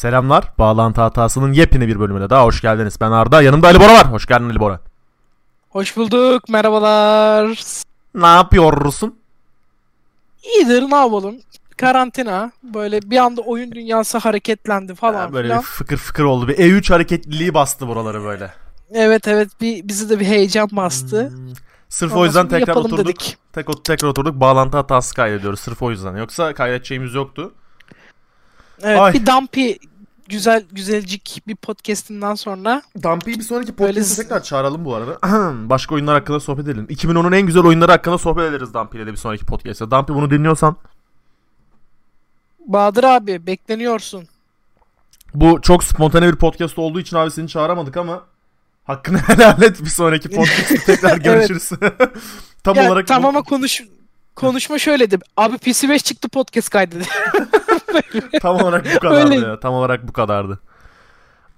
Selamlar. 0.00 0.44
Bağlantı 0.58 1.00
hatasının 1.00 1.52
yepyeni 1.52 1.88
bir 1.88 2.00
bölümüne 2.00 2.30
daha 2.30 2.44
hoş 2.44 2.60
geldiniz. 2.60 3.00
Ben 3.00 3.10
Arda. 3.10 3.42
Yanımda 3.42 3.66
Ali 3.66 3.80
Bora 3.80 3.94
var. 3.94 4.12
Hoş 4.12 4.26
geldin 4.26 4.50
Ali 4.50 4.60
Bora. 4.60 4.80
Hoş 5.70 5.96
bulduk. 5.96 6.48
Merhabalar. 6.48 7.58
Ne 8.14 8.26
yapıyorsun? 8.26 9.18
İyidir 10.42 10.82
ne 10.82 10.94
yapalım? 10.94 11.36
Karantina. 11.76 12.52
Böyle 12.62 13.02
bir 13.02 13.16
anda 13.16 13.40
oyun 13.40 13.72
dünyası 13.72 14.18
hareketlendi 14.18 14.94
falan 14.94 15.26
Ha, 15.26 15.32
böyle 15.32 15.48
filan. 15.48 15.60
bir 15.60 15.66
fıkır 15.66 15.96
fıkır 15.96 16.24
oldu. 16.24 16.48
Bir 16.48 16.56
E3 16.56 16.92
hareketliliği 16.92 17.54
bastı 17.54 17.88
buraları 17.88 18.24
böyle. 18.24 18.52
Evet 18.92 19.28
evet 19.28 19.48
bir, 19.60 19.88
bizi 19.88 20.10
de 20.10 20.20
bir 20.20 20.26
heyecan 20.26 20.68
bastı. 20.72 21.30
Hmm. 21.30 21.52
Sırf 21.88 22.12
Ondan 22.12 22.22
o 22.22 22.24
yüzden 22.24 22.48
tekrar 22.48 22.76
oturduk. 22.76 22.98
dedik. 22.98 23.36
Tek, 23.52 23.84
tekrar 23.84 24.08
oturduk. 24.08 24.40
Bağlantı 24.40 24.76
hatası 24.76 25.14
kaydediyoruz. 25.14 25.60
Sırf 25.60 25.82
o 25.82 25.90
yüzden. 25.90 26.16
Yoksa 26.16 26.54
kaydedeceğimiz 26.54 27.14
yoktu. 27.14 27.52
Evet 28.82 29.00
Ay. 29.00 29.12
bir 29.12 29.26
Dumpy 29.26 29.72
güzel 30.30 30.64
güzelcik 30.72 31.42
bir 31.46 31.56
podcastinden 31.56 32.34
sonra 32.34 32.82
Dumpy'yi 33.02 33.38
bir 33.38 33.42
sonraki 33.44 33.78
Böyle 33.78 34.04
s- 34.04 34.22
tekrar 34.22 34.42
çağıralım 34.42 34.84
bu 34.84 34.94
arada. 34.94 35.18
Başka 35.70 35.94
oyunlar 35.94 36.14
hakkında 36.18 36.40
sohbet 36.40 36.64
edelim. 36.68 36.86
2010'un 36.90 37.32
en 37.32 37.46
güzel 37.46 37.62
oyunları 37.62 37.92
hakkında 37.92 38.18
sohbet 38.18 38.44
ederiz 38.50 38.74
Dumpy'yle 38.74 39.06
de 39.06 39.12
bir 39.12 39.16
sonraki 39.16 39.46
podcast'te. 39.46 39.90
Dumpy 39.90 40.12
bunu 40.12 40.30
dinliyorsan 40.30 40.76
Bahadır 42.66 43.04
abi 43.04 43.46
bekleniyorsun. 43.46 44.28
Bu 45.34 45.60
çok 45.62 45.84
spontane 45.84 46.32
bir 46.32 46.36
podcast 46.36 46.78
olduğu 46.78 47.00
için 47.00 47.16
abi 47.16 47.30
seni 47.30 47.48
çağıramadık 47.48 47.96
ama 47.96 48.24
hakkını 48.84 49.18
helal 49.26 49.62
et 49.62 49.80
bir 49.80 49.86
sonraki 49.90 50.28
podcast'te 50.30 50.76
tekrar 50.76 51.16
görüşürüz. 51.24 51.70
Tam 52.64 52.76
Ya, 52.76 52.88
olarak 52.88 53.06
tamam 53.06 53.34
bu- 53.34 53.44
konuş 53.44 53.82
konuşma 54.40 54.78
şöyledi. 54.78 55.18
Abi 55.36 55.56
PC5 55.56 56.02
çıktı 56.02 56.28
podcast 56.28 56.70
kaydetti. 56.70 57.08
tam 58.40 58.56
olarak 58.56 58.86
bu 58.94 58.98
kadardı 58.98 59.34
Öyle. 59.34 59.46
ya. 59.46 59.60
Tam 59.60 59.74
olarak 59.74 60.08
bu 60.08 60.12
kadardı. 60.12 60.58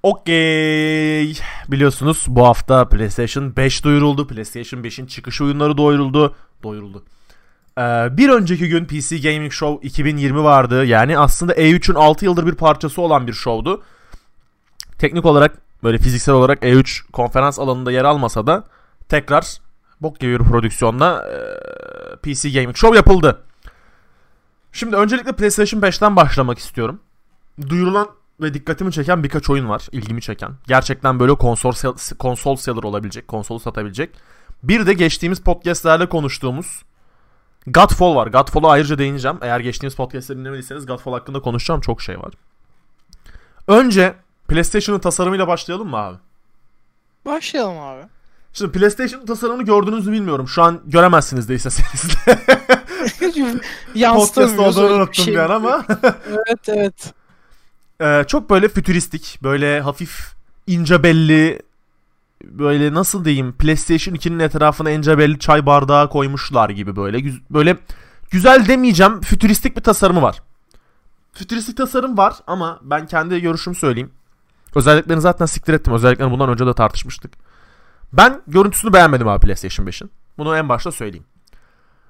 Okey. 0.02 1.32
Biliyorsunuz 1.68 2.24
bu 2.28 2.46
hafta 2.46 2.88
PlayStation 2.88 3.56
5 3.56 3.84
duyuruldu. 3.84 4.26
PlayStation 4.26 4.80
5'in 4.82 5.06
çıkış 5.06 5.40
oyunları 5.40 5.76
duyuruldu. 5.76 6.34
Doyuruldu. 6.62 7.04
Ee, 7.78 7.82
bir 8.16 8.28
önceki 8.28 8.68
gün 8.68 8.84
PC 8.84 9.18
Gaming 9.18 9.52
Show 9.52 9.88
2020 9.88 10.44
vardı. 10.44 10.84
Yani 10.84 11.18
aslında 11.18 11.52
E3'ün 11.54 11.94
6 11.94 12.24
yıldır 12.24 12.46
bir 12.46 12.54
parçası 12.54 13.02
olan 13.02 13.26
bir 13.26 13.32
şovdu. 13.32 13.82
Teknik 14.98 15.24
olarak 15.24 15.58
böyle 15.84 15.98
fiziksel 15.98 16.34
olarak 16.34 16.62
E3 16.62 17.10
konferans 17.12 17.58
alanında 17.58 17.92
yer 17.92 18.04
almasa 18.04 18.46
da 18.46 18.64
tekrar 19.08 19.58
bok 20.02 20.20
gibi 20.20 20.40
bir 20.40 20.44
prodüksiyonla 20.44 21.24
e, 21.28 21.36
PC 22.16 22.50
Gaming 22.50 22.76
Show 22.76 22.96
yapıldı. 22.96 23.42
Şimdi 24.72 24.96
öncelikle 24.96 25.32
PlayStation 25.32 25.80
5'ten 25.80 26.16
başlamak 26.16 26.58
istiyorum. 26.58 27.00
Duyurulan 27.68 28.08
ve 28.40 28.54
dikkatimi 28.54 28.92
çeken 28.92 29.24
birkaç 29.24 29.50
oyun 29.50 29.68
var. 29.68 29.88
ilgimi 29.92 30.22
çeken. 30.22 30.52
Gerçekten 30.66 31.20
böyle 31.20 31.34
konsol, 31.34 31.72
konsol 32.18 32.56
seller 32.56 32.82
olabilecek. 32.82 33.28
Konsolu 33.28 33.60
satabilecek. 33.60 34.10
Bir 34.62 34.86
de 34.86 34.92
geçtiğimiz 34.92 35.40
podcastlerde 35.40 36.08
konuştuğumuz 36.08 36.82
Godfall 37.66 38.14
var. 38.14 38.26
Godfall'a 38.26 38.70
ayrıca 38.70 38.98
değineceğim. 38.98 39.38
Eğer 39.42 39.60
geçtiğimiz 39.60 39.94
podcastleri 39.94 40.38
dinlemediyseniz 40.38 40.86
Godfall 40.86 41.12
hakkında 41.12 41.40
konuşacağım 41.40 41.80
çok 41.80 42.02
şey 42.02 42.18
var. 42.18 42.34
Önce 43.68 44.14
PlayStation'ın 44.48 45.00
tasarımıyla 45.00 45.48
başlayalım 45.48 45.88
mı 45.88 45.96
abi? 45.96 46.16
Başlayalım 47.26 47.78
abi. 47.78 48.02
Şimdi 48.52 48.72
PlayStation 48.72 49.26
tasarımını 49.26 49.62
gördüğünüzü 49.62 50.12
bilmiyorum. 50.12 50.48
Şu 50.48 50.62
an 50.62 50.80
göremezsiniz 50.86 51.48
de 51.48 51.54
isteseniz 51.54 52.16
de. 52.26 52.38
Podcast 54.14 54.58
olduğunu 54.58 54.94
unuttum 54.94 55.24
şey. 55.24 55.34
bir 55.34 55.38
an 55.38 55.50
ama. 55.50 55.84
Evet 56.28 56.68
evet. 56.68 57.14
Ee, 58.00 58.24
çok 58.28 58.50
böyle 58.50 58.68
fütüristik, 58.68 59.38
böyle 59.42 59.80
hafif 59.80 60.34
ince 60.66 61.02
belli, 61.02 61.62
böyle 62.44 62.94
nasıl 62.94 63.24
diyeyim 63.24 63.52
PlayStation 63.52 64.14
2'nin 64.14 64.38
etrafına 64.38 64.90
ince 64.90 65.18
belli 65.18 65.38
çay 65.38 65.66
bardağı 65.66 66.08
koymuşlar 66.08 66.70
gibi 66.70 66.96
böyle. 66.96 67.20
Güz- 67.20 67.42
böyle 67.50 67.76
güzel 68.30 68.68
demeyeceğim, 68.68 69.20
fütüristik 69.20 69.76
bir 69.76 69.82
tasarımı 69.82 70.22
var. 70.22 70.42
Fütüristik 71.32 71.76
tasarım 71.76 72.16
var 72.16 72.34
ama 72.46 72.80
ben 72.82 73.06
kendi 73.06 73.40
görüşümü 73.40 73.76
söyleyeyim. 73.76 74.10
Özelliklerini 74.74 75.22
zaten 75.22 75.46
siktir 75.46 75.74
ettim. 75.74 75.94
Özelliklerini 75.94 76.32
bundan 76.32 76.48
önce 76.48 76.66
de 76.66 76.74
tartışmıştık. 76.74 77.32
Ben 78.12 78.42
görüntüsünü 78.46 78.92
beğenmedim 78.92 79.28
abi 79.28 79.40
PlayStation 79.46 79.86
5'in. 79.86 80.10
Bunu 80.38 80.56
en 80.56 80.68
başta 80.68 80.92
söyleyeyim. 80.92 81.24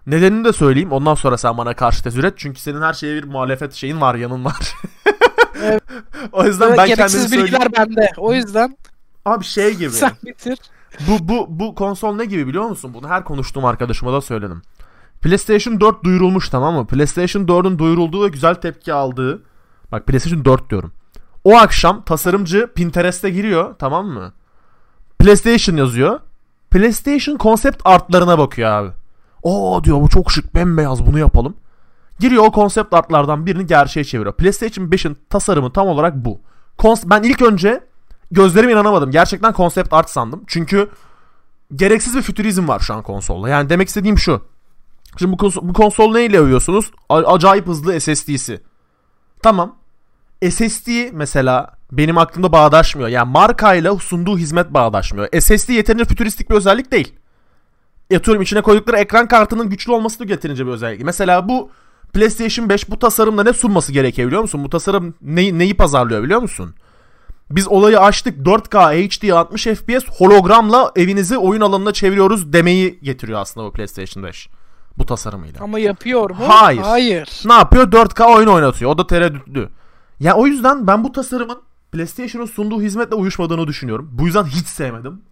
Nedenini 0.06 0.44
de 0.44 0.52
söyleyeyim. 0.52 0.92
Ondan 0.92 1.14
sonra 1.14 1.36
sen 1.38 1.58
bana 1.58 1.74
karşı 1.76 2.02
tezür 2.02 2.24
et. 2.24 2.34
Çünkü 2.36 2.60
senin 2.60 2.82
her 2.82 2.92
şeye 2.92 3.16
bir 3.22 3.24
muhalefet 3.28 3.72
şeyin 3.74 4.00
var, 4.00 4.14
yanın 4.14 4.44
var. 4.44 4.74
Evet. 5.62 5.82
o 6.32 6.44
yüzden 6.44 6.68
Evet, 6.68 6.78
ben 6.78 6.86
kendimi 6.86 7.08
söyleyeyim. 7.10 7.44
bilgiler 7.44 7.68
bende. 7.78 8.08
O 8.16 8.34
yüzden 8.34 8.76
Abi 9.24 9.44
şey 9.44 9.74
gibi. 9.76 9.90
sen 9.90 10.10
bitir. 10.26 10.58
bu 11.08 11.28
bu 11.28 11.46
bu 11.48 11.74
konsol 11.74 12.14
ne 12.16 12.24
gibi 12.24 12.46
biliyor 12.46 12.64
musun? 12.64 12.94
Bunu 12.94 13.08
her 13.08 13.24
konuştuğum 13.24 13.64
arkadaşıma 13.64 14.12
da 14.12 14.20
söyledim. 14.20 14.62
PlayStation 15.20 15.80
4 15.80 16.04
duyurulmuş 16.04 16.48
tamam 16.48 16.74
mı? 16.74 16.86
PlayStation 16.86 17.42
4'ün 17.46 17.78
duyurulduğu 17.78 18.24
ve 18.24 18.28
güzel 18.28 18.54
tepki 18.54 18.92
aldığı. 18.94 19.42
Bak 19.92 20.06
PlayStation 20.06 20.44
4 20.44 20.70
diyorum. 20.70 20.92
O 21.44 21.56
akşam 21.56 22.04
tasarımcı 22.04 22.70
Pinterest'e 22.74 23.30
giriyor 23.30 23.74
tamam 23.78 24.06
mı? 24.06 24.32
PlayStation 25.22 25.76
yazıyor. 25.76 26.20
PlayStation 26.70 27.36
konsept 27.36 27.82
artlarına 27.84 28.38
bakıyor 28.38 28.70
abi. 28.70 28.90
Oo 29.42 29.84
diyor 29.84 30.00
bu 30.00 30.08
çok 30.08 30.32
şık 30.32 30.54
bembeyaz 30.54 31.06
bunu 31.06 31.18
yapalım. 31.18 31.54
Giriyor 32.20 32.44
o 32.44 32.52
konsept 32.52 32.94
artlardan 32.94 33.46
birini 33.46 33.66
gerçeğe 33.66 34.04
çeviriyor. 34.04 34.34
PlayStation 34.34 34.86
5'in 34.86 35.18
tasarımı 35.30 35.72
tam 35.72 35.88
olarak 35.88 36.14
bu. 36.16 36.40
Kons- 36.78 37.10
ben 37.10 37.22
ilk 37.22 37.42
önce 37.42 37.84
gözlerime 38.30 38.72
inanamadım. 38.72 39.10
Gerçekten 39.10 39.52
konsept 39.52 39.92
art 39.92 40.10
sandım. 40.10 40.44
Çünkü 40.46 40.90
gereksiz 41.74 42.16
bir 42.16 42.22
fütürizm 42.22 42.68
var 42.68 42.80
şu 42.80 42.94
an 42.94 43.02
konsolda. 43.02 43.48
Yani 43.48 43.68
demek 43.68 43.88
istediğim 43.88 44.18
şu. 44.18 44.42
Şimdi 45.18 45.32
bu, 45.32 45.36
kons- 45.46 45.68
bu 45.68 45.72
konsol 45.72 46.12
neyle 46.12 46.38
övüyorsunuz? 46.38 46.90
A- 47.08 47.32
acayip 47.34 47.66
hızlı 47.66 48.00
SSD'si. 48.00 48.60
Tamam. 49.42 49.76
SSD 50.50 50.88
mesela 51.12 51.70
benim 51.92 52.18
aklımda 52.18 52.52
bağdaşmıyor. 52.52 53.08
Yani 53.08 53.30
markayla 53.30 53.96
sunduğu 53.96 54.38
hizmet 54.38 54.74
bağdaşmıyor. 54.74 55.40
SSD 55.40 55.68
yeterince 55.68 56.04
fütüristik 56.04 56.50
bir 56.50 56.54
özellik 56.54 56.92
değil. 56.92 57.14
Yatıyorum 58.10 58.42
içine 58.42 58.62
koydukları 58.62 58.96
ekran 58.96 59.28
kartının 59.28 59.70
güçlü 59.70 59.92
olması 59.92 60.20
da 60.20 60.24
yeterince 60.32 60.66
bir 60.66 60.70
özellik. 60.70 61.04
Mesela 61.04 61.48
bu 61.48 61.70
PlayStation 62.12 62.68
5 62.68 62.90
bu 62.90 62.98
tasarımda 62.98 63.42
ne 63.42 63.52
sunması 63.52 63.92
gerekiyor 63.92 64.26
biliyor 64.26 64.42
musun? 64.42 64.64
Bu 64.64 64.70
tasarım 64.70 65.14
neyi, 65.22 65.58
neyi 65.58 65.76
pazarlıyor 65.76 66.22
biliyor 66.22 66.42
musun? 66.42 66.74
Biz 67.50 67.68
olayı 67.68 68.00
açtık 68.00 68.38
4K 68.46 69.08
HD 69.08 69.30
60 69.30 69.64
FPS 69.64 70.08
hologramla 70.18 70.92
evinizi 70.96 71.38
oyun 71.38 71.60
alanına 71.60 71.92
çeviriyoruz 71.92 72.52
demeyi 72.52 73.00
getiriyor 73.02 73.40
aslında 73.40 73.66
bu 73.66 73.72
PlayStation 73.72 74.24
5. 74.24 74.48
Bu 74.98 75.06
tasarımıyla. 75.06 75.60
Ama 75.64 75.78
yapıyor 75.78 76.30
mu? 76.30 76.36
Hayır. 76.48 76.80
Hayır. 76.80 77.42
Ne 77.44 77.52
yapıyor? 77.52 77.92
4K 77.92 78.36
oyun 78.36 78.48
oynatıyor. 78.48 78.90
O 78.90 78.98
da 78.98 79.06
tereddütlü. 79.06 79.68
Ya 80.20 80.34
o 80.34 80.46
yüzden 80.46 80.86
ben 80.86 81.04
bu 81.04 81.12
tasarımın 81.12 81.58
PlayStation'ın 81.92 82.46
sunduğu 82.46 82.82
hizmetle 82.82 83.16
uyuşmadığını 83.16 83.66
düşünüyorum. 83.66 84.08
Bu 84.12 84.26
yüzden 84.26 84.44
hiç 84.44 84.66
sevmedim. 84.66 85.22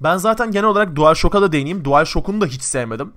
Ben 0.00 0.16
zaten 0.16 0.50
genel 0.50 0.66
olarak 0.66 0.96
DualShock'a 0.96 1.42
da 1.42 1.52
değineyim. 1.52 1.84
DualShock'unu 1.84 2.40
da 2.40 2.46
hiç 2.46 2.62
sevmedim. 2.62 3.12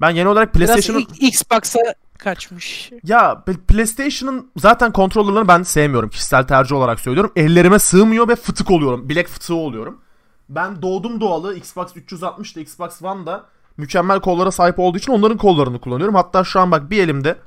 Ben 0.00 0.14
genel 0.14 0.28
olarak 0.28 0.52
PlayStation'ın... 0.52 1.06
Xbox'a 1.20 1.78
kaçmış. 2.18 2.90
Ya 3.04 3.44
PlayStation'ın 3.68 4.50
zaten 4.56 4.92
kontrollerlerini 4.92 5.48
ben 5.48 5.62
sevmiyorum. 5.62 6.10
Kişisel 6.10 6.44
tercih 6.44 6.76
olarak 6.76 7.00
söylüyorum. 7.00 7.32
Ellerime 7.36 7.78
sığmıyor 7.78 8.28
ve 8.28 8.36
fıtık 8.36 8.70
oluyorum. 8.70 9.08
Bilek 9.08 9.28
fıtığı 9.28 9.54
oluyorum. 9.54 10.00
Ben 10.48 10.82
doğdum 10.82 11.20
doğalı 11.20 11.54
Xbox 11.54 11.96
360'da 11.96 12.60
Xbox 12.60 13.02
One'da 13.02 13.44
mükemmel 13.76 14.20
kollara 14.20 14.50
sahip 14.50 14.78
olduğu 14.78 14.98
için 14.98 15.12
onların 15.12 15.38
kollarını 15.38 15.80
kullanıyorum. 15.80 16.14
Hatta 16.14 16.44
şu 16.44 16.60
an 16.60 16.70
bak 16.70 16.90
bir 16.90 17.02
elimde 17.02 17.38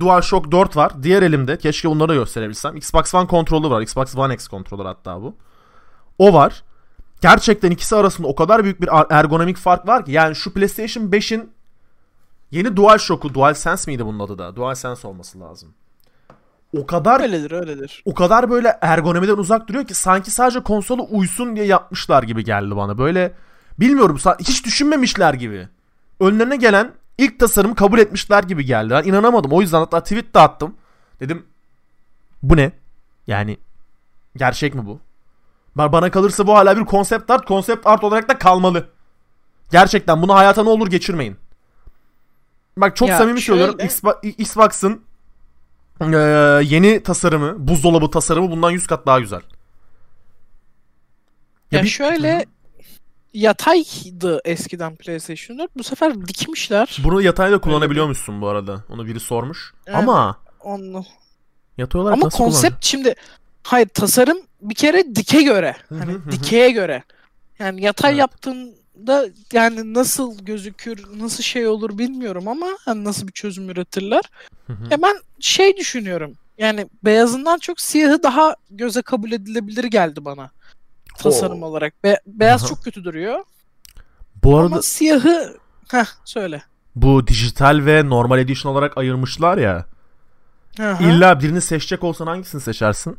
DualShock 0.00 0.52
4 0.52 0.76
var. 0.76 1.02
Diğer 1.02 1.22
elimde 1.22 1.58
keşke 1.58 1.90
bunları 1.90 2.08
da 2.08 2.14
gösterebilsem. 2.14 2.76
Xbox 2.76 3.14
One 3.14 3.26
kontrolü 3.26 3.70
var. 3.70 3.80
Xbox 3.80 4.16
One 4.16 4.34
X 4.34 4.48
kontrolü 4.48 4.82
hatta 4.82 5.22
bu. 5.22 5.34
O 6.18 6.32
var. 6.32 6.62
Gerçekten 7.20 7.70
ikisi 7.70 7.96
arasında 7.96 8.28
o 8.28 8.34
kadar 8.34 8.64
büyük 8.64 8.80
bir 8.82 8.88
er- 8.92 9.06
ergonomik 9.10 9.56
fark 9.56 9.86
var 9.88 10.04
ki. 10.04 10.12
Yani 10.12 10.34
şu 10.36 10.52
PlayStation 10.54 11.04
5'in 11.04 11.50
yeni 12.50 12.76
DualShock'u 12.76 13.34
DualSense 13.34 13.90
miydi 13.90 14.06
bunun 14.06 14.18
adı 14.18 14.38
da? 14.38 14.56
DualSense 14.56 15.08
olması 15.08 15.40
lazım. 15.40 15.68
O 16.78 16.86
kadar 16.86 17.20
Öyledir 17.20 17.50
öyledir. 17.50 18.02
o 18.04 18.14
kadar 18.14 18.50
böyle 18.50 18.78
ergonomiden 18.80 19.36
uzak 19.36 19.68
duruyor 19.68 19.86
ki 19.86 19.94
sanki 19.94 20.30
sadece 20.30 20.60
konsola 20.60 21.02
uysun 21.02 21.56
diye 21.56 21.66
yapmışlar 21.66 22.22
gibi 22.22 22.44
geldi 22.44 22.76
bana. 22.76 22.98
Böyle 22.98 23.34
bilmiyorum 23.80 24.18
hiç 24.40 24.64
düşünmemişler 24.66 25.34
gibi. 25.34 25.68
Önlerine 26.20 26.56
gelen 26.56 26.92
ilk 27.18 27.40
tasarımı 27.40 27.74
kabul 27.74 27.98
etmişler 27.98 28.42
gibi 28.44 28.64
geldi. 28.64 28.90
Ben 28.90 29.04
inanamadım. 29.04 29.52
O 29.52 29.60
yüzden 29.60 29.78
hatta 29.78 30.02
tweet 30.02 30.34
de 30.34 30.38
attım. 30.40 30.74
Dedim 31.20 31.46
bu 32.42 32.56
ne? 32.56 32.72
Yani 33.26 33.56
gerçek 34.36 34.74
mi 34.74 34.86
bu? 34.86 35.00
Ba- 35.76 35.92
Bana 35.92 36.10
kalırsa 36.10 36.46
bu 36.46 36.54
hala 36.54 36.76
bir 36.76 36.84
konsept 36.84 37.30
art. 37.30 37.46
Konsept 37.46 37.86
art 37.86 38.04
olarak 38.04 38.28
da 38.28 38.38
kalmalı. 38.38 38.88
Gerçekten 39.72 40.22
bunu 40.22 40.34
hayata 40.34 40.62
ne 40.62 40.68
olur 40.68 40.90
geçirmeyin. 40.90 41.36
Bak 42.76 42.96
çok 42.96 43.08
Ya 43.08 43.18
samimi 43.18 43.40
söylüyorum. 43.40 43.76
Xbox'ın 44.38 45.02
Ee, 46.00 46.06
yeni 46.64 47.02
tasarımı, 47.02 47.68
buzdolabı 47.68 48.10
tasarımı 48.10 48.50
bundan 48.50 48.70
100 48.70 48.86
kat 48.86 49.06
daha 49.06 49.20
güzel. 49.20 49.40
Ya, 51.72 51.82
bir- 51.82 51.88
şöyle 51.88 52.44
yataydı 53.34 54.40
eskiden 54.44 54.96
PlayStation 54.96 55.58
4. 55.58 55.76
Bu 55.76 55.82
sefer 55.82 56.26
dikmişler. 56.28 56.98
Bunu 57.04 57.22
yatayda 57.22 57.58
kullanabiliyormuşsun 57.58 58.40
bu 58.40 58.48
arada. 58.48 58.84
Onu 58.90 59.06
biri 59.06 59.20
sormuş. 59.20 59.74
Evet. 59.86 59.98
Ama 59.98 60.38
Onu. 60.60 61.04
yatay 61.78 62.00
olarak 62.00 62.16
Ama 62.16 62.26
nasıl 62.26 62.38
konsept 62.38 62.84
şimdi 62.84 63.14
hayır 63.62 63.88
tasarım 63.88 64.38
bir 64.62 64.74
kere 64.74 65.14
dike 65.14 65.42
göre. 65.42 65.76
Hani 65.88 66.18
dikeye 66.30 66.70
göre. 66.70 67.02
Yani 67.58 67.82
yatay 67.82 68.10
Evet. 68.10 68.20
yaptığında 68.20 69.26
yani 69.52 69.94
nasıl 69.94 70.38
gözükür, 70.44 71.04
nasıl 71.20 71.42
şey 71.42 71.66
olur 71.66 71.98
bilmiyorum 71.98 72.48
ama 72.48 72.66
hani 72.84 73.04
nasıl 73.04 73.26
bir 73.26 73.32
çözüm 73.32 73.70
üretirler. 73.70 74.22
Ya 74.90 75.02
ben 75.02 75.16
şey 75.40 75.76
düşünüyorum. 75.76 76.32
Yani 76.58 76.86
beyazından 77.04 77.58
çok 77.58 77.80
siyahı 77.80 78.22
daha 78.22 78.56
göze 78.70 79.02
kabul 79.02 79.32
edilebilir 79.32 79.84
geldi 79.84 80.24
bana. 80.24 80.50
Tasarım 81.18 81.62
Oo. 81.62 81.66
olarak. 81.66 82.04
Be- 82.04 82.20
beyaz 82.26 82.62
Aha. 82.62 82.68
çok 82.68 82.84
kötü 82.84 83.04
duruyor. 83.04 83.44
Bu 84.44 84.56
arada 84.58 84.66
Ama 84.74 84.82
siyahı 84.82 85.56
Heh 85.90 86.04
söyle. 86.24 86.62
bu 86.96 87.26
dijital 87.26 87.80
ve 87.86 88.08
normal 88.08 88.38
edition 88.38 88.72
olarak 88.72 88.98
ayırmışlar 88.98 89.58
ya. 89.58 89.86
Hı. 90.76 90.96
İlla 91.00 91.40
birini 91.40 91.60
seçecek 91.60 92.04
olsan 92.04 92.26
hangisini 92.26 92.60
seçersin? 92.60 93.18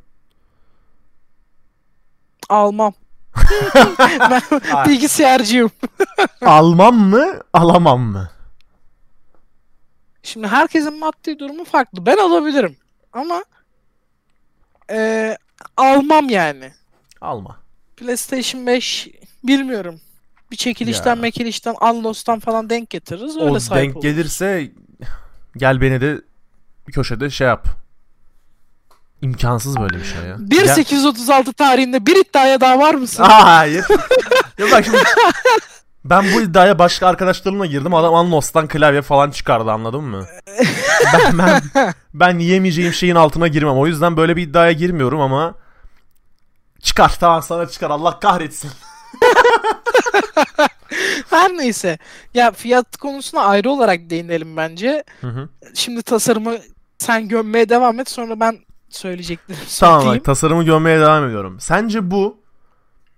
Almam. 2.50 2.94
ben 4.20 4.42
Ay. 4.74 4.86
bilgisayarcıyım. 4.86 5.72
Almam 6.46 6.96
mı, 6.96 7.26
alamam 7.54 8.02
mı? 8.02 8.30
Şimdi 10.24 10.48
herkesin 10.48 11.00
maddi 11.00 11.40
durumu 11.40 11.66
farklı. 11.66 12.06
Ben 12.06 12.18
alabilirim. 12.18 12.78
Ama 13.14 13.44
eee, 14.90 15.38
almam 15.78 16.30
yani. 16.30 16.74
Alma. 17.22 17.58
PlayStation 17.98 18.68
5 18.68 19.08
bilmiyorum. 19.44 20.00
Bir 20.52 20.56
çekilişten 20.56 21.16
Ya. 21.16 21.22
mekilişten 21.22 21.76
Unlost'tan 21.82 22.40
falan 22.40 22.70
denk 22.70 22.90
getiririz. 22.90 23.38
Öyle 23.38 23.50
o 23.50 23.60
sahip 23.60 23.84
denk 23.84 23.96
oluruz. 23.96 24.04
gelirse 24.12 24.72
gel 25.58 25.82
beni 25.82 26.02
de 26.02 26.22
köşede 26.92 27.30
şey 27.30 27.48
yap. 27.48 27.68
İmkansız 29.22 29.80
böyle 29.80 29.98
bir 29.98 30.04
şey 30.04 30.22
ya. 30.30 30.36
1836 30.40 31.54
tarihinde 31.54 32.06
bir 32.06 32.16
iddiaya 32.26 32.62
daha 32.62 32.80
var 32.80 32.94
mısın? 32.94 33.24
Hayır. 33.24 33.86
ya 34.58 34.66
bak 34.72 34.86
şimdi 34.86 34.98
ben 36.06 36.26
bu 36.34 36.42
iddiaya 36.42 36.80
başka 36.80 37.08
arkadaşlarımla 37.08 37.66
girdim. 37.66 37.94
Adam 37.94 38.14
Unlost'tan 38.14 38.68
klavye 38.68 39.02
falan 39.02 39.32
çıkardı 39.32 39.72
anladın 39.72 40.04
mı? 40.04 40.26
ben, 41.14 41.38
ben, 41.38 41.94
ben 42.14 42.40
yiyemeyeceğim 42.40 42.94
şeyin 42.94 43.16
altına 43.16 43.48
girmem. 43.48 43.78
O 43.78 43.88
yüzden 43.88 44.18
böyle 44.18 44.36
bir 44.36 44.42
iddiaya 44.42 44.72
girmiyorum 44.72 45.22
ama 45.22 45.56
çıkar 46.86 47.18
tamam 47.20 47.44
sana 47.44 47.68
çıkar 47.68 47.90
Allah 47.90 48.20
kahretsin. 48.20 48.72
Her 51.30 51.58
neyse. 51.58 51.98
Ya 52.34 52.52
fiyat 52.52 52.98
konusuna 52.98 53.42
ayrı 53.42 53.70
olarak 53.70 54.10
değinelim 54.10 54.58
bence. 54.58 55.04
Hı 55.22 55.28
hı. 55.28 55.50
Şimdi 55.74 56.02
tasarımı 56.02 56.56
sen 56.98 57.28
gömmeye 57.28 57.70
devam 57.70 58.00
et 58.00 58.10
sonra 58.10 58.40
ben 58.40 58.60
söyleyeceklerimi 58.90 59.66
Tamam 59.80 60.06
bak 60.06 60.26
tasarımı 60.26 60.64
görmeye 60.64 61.00
devam 61.00 61.28
ediyorum. 61.28 61.58
Sence 61.60 62.12
bu 62.12 62.38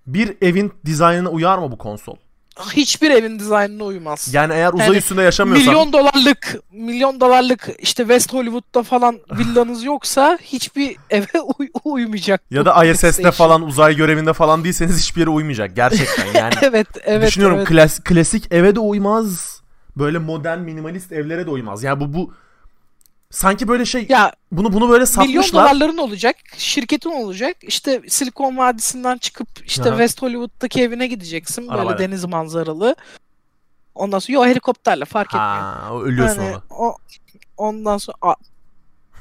bir 0.06 0.36
evin 0.42 0.72
dizaynına 0.84 1.28
uyar 1.28 1.58
mı 1.58 1.72
bu 1.72 1.78
konsol? 1.78 2.16
Hiçbir 2.72 3.10
evin 3.10 3.38
dizaynına 3.38 3.84
uymaz. 3.84 4.34
Yani 4.34 4.52
eğer 4.52 4.72
uzay 4.72 4.86
Yani 4.86 4.96
üstünde 4.96 5.22
yaşamıyorsan 5.22 5.68
milyon 5.68 5.92
dolarlık 5.92 6.56
milyon 6.72 7.20
dolarlık 7.20 7.68
işte 7.78 8.02
West 8.02 8.32
Hollywood'da 8.32 8.82
falan 8.82 9.18
villanız 9.38 9.84
yoksa 9.84 10.38
hiçbir 10.42 10.96
eve 11.10 11.40
uy- 11.58 11.68
uymayacak. 11.84 12.42
ya 12.50 12.64
da 12.64 12.84
ISS'te 12.84 13.30
falan 13.30 13.62
uzay 13.62 13.96
görevinde 13.96 14.32
falan 14.32 14.64
değilseniz 14.64 14.98
hiçbir 15.00 15.20
yere 15.20 15.30
uymayacak 15.30 15.76
gerçekten 15.76 16.26
yani. 16.34 16.54
Evet 16.62 16.86
evet 17.04 17.26
Düşünüyorum 17.28 17.58
evet. 17.58 17.68
klas- 17.68 18.00
klasik 18.04 18.52
eve 18.52 18.74
de 18.74 18.80
uymaz. 18.80 19.60
Böyle 19.96 20.18
modern 20.18 20.58
minimalist 20.58 21.12
evlere 21.12 21.46
de 21.46 21.50
uymaz. 21.50 21.82
Yani 21.82 22.00
bu 22.00 22.14
bu 22.14 22.32
sanki 23.30 23.68
böyle 23.68 23.84
şey 23.84 24.06
Ya 24.08 24.32
bunu 24.52 24.72
bunu 24.72 24.88
böyle 24.88 25.04
milyon 25.04 25.42
satmışlar. 25.42 25.52
dolarların 25.64 25.98
olacak, 25.98 26.36
şirketin 26.56 27.10
olacak. 27.10 27.56
İşte 27.62 28.02
Silikon 28.08 28.56
Vadisi'nden 28.56 29.18
çıkıp 29.18 29.48
işte 29.66 29.82
Aha. 29.82 29.90
West 29.90 30.22
Hollywood'daki 30.22 30.82
evine 30.82 31.06
gideceksin 31.06 31.68
böyle 31.68 31.80
Arabayla. 31.80 31.98
deniz 31.98 32.24
manzaralı. 32.24 32.96
Ondan 33.94 34.18
sonra 34.18 34.32
yo 34.34 34.46
helikopterle 34.46 35.04
fark 35.04 35.28
etmiyor. 35.28 35.46
Ha, 35.46 35.88
o 35.92 36.02
ölüyorsun 36.02 36.42
Yani 36.42 36.50
orada. 36.56 36.62
o 36.70 36.96
ondan 37.56 37.98
sonra 37.98 38.16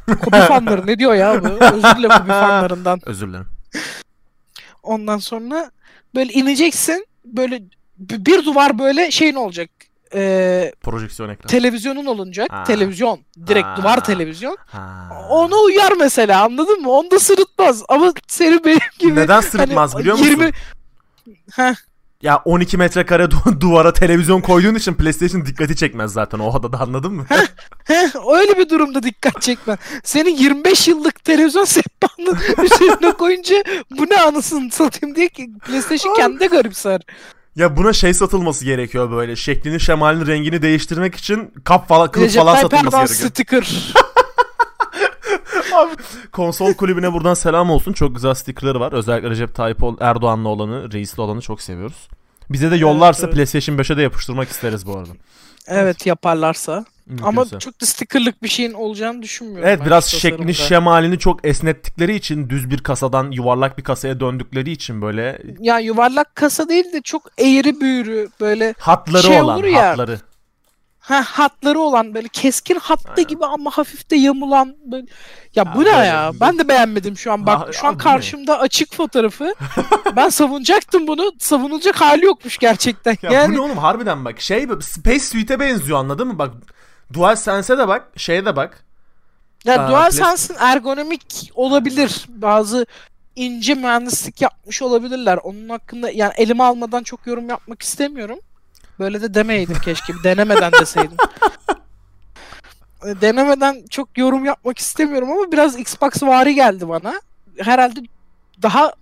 Kobi 0.07 0.37
fanları 0.37 0.87
ne 0.87 0.99
diyor 0.99 1.13
ya 1.15 1.43
bu? 1.43 1.47
Özür 1.65 1.97
dilerim 1.97 2.17
Kobi 2.17 2.27
fanlarından. 2.27 2.99
Özür 3.05 3.27
dilerim. 3.27 3.47
Ondan 4.83 5.17
sonra 5.17 5.71
böyle 6.15 6.33
ineceksin. 6.33 7.07
Böyle 7.25 7.61
bir 7.99 8.45
duvar 8.45 8.79
böyle 8.79 9.11
şeyin 9.11 9.35
olacak. 9.35 9.69
Ee, 10.13 10.71
Projeksiyon 10.81 11.29
ekranı. 11.29 11.47
televizyonun 11.51 12.05
olacak. 12.05 12.47
Ha. 12.51 12.63
Televizyon. 12.63 13.19
Direkt 13.47 13.67
Ha. 13.67 13.77
duvar 13.77 14.03
televizyon. 14.03 14.57
Ha. 14.65 15.09
Ona 15.29 15.55
uyar 15.55 15.93
mesela 15.99 16.43
anladın 16.43 16.81
mı? 16.81 16.91
Onda 16.91 17.19
sırıtmaz. 17.19 17.83
Ama 17.89 18.13
senin 18.27 18.65
benim 18.65 18.79
gibi 18.99 19.15
Neden 19.15 19.41
sırıtmaz 19.41 19.93
hani 19.93 19.99
biliyor 20.01 20.17
musun? 20.17 20.29
20 20.29 20.51
Heh, 21.55 21.73
Ya 22.21 22.41
12 22.45 22.77
metrekare 22.77 23.23
du- 23.23 23.61
duvara 23.61 23.93
televizyon 23.93 24.41
koyduğun 24.41 24.75
için 24.75 24.93
PlayStation 24.93 25.45
dikkati 25.45 25.75
çekmez 25.75 26.13
zaten 26.13 26.39
o 26.39 26.47
odada 26.49 26.79
anladın 26.79 27.13
mı? 27.13 27.25
heh, 27.85 28.15
öyle 28.37 28.57
bir 28.57 28.69
durumda 28.69 29.03
dikkat 29.03 29.41
çekme. 29.41 29.77
Senin 30.03 30.35
25 30.37 30.87
yıllık 30.87 31.23
televizyon 31.23 31.65
sehpanın 31.75 32.37
üzerine 32.63 33.11
koyunca 33.11 33.55
bu 33.91 34.03
ne 34.09 34.21
anasını 34.21 34.71
satayım 34.71 35.15
diye 35.15 35.29
ki 35.29 35.49
PlayStation 35.65 36.15
kendi 36.15 36.47
garipser. 36.47 37.01
Ya 37.57 37.77
buna 37.77 37.93
şey 37.93 38.13
satılması 38.13 38.65
gerekiyor 38.65 39.11
böyle 39.11 39.35
şeklini 39.35 39.79
şemalini 39.79 40.27
rengini 40.27 40.61
değiştirmek 40.61 41.15
için 41.15 41.53
kap 41.63 41.87
falan 41.87 42.11
kılıf 42.11 42.27
Recep 42.27 42.41
falan 42.41 42.53
Tayyip 42.53 42.71
satılması 42.71 42.87
Erdoğan 42.87 43.07
gerekiyor. 43.07 43.29
sticker. 43.29 43.93
Abi, 45.75 45.91
konsol 46.31 46.73
kulübüne 46.73 47.13
buradan 47.13 47.33
selam 47.33 47.69
olsun. 47.69 47.93
Çok 47.93 48.15
güzel 48.15 48.33
stickerları 48.33 48.79
var. 48.79 48.93
Özellikle 48.93 49.29
Recep 49.29 49.55
Tayyip 49.55 49.77
Erdoğan'la 49.99 50.49
olanı, 50.49 50.91
reisli 50.91 51.21
olanı 51.21 51.41
çok 51.41 51.61
seviyoruz. 51.61 52.07
Bize 52.49 52.71
de 52.71 52.75
yollarsa 52.75 53.25
evet. 53.25 53.35
PlayStation 53.35 53.77
5'e 53.77 53.97
de 53.97 54.01
yapıştırmak 54.01 54.49
isteriz 54.49 54.87
bu 54.87 54.97
arada. 54.97 55.11
Evet 55.67 56.05
yaparlarsa. 56.05 56.85
Ama 57.23 57.31
Mümkünse. 57.41 57.59
çok 57.59 57.81
da 57.81 57.85
stickerlık 57.85 58.43
bir 58.43 58.47
şeyin 58.47 58.73
olacağını 58.73 59.21
düşünmüyorum. 59.21 59.67
Evet 59.69 59.79
ben 59.79 59.85
biraz 59.85 60.05
şeklini 60.05 60.53
şemalini 60.53 61.19
çok 61.19 61.45
esnettikleri 61.47 62.15
için 62.15 62.49
düz 62.49 62.69
bir 62.71 62.77
kasadan 62.77 63.31
yuvarlak 63.31 63.77
bir 63.77 63.83
kasaya 63.83 64.19
döndükleri 64.19 64.71
için 64.71 65.01
böyle 65.01 65.41
Ya 65.59 65.79
yuvarlak 65.79 66.35
kasa 66.35 66.69
değil 66.69 66.93
de 66.93 67.01
çok 67.01 67.31
eğri 67.37 67.81
büğrü 67.81 68.29
böyle 68.41 68.73
hatları 68.79 69.23
Şey 69.23 69.41
olan 69.41 69.55
olur 69.55 69.63
ya, 69.63 69.89
hatları. 69.89 70.19
ha 70.99 71.21
hatları 71.25 71.79
olan 71.79 72.13
böyle 72.13 72.27
keskin 72.27 72.77
hatta 72.81 73.09
Aynen. 73.17 73.27
gibi 73.27 73.45
ama 73.45 73.71
hafif 73.71 74.09
de 74.11 74.15
yamulan 74.15 74.75
böyle. 74.91 75.05
Ya 75.55 75.75
bu 75.75 75.83
Ya 75.83 75.91
ne 75.91 75.97
böyle- 75.97 76.07
ya? 76.07 76.31
Ben 76.41 76.57
de 76.59 76.67
beğenmedim 76.67 77.17
şu 77.17 77.31
an. 77.31 77.45
Bak 77.45 77.67
Ha, 77.67 77.71
şu 77.73 77.87
an 77.87 77.93
bu 77.93 77.97
ne? 77.97 78.03
karşımda 78.03 78.59
açık 78.59 78.93
fotoğrafı. 78.95 79.53
ben 80.15 80.29
savunacaktım 80.29 81.07
bunu. 81.07 81.31
Savunulacak 81.39 82.01
hali 82.01 82.25
yokmuş 82.25 82.57
gerçekten. 82.57 83.17
Ya 83.21 83.31
yani 83.31 83.53
bu 83.53 83.57
ne 83.57 83.61
oğlum 83.61 83.77
harbiden 83.77 84.25
bak 84.25 84.41
şey 84.41 84.67
Space 84.81 85.19
Suite'e 85.19 85.59
benziyor 85.59 85.99
anladın 85.99 86.27
mı? 86.27 86.39
Bak 86.39 86.51
DualSense'e 87.13 87.77
de 87.77 87.87
bak 87.87 88.07
şeye 88.17 88.45
de 88.45 88.55
bak. 88.55 88.83
ya 89.65 89.85
Aa, 89.85 89.89
DualSense'in 89.89 90.57
ergonomik 90.59 91.51
olabilir. 91.55 92.25
Bazı 92.29 92.85
ince 93.35 93.73
mühendislik 93.73 94.41
yapmış 94.41 94.81
olabilirler. 94.81 95.37
Onun 95.43 95.69
hakkında 95.69 96.09
yani 96.11 96.33
elime 96.37 96.63
almadan 96.63 97.03
çok 97.03 97.27
yorum 97.27 97.49
yapmak 97.49 97.81
istemiyorum. 97.81 98.39
Böyle 98.99 99.21
de 99.21 99.33
demeyeydim 99.33 99.79
keşke. 99.79 100.13
Denemeden 100.23 100.71
deseydim. 100.71 101.17
Denemeden 103.03 103.85
çok 103.89 104.17
yorum 104.17 104.45
yapmak 104.45 104.77
istemiyorum 104.77 105.31
ama 105.31 105.51
biraz 105.51 105.79
Xbox 105.79 106.23
vari 106.23 106.55
geldi 106.55 106.89
bana. 106.89 107.21
Herhalde 107.59 107.99
daha 108.61 108.93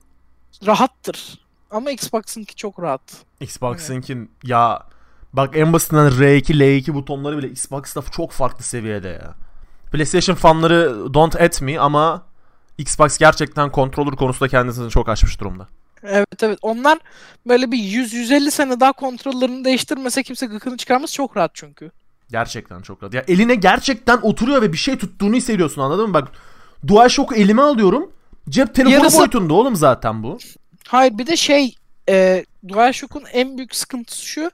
rahattır. 0.66 1.40
Ama 1.72 1.92
Xbox'ınki 1.92 2.56
çok 2.56 2.82
rahat. 2.82 3.02
Xbox'ınkin 3.40 4.32
ya 4.44 4.84
bak 5.36 5.58
en 5.58 5.74
basitinden 5.74 6.08
R2 6.12 6.54
L2 6.54 6.94
butonları 6.94 7.38
bile 7.38 7.48
Xbox'ta 7.48 8.02
çok 8.12 8.32
farklı 8.32 8.64
seviyede 8.64 9.08
ya. 9.08 9.34
PlayStation 9.92 10.36
fanları 10.36 11.14
don't 11.14 11.36
at 11.42 11.62
me 11.62 11.80
ama 11.80 12.24
Xbox 12.78 13.18
gerçekten 13.18 13.72
controller 13.72 14.16
konusunda 14.16 14.48
kendisini 14.50 14.90
çok 14.90 15.10
aşmış 15.10 15.40
durumda. 15.40 15.68
Evet 16.04 16.44
evet. 16.44 16.60
Onlar 16.62 17.00
böyle 17.48 17.72
bir 17.72 17.78
100-150 17.78 18.52
sene 18.52 18.80
daha 18.80 18.92
kontrollerini 18.92 19.66
değiştirmese 19.66 20.24
kimse 20.24 20.46
gıkını 20.46 20.78
çıkarmaz. 20.78 21.14
Çok 21.14 21.38
rahat 21.38 21.52
çünkü. 21.54 21.92
Gerçekten 22.32 22.82
çok 22.82 23.04
rahat. 23.04 23.14
Ya 23.14 23.24
eline 23.28 23.56
gerçekten 23.56 24.20
oturuyor 24.22 24.62
ve 24.62 24.74
bir 24.74 24.78
şey 24.78 24.98
tuttuğunu 24.98 25.36
hissediyorsun 25.36 25.82
anladın 25.82 26.08
mı? 26.08 26.14
Bak 26.14 26.28
DualShock'u 26.88 27.36
elime 27.36 27.62
alıyorum. 27.62 28.12
Cep 28.50 28.76
telefonu 28.76 29.04
Yarısı- 29.04 29.18
boyutunda 29.20 29.54
oğlum 29.54 29.76
zaten 29.76 30.24
bu. 30.24 30.38
Hayır 30.88 31.18
bir 31.18 31.28
de 31.28 31.36
şey 31.36 31.76
e, 32.10 32.46
DualShock'un 32.68 33.24
en 33.34 33.58
büyük 33.58 33.76
sıkıntısı 33.76 34.26
şu. 34.26 34.52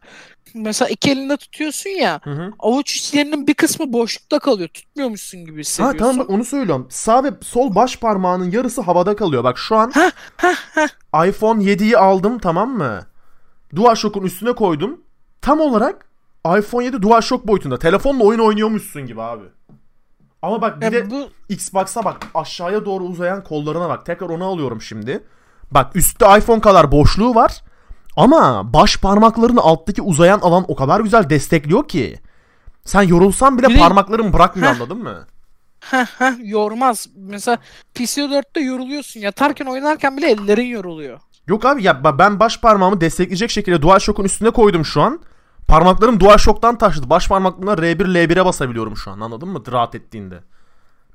Mesela 0.55 0.89
iki 0.89 1.11
elinde 1.11 1.37
tutuyorsun 1.37 1.89
ya. 1.89 2.19
Hı 2.23 2.29
hı. 2.31 2.51
Avuç 2.59 2.95
içlerinin 2.95 3.47
bir 3.47 3.53
kısmı 3.53 3.93
boşlukta 3.93 4.39
kalıyor. 4.39 4.69
Tutmuyormuşsun 4.69 5.39
gibi 5.45 5.55
Ha 5.55 5.59
hissediyorsun. 5.59 5.97
tamam 5.97 6.19
bak 6.19 6.29
onu 6.29 6.45
söylüyorum. 6.45 6.87
Sağ 6.89 7.23
ve 7.23 7.29
sol 7.41 7.75
baş 7.75 7.97
parmağının 7.97 8.51
yarısı 8.51 8.81
havada 8.81 9.15
kalıyor. 9.15 9.43
Bak 9.43 9.57
şu 9.57 9.75
an 9.75 9.91
iPhone 11.27 11.63
7'yi 11.63 11.97
aldım 11.97 12.39
tamam 12.39 12.69
mı? 12.77 12.99
DualShock'un 13.75 14.23
üstüne 14.23 14.53
koydum. 14.53 15.01
Tam 15.41 15.59
olarak 15.59 16.05
iPhone 16.59 16.85
7 16.85 17.01
DualShock 17.01 17.47
boyutunda. 17.47 17.79
Telefonla 17.79 18.23
oyun 18.23 18.39
oynuyormuşsun 18.39 19.05
gibi 19.05 19.21
abi. 19.21 19.43
Ama 20.41 20.61
bak 20.61 20.81
bir 20.81 20.85
Ya 20.85 20.91
de 20.91 21.11
bu 21.11 21.29
Xbox'a 21.49 22.05
bak 22.05 22.27
aşağıya 22.35 22.85
doğru 22.85 23.03
uzayan 23.03 23.43
kollarına 23.43 23.89
bak. 23.89 24.05
Tekrar 24.05 24.29
onu 24.29 24.45
alıyorum 24.45 24.81
şimdi. 24.81 25.23
Bak 25.71 25.95
üstte 25.95 26.25
iPhone 26.37 26.61
kadar 26.61 26.91
boşluğu 26.91 27.35
var. 27.35 27.63
Ama 28.17 28.73
baş 28.73 28.97
parmaklarını 28.97 29.61
alttaki 29.61 30.01
uzayan 30.01 30.39
alan 30.39 30.65
o 30.67 30.75
kadar 30.75 30.99
güzel 30.99 31.29
destekliyor 31.29 31.87
ki. 31.87 32.19
Sen 32.85 33.01
yorulsan 33.01 33.57
bile 33.57 33.67
Bir 33.69 33.75
de- 33.75 33.79
parmakların 33.79 34.33
bırakmıyor 34.33 34.73
Heh. 34.73 34.81
anladın 34.81 34.97
mı? 35.03 35.27
heh, 35.79 36.05
heh, 36.05 36.33
yormaz. 36.43 37.07
Mesela 37.15 37.57
PC4'te 37.95 38.59
yoruluyorsun. 38.59 39.19
Yatarken 39.19 39.65
oynarken 39.65 40.17
bile 40.17 40.31
ellerin 40.31 40.65
yoruluyor. 40.65 41.19
Yok 41.47 41.65
abi 41.65 41.83
ya 41.83 42.03
ben 42.19 42.39
baş 42.39 42.59
parmağımı 42.59 43.01
destekleyecek 43.01 43.49
şekilde 43.51 43.81
DualShock'un 43.81 44.23
üstüne 44.23 44.49
koydum 44.49 44.85
şu 44.85 45.01
an. 45.01 45.19
Parmaklarım 45.67 46.19
DualShock'tan 46.19 46.77
taşıdı. 46.77 47.09
Baş 47.09 47.27
parmaklarına 47.27 47.73
R1 47.73 48.05
L1'e 48.13 48.45
basabiliyorum 48.45 48.97
şu 48.97 49.11
an 49.11 49.19
anladın 49.19 49.49
mı? 49.49 49.63
Rahat 49.71 49.95
ettiğinde. 49.95 50.39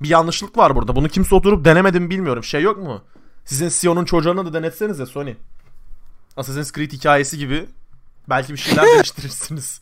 Bir 0.03 0.09
yanlışlık 0.09 0.57
var 0.59 0.76
burada. 0.76 0.97
Bunu 0.97 1.09
kimse 1.09 1.35
oturup 1.35 1.65
denemedi 1.65 2.00
mi 2.00 2.11
bilmiyorum. 2.11 2.45
Şey 2.45 2.62
yok 2.62 2.79
mu? 2.79 3.03
Sizin 3.45 3.69
CEO'nun 3.81 4.05
çocuğuna 4.05 4.47
da 4.47 4.53
denetsenize 4.53 5.07
Sony. 5.07 5.35
Assassin's 6.37 6.73
Creed 6.73 6.93
hikayesi 6.93 7.38
gibi. 7.38 7.66
Belki 8.28 8.52
bir 8.52 8.59
şeyler 8.59 8.85
değiştirirsiniz. 8.95 9.81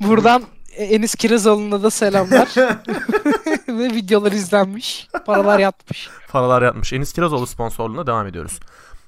Buradan 0.00 0.42
e, 0.76 0.84
Enis 0.84 1.14
Kirazoğlu'na 1.14 1.82
da 1.82 1.90
selamlar. 1.90 2.48
Ve 3.68 3.84
videolar 3.94 4.32
izlenmiş. 4.32 5.08
Paralar 5.26 5.58
yatmış. 5.58 6.08
Paralar 6.28 6.62
yatmış. 6.62 6.92
Enis 6.92 7.12
Kirazoğlu 7.12 7.46
sponsorluğuna 7.46 8.06
devam 8.06 8.26
ediyoruz. 8.26 8.60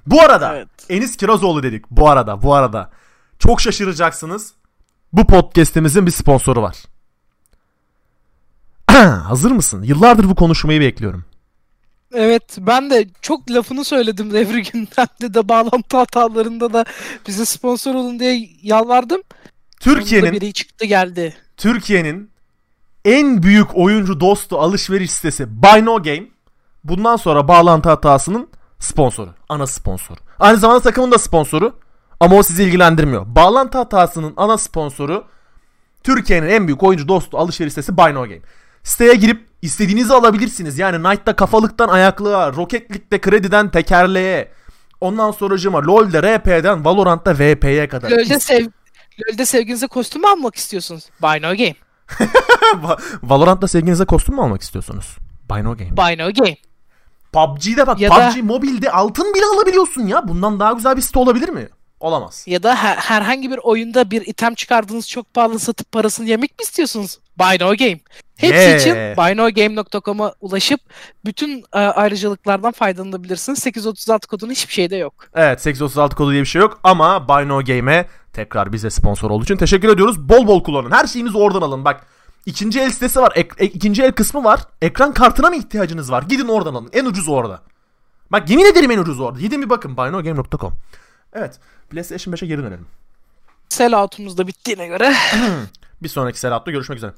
Bu 0.06 0.20
arada 0.20 0.56
Evet. 0.56 0.68
Enis 0.88 1.16
Kirazoğlu 1.16 1.62
dedik. 1.62 1.90
Bu 1.90 2.10
arada 2.10 2.42
bu 2.42 2.54
arada. 2.54 2.90
Çok 3.38 3.60
şaşıracaksınız. 3.60 4.54
Bu 5.12 5.26
podcast'imizin 5.26 6.06
bir 6.06 6.10
sponsoru 6.10 6.62
var. 6.62 6.76
Hazır 9.28 9.50
mısın? 9.50 9.82
Yıllardır 9.82 10.30
bu 10.30 10.34
konuşmayı 10.34 10.80
bekliyorum. 10.80 11.24
Evet 12.14 12.56
ben 12.58 12.90
de 12.90 13.06
çok 13.22 13.50
lafını 13.50 13.84
söyledim 13.84 14.30
devri 14.32 14.62
gündemde 14.62 15.34
de 15.34 15.48
bağlantı 15.48 15.96
hatalarında 15.96 16.72
da 16.72 16.84
bize 17.28 17.44
sponsor 17.44 17.94
olun 17.94 18.18
diye 18.18 18.48
yalvardım. 18.62 19.22
Türkiye'nin 19.80 20.32
biri 20.32 20.52
çıktı 20.52 20.84
geldi. 20.84 21.36
Türkiye'nin 21.56 22.30
en 23.04 23.42
büyük 23.42 23.76
oyuncu 23.76 24.20
dostu 24.20 24.58
alışveriş 24.58 25.10
sitesi 25.10 25.62
Buy 25.62 25.84
No 25.84 26.02
Game 26.02 26.26
bundan 26.84 27.16
sonra 27.16 27.48
bağlantı 27.48 27.88
hatasının 27.88 28.48
sponsoru. 28.78 29.34
Ana 29.48 29.66
sponsoru. 29.66 30.18
Aynı 30.38 30.56
zamanda 30.56 30.80
takımın 30.80 31.12
da 31.12 31.18
sponsoru. 31.18 31.78
Ama 32.20 32.36
o 32.36 32.42
sizi 32.42 32.62
ilgilendirmiyor. 32.62 33.26
Bağlantı 33.26 33.78
hatasının 33.78 34.34
ana 34.36 34.58
sponsoru 34.58 35.24
Türkiye'nin 36.04 36.48
en 36.48 36.66
büyük 36.66 36.82
oyuncu 36.82 37.08
dostu 37.08 37.38
alışveriş 37.38 37.72
sitesi 37.72 37.96
Buy 37.96 38.14
No 38.14 38.22
Game. 38.22 38.40
Siteye 38.82 39.14
girip 39.14 39.46
istediğinizi 39.64 40.14
alabilirsiniz. 40.14 40.78
Yani 40.78 41.02
Knight'ta 41.02 41.36
kafalıktan 41.36 41.88
ayaklığa, 41.88 42.52
Rocket 42.52 42.90
League'de 42.90 43.20
krediden 43.20 43.70
tekerleğe, 43.70 44.52
ondan 45.00 45.30
sonracıma 45.30 45.78
LoL'de 45.86 46.22
RP'den 46.22 46.84
Valorant'ta 46.84 47.34
VP'ye 47.34 47.88
kadar. 47.88 48.10
LoL'de, 48.10 48.40
sev 48.40 48.66
LoL'de 49.30 49.44
sevginize 49.44 49.86
kostüm 49.86 50.22
mü 50.22 50.28
almak 50.28 50.54
istiyorsunuz? 50.56 51.04
Buy 51.22 51.42
no 51.42 51.56
game. 51.56 51.74
Va- 52.82 52.98
Valorant'ta 53.22 53.68
sevginize 53.68 54.04
kostüm 54.04 54.34
mü 54.34 54.40
almak 54.40 54.62
istiyorsunuz? 54.62 55.16
Buy 55.50 55.62
No 55.62 55.76
Game. 55.76 55.96
Buy 55.96 56.18
no 56.18 56.32
game. 56.32 56.56
PUBG'de 57.32 57.86
bak 57.86 58.00
Ya 58.00 58.10
PUBG 58.10 58.36
da- 58.38 58.42
mobilde 58.42 58.90
altın 58.90 59.34
bile 59.34 59.44
alabiliyorsun 59.56 60.06
ya. 60.06 60.28
Bundan 60.28 60.60
daha 60.60 60.72
güzel 60.72 60.96
bir 60.96 61.02
site 61.02 61.18
olabilir 61.18 61.48
mi? 61.48 61.68
Olamaz. 62.00 62.44
Ya 62.46 62.62
da 62.62 62.76
her- 62.76 62.96
herhangi 62.96 63.50
bir 63.50 63.58
oyunda 63.62 64.10
bir 64.10 64.22
item 64.26 64.54
çıkardığınız 64.54 65.08
çok 65.08 65.34
pahalı 65.34 65.58
satıp 65.58 65.92
parasını 65.92 66.28
yemek 66.28 66.50
mi 66.58 66.62
istiyorsunuz? 66.62 67.18
Buy 67.38 67.56
no 67.60 67.76
game. 67.76 68.00
Hepsi 68.36 68.54
Yeah. 68.62 68.80
için 68.80 68.94
buynogame.com'a 69.16 70.32
ulaşıp 70.40 70.80
bütün 71.24 71.64
e, 71.72 71.78
ayrıcalıklardan 71.78 72.72
faydalanabilirsiniz. 72.72 73.58
836 73.58 74.28
kodun 74.28 74.50
hiçbir 74.50 74.72
şeyde 74.72 74.96
yok. 74.96 75.14
Evet 75.34 75.60
836 75.62 76.16
kodu 76.16 76.30
diye 76.32 76.40
bir 76.40 76.46
şey 76.46 76.60
yok 76.62 76.80
ama 76.84 77.28
Buy 77.28 77.48
No 77.48 77.64
Game'e 77.64 78.08
tekrar 78.32 78.72
bize 78.72 78.90
sponsor 78.90 79.30
olduğu 79.30 79.44
için 79.44 79.56
teşekkür 79.56 79.88
ediyoruz. 79.88 80.28
Bol 80.28 80.46
bol 80.46 80.64
kullanın. 80.64 80.90
Her 80.90 81.06
şeyinizi 81.06 81.38
oradan 81.38 81.62
alın. 81.62 81.84
Bak 81.84 82.06
ikinci 82.46 82.80
el 82.80 82.90
sitesi 82.90 83.20
var. 83.20 83.32
Ek- 83.36 83.54
ek- 83.58 83.72
ikinci 83.74 84.02
el 84.02 84.12
kısmı 84.12 84.44
var. 84.44 84.60
Ekran 84.82 85.14
kartına 85.14 85.48
mı 85.50 85.56
ihtiyacınız 85.56 86.10
var? 86.12 86.22
Gidin 86.22 86.48
oradan 86.48 86.74
alın. 86.74 86.90
En 86.92 87.04
ucuz 87.04 87.28
orada. 87.28 87.62
Bak 88.32 88.50
yemin 88.50 88.64
ederim 88.72 88.90
en 88.90 88.98
ucuz 88.98 89.20
orada. 89.20 89.40
Gidin 89.40 89.62
bir 89.62 89.70
bakın. 89.70 89.96
buynogame.com 89.96 90.72
Evet. 91.32 91.58
PlayStation 91.90 92.34
5'e 92.34 92.46
geri 92.46 92.58
dönelim. 92.62 92.86
Selloutumuz 93.68 94.38
da 94.38 94.46
bittiğine 94.46 94.86
göre 94.86 95.14
Bir 96.04 96.08
sonraki 96.08 96.40
selatta 96.40 96.70
görüşmek 96.70 96.96
üzere. 96.96 97.12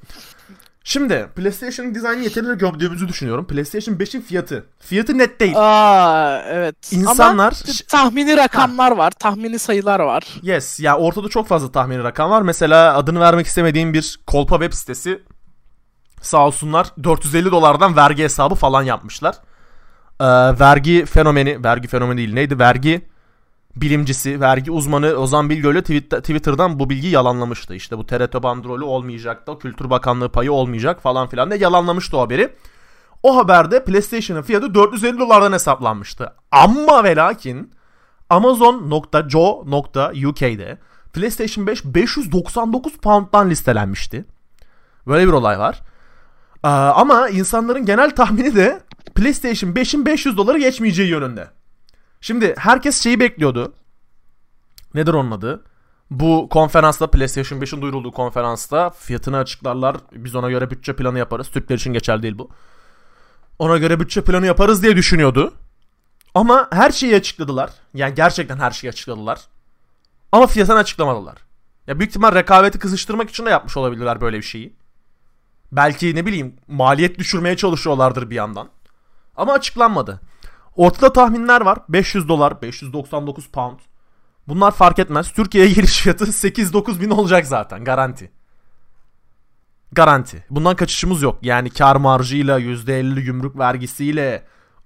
Şimdi 0.84 1.28
PlayStation'ın 1.36 1.94
dizaynı 1.94 2.22
yeterince 2.22 2.54
gördüğümüzü 2.54 3.08
düşünüyorum. 3.08 3.46
PlayStation 3.46 3.94
5'in 3.94 4.20
fiyatı. 4.20 4.66
Fiyatı 4.80 5.18
net 5.18 5.40
değil. 5.40 5.54
Aa 5.56 6.42
evet. 6.48 6.92
İnsanlar- 6.92 7.62
Ama 7.64 7.74
tahmini 7.88 8.36
rakamlar 8.36 8.92
var, 8.92 9.10
tahmini 9.10 9.58
sayılar 9.58 10.00
var. 10.00 10.24
Yes. 10.42 10.80
Ya 10.80 10.96
ortada 10.98 11.28
çok 11.28 11.48
fazla 11.48 11.72
tahmini 11.72 12.04
rakam 12.04 12.30
var. 12.30 12.42
Mesela 12.42 12.96
adını 12.96 13.20
vermek 13.20 13.46
istemediğim 13.46 13.92
bir 13.94 14.20
kolpa 14.26 14.58
web 14.60 14.72
sitesi 14.72 15.22
sağ 16.22 16.46
olsunlar 16.46 16.86
450 17.04 17.50
dolardan 17.50 17.96
vergi 17.96 18.22
hesabı 18.22 18.54
falan 18.54 18.82
yapmışlar. 18.82 19.34
Ee, 20.20 20.24
vergi 20.60 21.04
fenomeni, 21.04 21.64
vergi 21.64 21.88
fenomeni 21.88 22.18
değil 22.18 22.34
neydi? 22.34 22.58
Vergi 22.58 23.08
bilimcisi, 23.76 24.40
vergi 24.40 24.70
uzmanı 24.70 25.14
Ozan 25.14 25.50
Bilgöl'ü 25.50 25.82
Twitter'dan 25.82 26.78
bu 26.78 26.90
bilgiyi 26.90 27.12
yalanlamıştı. 27.12 27.74
İşte 27.74 27.98
bu 27.98 28.06
TRT 28.06 28.42
bandrolü 28.42 28.84
olmayacak 28.84 29.46
da 29.46 29.58
Kültür 29.58 29.90
Bakanlığı 29.90 30.28
payı 30.28 30.52
olmayacak 30.52 31.02
falan 31.02 31.26
filan 31.28 31.50
diye 31.50 31.60
yalanlamıştı 31.60 32.16
o 32.16 32.20
haberi. 32.20 32.52
O 33.22 33.36
haberde 33.36 33.84
PlayStation'ın 33.84 34.42
fiyatı 34.42 34.74
450 34.74 35.18
dolardan 35.18 35.52
hesaplanmıştı. 35.52 36.32
Ama 36.52 37.04
ve 37.04 37.16
lakin 37.16 37.72
Amazon.co.uk'de 38.30 39.08
PlayStation 41.12 41.66
5 41.66 41.84
599 41.84 42.96
pound'dan 42.96 43.50
listelenmişti. 43.50 44.24
Böyle 45.06 45.26
bir 45.26 45.32
olay 45.32 45.58
var. 45.58 45.80
Ee, 46.64 46.68
ama 46.68 47.28
insanların 47.28 47.86
genel 47.86 48.10
tahmini 48.10 48.54
de 48.54 48.80
PlayStation 49.14 49.70
5'in 49.70 50.06
500 50.06 50.36
doları 50.36 50.58
geçmeyeceği 50.58 51.08
yönünde. 51.08 51.48
Şimdi 52.26 52.54
herkes 52.58 53.02
şeyi 53.02 53.20
bekliyordu. 53.20 53.74
Nedir 54.94 55.14
onun 55.14 55.30
adı? 55.30 55.64
Bu 56.10 56.48
konferansta 56.48 57.10
PlayStation 57.10 57.60
5'in 57.60 57.82
duyurulduğu 57.82 58.12
konferansta 58.12 58.90
fiyatını 58.90 59.36
açıklarlar. 59.36 59.96
Biz 60.12 60.34
ona 60.34 60.50
göre 60.50 60.70
bütçe 60.70 60.96
planı 60.96 61.18
yaparız. 61.18 61.48
Türkler 61.48 61.76
için 61.76 61.92
geçerli 61.92 62.22
değil 62.22 62.38
bu. 62.38 62.50
Ona 63.58 63.78
göre 63.78 64.00
bütçe 64.00 64.24
planı 64.24 64.46
yaparız 64.46 64.82
diye 64.82 64.96
düşünüyordu. 64.96 65.54
Ama 66.34 66.68
her 66.72 66.90
şeyi 66.90 67.16
açıkladılar. 67.16 67.70
Yani 67.94 68.14
gerçekten 68.14 68.56
her 68.56 68.70
şeyi 68.70 68.88
açıkladılar. 68.88 69.40
Ama 70.32 70.46
fiyatını 70.46 70.78
açıklamadılar. 70.78 71.36
Ya 71.86 71.98
büyük 71.98 72.10
ihtimal 72.10 72.34
rekabeti 72.34 72.78
kızıştırmak 72.78 73.30
için 73.30 73.46
de 73.46 73.50
yapmış 73.50 73.76
olabilirler 73.76 74.20
böyle 74.20 74.36
bir 74.36 74.42
şeyi. 74.42 74.76
Belki 75.72 76.14
ne 76.14 76.26
bileyim 76.26 76.56
maliyet 76.68 77.18
düşürmeye 77.18 77.56
çalışıyorlardır 77.56 78.30
bir 78.30 78.34
yandan. 78.34 78.68
Ama 79.36 79.52
açıklanmadı. 79.52 80.20
Ortada 80.76 81.12
tahminler 81.12 81.60
var. 81.60 81.78
500 81.88 82.28
dolar, 82.28 82.62
599 82.62 83.46
pound. 83.48 83.78
Bunlar 84.48 84.70
fark 84.72 84.98
etmez. 84.98 85.32
Türkiye'ye 85.32 85.70
giriş 85.74 86.00
fiyatı 86.00 86.24
8-9 86.24 87.00
bin 87.00 87.10
olacak 87.10 87.46
zaten. 87.46 87.84
Garanti. 87.84 88.30
Garanti. 89.92 90.44
Bundan 90.50 90.76
kaçışımız 90.76 91.22
yok. 91.22 91.38
Yani 91.42 91.70
kar 91.70 91.96
marjıyla, 91.96 92.60
%50 92.60 93.20
gümrük 93.20 93.58
vergisiyle, 93.58 94.44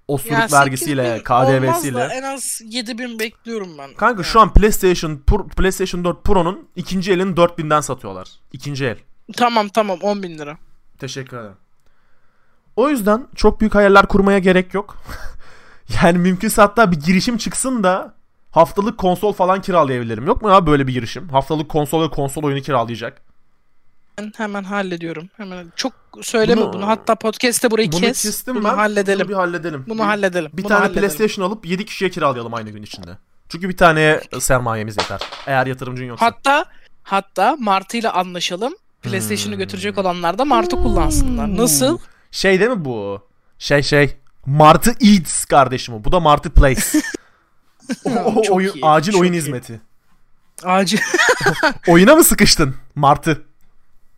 osuruk 0.09 0.33
Yani 0.33 0.53
vergisiyle, 0.53 1.03
8.000 1.03 1.33
olmaz 1.33 1.59
da 1.59 1.61
KDV'siyle. 1.61 2.03
en 2.13 2.23
az 2.23 2.61
7000 2.65 3.19
bekliyorum 3.19 3.79
ben. 3.79 3.95
Kanka 3.95 4.23
şu 4.23 4.41
an 4.41 4.53
PlayStation 4.53 5.23
Pro- 5.27 5.49
PlayStation 5.49 6.05
4 6.05 6.25
Pro'nun 6.25 6.69
ikinci 6.77 7.13
elini 7.13 7.35
4000'den 7.35 7.81
satıyorlar. 7.81 8.29
İkinci 8.53 8.85
el. 8.87 8.99
Tamam 9.37 9.69
tamam 9.69 9.99
10 10.03 10.23
bin 10.23 10.39
lira. 10.39 10.59
Teşekkür 10.99 11.37
ederim. 11.37 11.57
O 12.77 12.89
yüzden 12.89 13.27
çok 13.37 13.61
büyük 13.61 13.75
hayaller 13.75 14.07
kurmaya 14.09 14.39
gerek 14.39 14.75
yok. 14.75 14.97
yani 16.03 16.19
mümkünse 16.19 16.63
hatta 16.63 16.93
bir 16.93 17.01
girişim 17.01 17.37
çıksın 17.37 17.83
da 17.83 18.15
haftalık 18.51 18.99
konsol 18.99 19.33
falan 19.33 19.61
kiralayabilirim. 19.61 20.27
Yok 20.27 20.43
mu 20.43 20.51
ya 20.51 20.67
böyle 20.67 20.87
bir 20.87 20.93
girişim? 20.93 21.29
Haftalık 21.29 21.69
konsol 21.69 22.03
ve 22.03 22.11
konsol 22.11 22.43
oyunu 22.43 22.61
kiralayacak. 22.61 23.23
Ben 24.19 24.33
hemen 24.37 24.65
hallediyorum. 24.65 25.29
Hemen 25.37 25.73
çok 25.77 25.93
söyleme 26.23 26.61
Bunu- 26.61 26.73
bunu. 26.73 26.87
Hatta 26.87 27.15
podcast'te 27.15 27.71
burayı 27.71 27.93
Bunu 27.93 28.01
kes. 28.01 28.23
kestim 28.23 28.55
bunu 28.55 28.65
ben. 28.65 28.75
halledelim. 28.75 29.21
Bunu 29.21 29.29
bir 29.29 29.35
halledelim. 29.35 29.85
Bunu 29.89 29.99
Bir- 29.99 30.05
halledelim. 30.05 30.51
Bir 30.55 30.63
Bunu 30.63 30.69
tane 30.69 30.81
halledelim. 30.81 31.09
PlayStation 31.09 31.47
alıp 31.47 31.67
7 31.67 31.85
kişiye 31.85 32.11
kiralayalım 32.11 32.55
aynı 32.55 32.71
gün 32.71 32.83
içinde. 32.83 33.11
Çünkü 33.49 33.69
bir 33.69 33.77
tane 33.77 34.21
sermayemiz 34.39 34.97
yeter. 34.99 35.21
Eğer 35.47 35.67
yatırımcın 35.67 36.05
yoksa. 36.05 36.27
Hatta 36.27 36.65
Hatta 37.03 37.57
Martı 37.61 37.97
ile 37.97 38.11
anlaşalım. 38.11 38.73
PlayStation'ı 39.03 39.57
götürecek 39.57 39.99
olanlar 39.99 40.39
da 40.39 40.45
Martı 40.45 40.77
kullansınlar. 40.77 41.57
Nasıl? 41.57 41.99
Şey 42.31 42.61
değil 42.61 42.71
mi 42.71 42.85
bu? 42.85 43.27
Şey 43.59 43.83
şey. 43.83 44.17
Martı 44.47 44.91
Eats 45.01 45.45
kardeşim 45.45 45.95
o. 45.95 46.05
Bu 46.05 46.13
da 46.13 46.21
Martı 46.21 46.51
Place. 46.51 46.81
o, 48.05 48.11
o- 48.11 48.43
Çok 48.43 48.57
oyun- 48.57 48.75
iyi, 48.75 48.85
acil 48.87 49.13
çok 49.13 49.21
oyun 49.21 49.33
iyi. 49.33 49.37
hizmeti. 49.37 49.81
Acil. 50.65 50.99
Oyuna 51.89 52.15
mı 52.17 52.25
sıkıştın 52.25 52.75
Martı? 52.95 53.43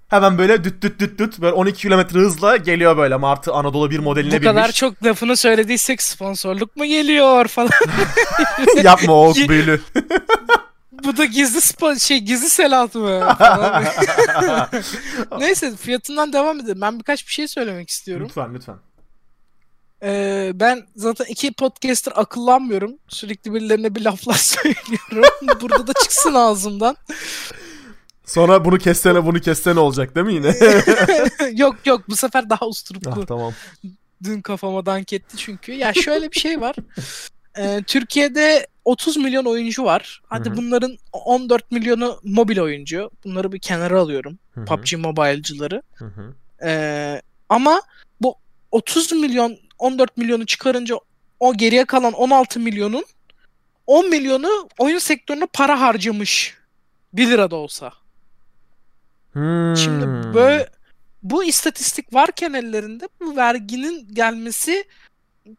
Hemen 0.09 0.39
böyle 0.39 0.65
düt 0.65 0.83
düt 0.83 1.01
düt 1.01 1.19
düt 1.19 1.39
böyle 1.41 1.53
12 1.53 1.79
kilometre 1.83 2.19
hızla 2.19 2.57
geliyor 2.57 2.97
böyle 2.97 3.17
Martı 3.17 3.53
Anadolu 3.53 3.91
bir 3.91 3.99
modeline 3.99 4.39
Bu 4.41 4.45
kadar 4.45 4.63
binmiş. 4.65 4.77
çok 4.77 5.05
lafını 5.05 5.37
söylediysek 5.37 6.03
sponsorluk 6.03 6.77
mu 6.77 6.85
geliyor 6.85 7.47
falan. 7.49 7.71
Yapma 8.83 9.13
o 9.13 9.35
büyülü. 9.35 9.81
Bu 11.05 11.17
da 11.17 11.25
gizli 11.25 11.59
spo- 11.59 12.01
şey 12.01 12.19
gizli 12.19 12.49
selat 12.51 12.95
mı? 12.95 13.35
Falan. 13.39 13.85
Neyse 15.39 15.77
fiyatından 15.77 16.33
devam 16.33 16.61
edelim. 16.61 16.81
Ben 16.81 16.99
birkaç 16.99 17.27
bir 17.27 17.33
şey 17.33 17.49
söylemek 17.49 17.91
istiyorum. 17.91 18.27
lütfen 18.29 18.55
lütfen. 18.55 18.77
Ee, 20.03 20.53
ben 20.55 20.87
zaten 20.97 21.25
iki 21.25 21.53
podcaster 21.53 22.13
akıllanmıyorum. 22.17 22.99
Sürekli 23.09 23.55
birilerine 23.55 23.95
bir 23.95 24.05
laflar 24.05 24.35
söylüyorum. 24.39 25.61
Burada 25.61 25.87
da 25.87 25.93
çıksın 25.93 26.35
ağzımdan. 26.35 26.97
Sonra 28.27 28.65
bunu 28.65 28.79
kessene 28.79 29.27
bunu 29.27 29.41
kessene 29.41 29.81
olacak 29.81 30.15
değil 30.15 30.27
mi 30.27 30.35
yine? 30.35 30.55
yok 31.61 31.77
yok 31.87 32.09
bu 32.09 32.17
sefer 32.17 32.51
daha 32.51 32.67
usturuplu. 32.67 33.11
ah, 33.23 33.27
tamam. 33.27 33.53
Dün 34.25 34.41
kafama 34.41 34.87
dank 34.87 35.13
etti 35.13 35.37
çünkü. 35.37 35.73
Ya 35.73 35.93
şöyle 35.95 36.31
bir 36.33 36.41
şey 36.41 36.61
var. 36.61 36.77
Ee, 37.59 37.83
Türkiye'de 37.87 38.67
30 38.85 39.17
milyon 39.17 39.45
oyuncu 39.45 39.85
var. 39.85 40.23
Hadi 40.27 40.49
Hı 40.49 40.53
hı. 40.53 40.57
bunların 40.57 40.99
14 41.13 41.71
milyonu 41.71 42.21
mobil 42.25 42.59
oyuncu. 42.59 43.11
Bunları 43.25 43.53
bir 43.53 43.59
kenara 43.59 44.01
alıyorum. 44.01 44.39
Hı 44.55 44.61
hı, 44.61 44.65
PUBG 44.65 44.93
Mobile'cıları. 44.93 45.83
Ee, 46.65 47.23
ama 47.49 47.83
bu 48.21 48.35
30 48.71 49.13
milyon 49.13 49.59
14 49.83 50.17
milyonu 50.17 50.47
çıkarınca 50.47 50.97
o 51.41 51.55
geriye 51.57 51.85
kalan 51.85 52.13
16 52.13 52.61
milyonun 52.61 53.05
10 53.87 54.11
milyonu 54.11 54.69
oyun 54.79 54.99
sektörüne 54.99 55.47
para 55.53 55.81
harcamış. 55.81 56.55
1 57.13 57.27
lira 57.31 57.51
da 57.51 57.57
olsa. 57.57 57.93
Şimdi 59.77 60.05
Hmm. 60.05 60.35
böyle 60.35 60.69
bu 61.23 61.45
istatistik 61.45 62.15
varken 62.15 62.53
ellerinde 62.53 63.09
bu 63.21 63.37
verginin 63.37 64.15
gelmesi 64.15 64.85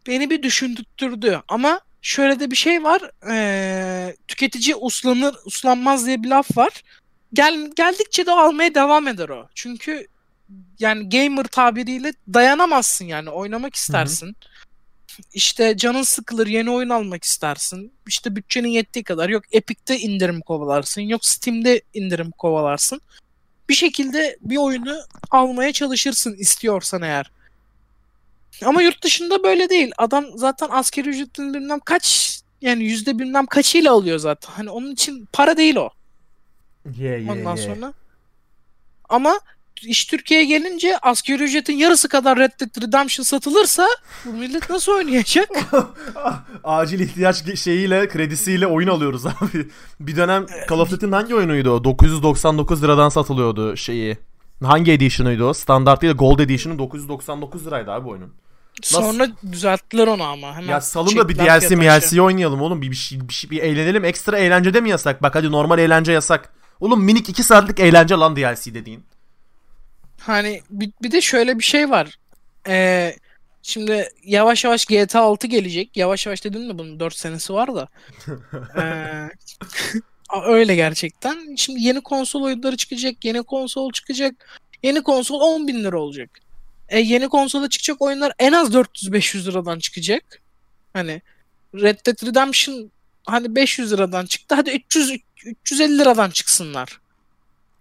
beni 0.08 0.30
bir 0.30 0.44
düşündürttürdü. 0.44 1.42
Ama 1.48 1.80
şöyle 2.02 2.40
de 2.40 2.52
bir 2.52 2.56
şey 2.56 2.84
var. 2.84 3.02
eee, 3.28 4.16
tüketici 4.28 4.76
uslanır 4.76 5.36
uslanmaz 5.46 6.06
diye 6.06 6.24
bir 6.24 6.30
laf 6.30 6.58
var. 6.58 6.84
Gel, 7.34 7.70
geldikçe 7.76 8.26
de 8.26 8.32
almaya 8.32 8.76
devam 8.76 9.08
eder 9.08 9.30
o. 9.30 9.48
Çünkü 9.56 10.08
yani 10.80 11.10
gamer 11.10 11.44
tabiriyle 11.44 12.14
dayanamazsın 12.34 13.06
yani 13.06 13.30
oynamak 13.30 13.76
istersin. 13.76 14.36
İşte 15.34 15.78
canın 15.78 16.04
sıkılır 16.04 16.48
yeni 16.48 16.72
oyun 16.72 16.90
almak 16.90 17.24
istersin. 17.24 17.94
İşte 18.08 18.36
bütçenin 18.36 18.68
yettiği 18.70 19.04
kadar 19.04 19.30
yok 19.30 19.44
Epic'te 19.52 20.00
indirim 20.00 20.42
kovalarsın 20.42 21.02
yok 21.02 21.26
Steam'de 21.26 21.82
indirim 21.94 22.32
kovalarsın. 22.32 23.02
Bir 23.70 23.74
şekilde 23.74 24.38
bir 24.42 24.58
oyunu 24.58 24.98
almaya 25.32 25.74
çalışırsın 25.74 26.34
istiyorsan 26.34 27.02
eğer. 27.02 27.32
Ama 28.66 28.82
yurt 28.82 29.04
dışında 29.04 29.44
böyle 29.44 29.70
değil. 29.70 29.92
Adam 29.98 30.26
zaten 30.36 30.68
askeri 30.72 31.10
ücretin 31.10 31.54
bilmem 31.54 31.80
kaç 31.80 32.40
yani 32.62 32.84
yüzde 32.84 33.20
bilmem 33.20 33.46
kaçıyla 33.46 33.92
alıyor 33.92 34.20
zaten. 34.20 34.52
Hani 34.52 34.70
onun 34.70 34.92
için 34.92 35.28
para 35.34 35.58
değil 35.58 35.76
o. 35.76 35.90
Ye, 36.98 37.10
ye, 37.10 37.32
Ondan 37.32 37.56
ye. 37.56 37.64
sonra. 37.64 37.94
Ama 39.10 39.40
iş 39.82 40.06
Türkiye'ye 40.06 40.46
gelince 40.46 40.98
asgari 40.98 41.44
ücretin 41.44 41.74
yarısı 41.74 42.10
kadar 42.10 42.40
Red 42.40 42.52
Dead 42.60 42.82
Redemption 42.82 43.24
satılırsa 43.24 43.88
bu 44.26 44.34
millet 44.34 44.70
nasıl 44.70 44.92
oynayacak? 44.92 45.50
Acil 46.64 47.00
ihtiyaç 47.00 47.60
şeyiyle 47.60 48.08
kredisiyle 48.08 48.68
oyun 48.68 48.88
alıyoruz 48.88 49.26
abi. 49.26 49.70
Bir 50.00 50.16
dönem 50.16 50.46
Call 50.70 50.80
of 50.80 50.92
Duty'nin 50.92 51.12
hangi 51.12 51.36
oyunuydu 51.36 51.72
o? 51.72 51.84
999 51.84 52.84
liradan 52.84 53.10
satılıyordu 53.10 53.78
şeyi. 53.78 54.18
Hangi 54.64 54.92
edition'ıydı 54.92 55.44
o? 55.44 55.54
Standart 55.54 56.02
değil 56.02 56.14
de 56.14 56.18
Gold 56.18 56.40
Edition'ın 56.40 56.80
999 56.80 57.68
liraydı 57.68 57.92
abi 57.92 58.10
oyunun. 58.10 58.34
Sonra 58.82 59.28
düzelttiler 59.52 60.08
onu 60.08 60.24
ama. 60.24 60.56
Hemen 60.56 60.68
Ya 60.68 60.82
salın 60.82 61.18
da 61.18 61.30
bir 61.30 61.36
DLC. 61.36 61.76
MLC 61.76 62.22
oynayalım 62.22 62.62
oğlum. 62.62 62.82
Bir, 62.82 62.92
bir, 62.92 62.96
şey, 62.96 63.30
bir, 63.30 63.34
şey, 63.34 63.50
bir 63.50 63.64
eğlenelim. 63.64 64.06
Ekstra 64.06 64.38
eğlencede 64.38 64.82
mi 64.82 64.90
yasak? 64.90 65.24
Bak 65.24 65.36
hadi 65.36 65.52
normal 65.52 65.80
eğlence 65.80 66.12
yasak. 66.12 66.54
Oğlum 66.80 67.04
minik 67.04 67.30
2 67.30 67.44
saatlik 67.44 67.80
eğlence 67.80 68.16
lan 68.16 68.36
DLC 68.36 68.74
dediğin. 68.74 69.04
Hani 70.26 70.62
bir, 70.70 70.92
bir 71.04 71.12
de 71.12 71.22
şöyle 71.22 71.60
bir 71.60 71.64
şey 71.64 71.90
var. 71.90 72.18
Ee, 72.68 73.16
şimdi 73.62 74.10
yavaş 74.24 74.64
yavaş 74.64 74.86
GTA 74.86 75.22
6 75.22 75.48
gelecek. 75.48 75.98
Yavaş 75.98 76.26
yavaş 76.26 76.44
dedim 76.44 76.68
mi 76.68 76.78
bunun 76.78 77.00
4 77.00 77.16
senesi 77.16 77.54
var 77.54 77.76
da. 77.76 77.88
Ee, 78.78 79.30
öyle 80.46 80.76
gerçekten. 80.76 81.56
Şimdi 81.56 81.82
yeni 81.82 82.02
konsol 82.02 82.44
oyunları 82.44 82.78
çıkacak. 82.78 83.26
Yeni 83.26 83.44
konsol 83.44 83.92
çıkacak. 83.92 84.62
Yeni 84.84 85.04
konsol 85.04 85.40
10 85.42 85.68
bin 85.68 85.84
lira 85.84 86.00
olacak. 86.00 86.30
E, 86.90 87.00
yeni 87.00 87.30
konsola 87.30 87.70
çıkacak 87.70 88.02
oyunlar 88.02 88.34
en 88.40 88.52
az 88.52 88.74
400-500 88.74 89.46
liradan 89.46 89.80
çıkacak. 89.80 90.42
Hani 90.94 91.22
Red 91.76 92.06
Dead 92.06 92.28
Redemption 92.28 92.92
hani 93.26 93.56
500 93.56 93.94
liradan 93.94 94.26
çıktı. 94.26 94.56
Hadi 94.56 94.72
300 94.72 95.18
350 95.46 96.00
liradan 96.00 96.30
çıksınlar. 96.30 97.03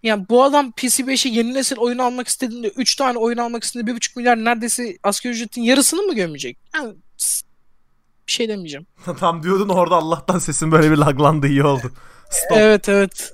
Yani 0.03 0.27
bu 0.29 0.45
adam 0.45 0.71
PC5'e 0.71 1.31
yeni 1.31 1.55
nesil 1.55 1.77
oyun 1.77 1.99
almak 1.99 2.29
istediğinde 2.29 2.69
3 2.69 2.97
tane 2.97 3.19
oyun 3.19 3.37
almak 3.38 3.65
istediğinde 3.65 3.91
1,5 3.91 4.19
milyar 4.19 4.37
neredeyse 4.45 4.99
asgari 5.03 5.33
ücretin 5.33 5.62
yarısını 5.62 6.03
mı 6.03 6.15
gömecek? 6.15 6.59
Yani 6.75 6.95
bir 8.27 8.33
şey 8.33 8.49
demeyeceğim. 8.49 8.87
Tam 9.21 9.43
diyordun 9.43 9.69
orada 9.69 9.95
Allah'tan 9.97 10.38
sesin 10.38 10.73
böyle 10.73 10.91
bir 10.91 10.97
laglandı 10.97 11.47
iyi 11.47 11.65
oldu. 11.65 11.93
Stop. 12.31 12.57
Evet 12.59 12.88
evet. 12.88 13.33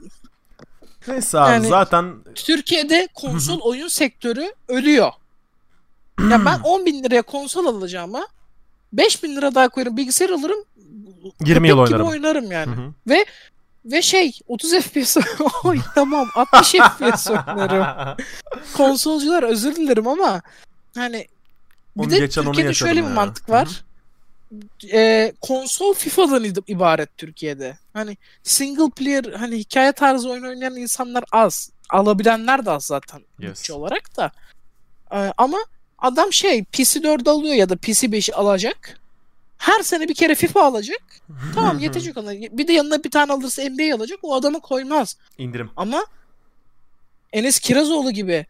Neyse 1.08 1.38
abi 1.40 1.52
Yani- 1.52 1.68
zaten 1.68 2.14
Türkiye'de 2.34 3.08
konsol 3.14 3.60
oyun 3.60 3.88
sektörü 3.88 4.52
ölüyor. 4.68 5.12
ya 6.30 6.44
ben 6.44 6.60
10 6.64 6.86
bin 6.86 7.04
liraya 7.04 7.22
konsol 7.22 7.66
alacağıma 7.66 8.28
5 8.92 9.22
bin 9.22 9.36
lira 9.36 9.54
daha 9.54 9.68
koyarım 9.68 9.96
bilgisayar 9.96 10.30
alırım. 10.30 10.64
20 11.44 11.68
yıl 11.68 11.78
oynarım. 11.78 12.06
oynarım 12.06 12.52
yani. 12.52 12.76
Hı 12.76 12.80
hı. 12.80 12.92
Ve 13.08 13.24
şey 14.02 14.38
30 14.48 14.72
FPS 14.74 15.16
Oy 15.64 15.80
tamam 15.94 16.28
60 16.34 16.68
FPS 16.72 17.30
oynarım. 17.30 18.16
Konsolcular 18.76 19.42
özür 19.42 19.76
dilerim 19.76 20.08
ama 20.08 20.42
hani 20.94 21.26
bir 21.96 22.02
Onu 22.02 22.10
de 22.10 22.18
geçen 22.18 22.44
Türkiye'de 22.44 22.74
şöyle 22.74 23.02
bir 23.02 23.08
ya. 23.08 23.14
mantık 23.14 23.48
Hı 23.48 23.52
var. 23.52 23.84
Ee, 24.92 25.32
konsol 25.40 25.94
FIFA'dan 25.94 26.44
ibaret 26.66 27.16
Türkiye'de. 27.18 27.78
Hani 27.92 28.16
single 28.42 28.90
player 28.90 29.24
hani 29.32 29.56
hikaye 29.58 29.92
tarzı 29.92 30.30
oyun 30.30 30.42
oynayan 30.44 30.76
insanlar 30.76 31.24
az. 31.32 31.70
Alabilenler 31.90 32.66
de 32.66 32.70
az 32.70 32.84
zaten 32.84 33.22
Yes. 33.38 33.70
olarak 33.70 34.16
da. 34.16 34.30
Ee, 35.12 35.32
ama 35.38 35.58
adam 35.98 36.32
şey 36.32 36.64
PC 36.64 37.02
4 37.02 37.28
alıyor 37.28 37.54
ya 37.54 37.68
da 37.68 37.76
PC 37.76 38.06
5'i 38.06 38.34
alacak. 38.34 39.00
Her 39.58 39.82
sene 39.82 40.08
bir 40.08 40.14
kere 40.14 40.34
FIFA 40.34 40.64
alacak. 40.64 41.02
Tamam 41.54 41.78
yetecek 41.78 42.16
ona. 42.16 42.32
Bir 42.32 42.68
de 42.68 42.72
yanına 42.72 43.04
bir 43.04 43.10
tane 43.10 43.32
alırsa 43.32 43.62
NBA 43.62 43.94
alacak. 43.96 44.18
O 44.22 44.34
adamı 44.34 44.60
koymaz. 44.60 45.16
İndirim. 45.38 45.70
Ama 45.76 46.04
Enes 47.32 47.58
Kirazoğlu 47.60 48.10
gibi 48.10 48.46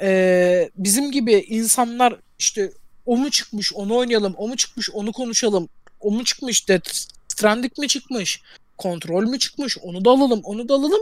e, 0.00 0.70
bizim 0.76 1.10
gibi 1.12 1.32
insanlar 1.48 2.16
işte 2.38 2.72
o 3.06 3.16
mu 3.16 3.30
çıkmış 3.30 3.72
onu 3.74 3.96
oynayalım, 3.96 4.34
o 4.36 4.48
mu 4.48 4.56
çıkmış 4.56 4.90
onu 4.90 5.12
konuşalım, 5.12 5.68
o 6.00 6.10
mu 6.10 6.24
çıkmış 6.24 6.68
Death 6.68 6.90
Stranding 7.28 7.78
mi 7.78 7.88
çıkmış, 7.88 8.42
kontrol 8.78 9.22
mü 9.28 9.38
çıkmış 9.38 9.78
onu 9.78 10.04
da 10.04 10.10
alalım, 10.10 10.40
onu 10.44 10.68
da 10.68 10.74
alalım. 10.74 11.00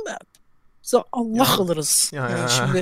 Biz 0.85 0.95
Allah 1.13 1.37
Ya. 1.37 1.45
alırız. 1.55 2.11
Ya, 2.15 2.29
Yani 2.31 2.41
ya. 2.41 2.49
şimdi 2.49 2.81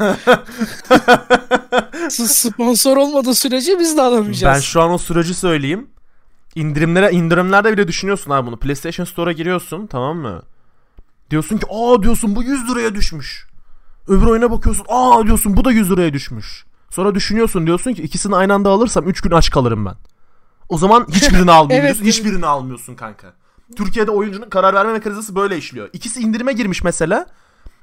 sponsor 2.32 2.96
olmadığı 2.96 3.35
sürece 3.35 3.78
biz 3.78 3.96
de 3.96 4.02
alamayacağız. 4.02 4.54
ben 4.56 4.61
şu 4.61 4.82
an 4.82 4.90
o 4.90 4.98
süreci 4.98 5.35
söyleyeyim. 5.35 5.90
İndirimlere 6.55 7.11
indirimlerde 7.11 7.73
bile 7.73 7.88
düşünüyorsun 7.88 8.31
abi 8.31 8.47
bunu. 8.47 8.57
PlayStation 8.57 9.07
Store'a 9.07 9.33
giriyorsun 9.33 9.87
tamam 9.87 10.17
mı? 10.17 10.43
Diyorsun 11.31 11.59
ki 11.59 11.67
aa 11.71 12.03
diyorsun 12.03 12.37
bu 12.37 12.43
100 12.43 12.71
liraya 12.71 12.95
düşmüş. 12.95 13.47
Öbür 14.09 14.27
oyuna 14.27 14.51
bakıyorsun 14.51 14.87
aa 14.88 15.27
diyorsun 15.27 15.57
bu 15.57 15.65
da 15.65 15.73
100 15.73 15.91
liraya 15.91 16.12
düşmüş. 16.12 16.65
Sonra 16.91 17.15
düşünüyorsun 17.15 17.67
diyorsun 17.67 17.95
ki 17.95 18.03
ikisini 18.03 18.37
aynı 18.37 18.55
anda 18.55 18.71
alırsam 18.71 19.09
3 19.09 19.21
gün 19.21 19.31
aç 19.31 19.51
kalırım 19.51 19.87
ben. 19.87 19.95
O 20.69 20.79
zaman 20.79 21.07
hiçbirini 21.11 21.51
almıyorsun. 21.53 21.87
Evet, 21.87 21.97
evet. 21.97 22.07
hiçbirini 22.15 22.47
almıyorsun 22.47 22.95
kanka. 22.95 23.33
Türkiye'de 23.77 24.11
oyuncunun 24.11 24.51
karar 24.51 24.75
verme 24.75 24.93
mekanizması 24.93 25.35
böyle 25.35 25.59
işliyor. 25.59 25.88
İkisi 25.93 26.21
indirime 26.21 26.53
girmiş 26.53 26.85
mesela. 26.85 27.27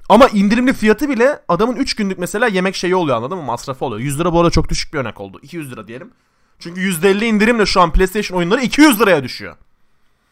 Ama 0.09 0.27
indirimli 0.27 0.73
fiyatı 0.73 1.09
bile 1.09 1.39
adamın 1.47 1.75
3 1.75 1.95
günlük 1.95 2.19
mesela 2.19 2.47
yemek 2.47 2.75
şeyi 2.75 2.95
oluyor 2.95 3.17
anladın 3.17 3.37
mı? 3.37 3.43
Masrafı 3.43 3.85
oluyor. 3.85 4.01
100 4.01 4.19
lira 4.19 4.33
bu 4.33 4.39
arada 4.39 4.51
çok 4.51 4.69
düşük 4.69 4.93
bir 4.93 4.99
örnek 4.99 5.19
oldu. 5.19 5.39
200 5.43 5.71
lira 5.71 5.87
diyelim. 5.87 6.11
Çünkü 6.59 6.81
%50 6.81 7.25
indirimle 7.25 7.65
şu 7.65 7.81
an 7.81 7.93
PlayStation 7.93 8.37
oyunları 8.37 8.61
200 8.61 8.99
liraya 8.99 9.23
düşüyor. 9.23 9.55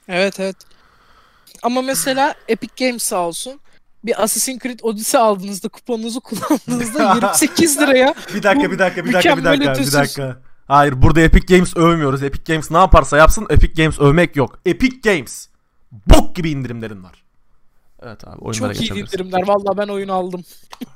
Evet 0.07 0.39
evet. 0.39 0.55
Ama 1.63 1.81
mesela 1.81 2.35
Epic 2.47 2.85
Games 2.85 3.03
sağ 3.03 3.19
olsun 3.27 3.59
bir 4.03 4.23
Assassin's 4.23 4.59
Creed 4.59 4.79
Odyssey 4.83 5.21
aldığınızda 5.21 5.69
kuponunuzu 5.69 6.21
kullandığınızda 6.21 7.13
28 7.15 7.79
liraya 7.79 8.15
bir 8.35 8.43
dakika 8.43 8.71
bir 8.71 8.79
dakika 8.79 9.05
bir 9.05 9.13
dakika 9.13 9.37
bir 9.37 9.43
dakika 9.43 9.73
bir 9.73 9.91
dakika. 9.93 10.41
Hayır 10.67 11.01
burada 11.01 11.21
Epic 11.21 11.55
Games 11.55 11.77
övmüyoruz. 11.77 12.23
Epic 12.23 12.53
Games 12.53 12.71
ne 12.71 12.77
yaparsa 12.77 13.17
yapsın 13.17 13.47
Epic 13.49 13.83
Games 13.83 13.99
övmek 13.99 14.35
yok. 14.35 14.59
Epic 14.65 15.11
Games 15.11 15.47
bok 15.91 16.35
gibi 16.35 16.49
indirimlerin 16.49 17.03
var. 17.03 17.23
Evet 18.01 18.27
abi 18.27 18.41
oyunlara 18.41 18.73
çok 18.73 18.97
iyi 18.97 19.03
indirimler. 19.03 19.47
Vallahi 19.47 19.77
ben 19.77 19.87
oyun 19.87 20.07
aldım. 20.07 20.43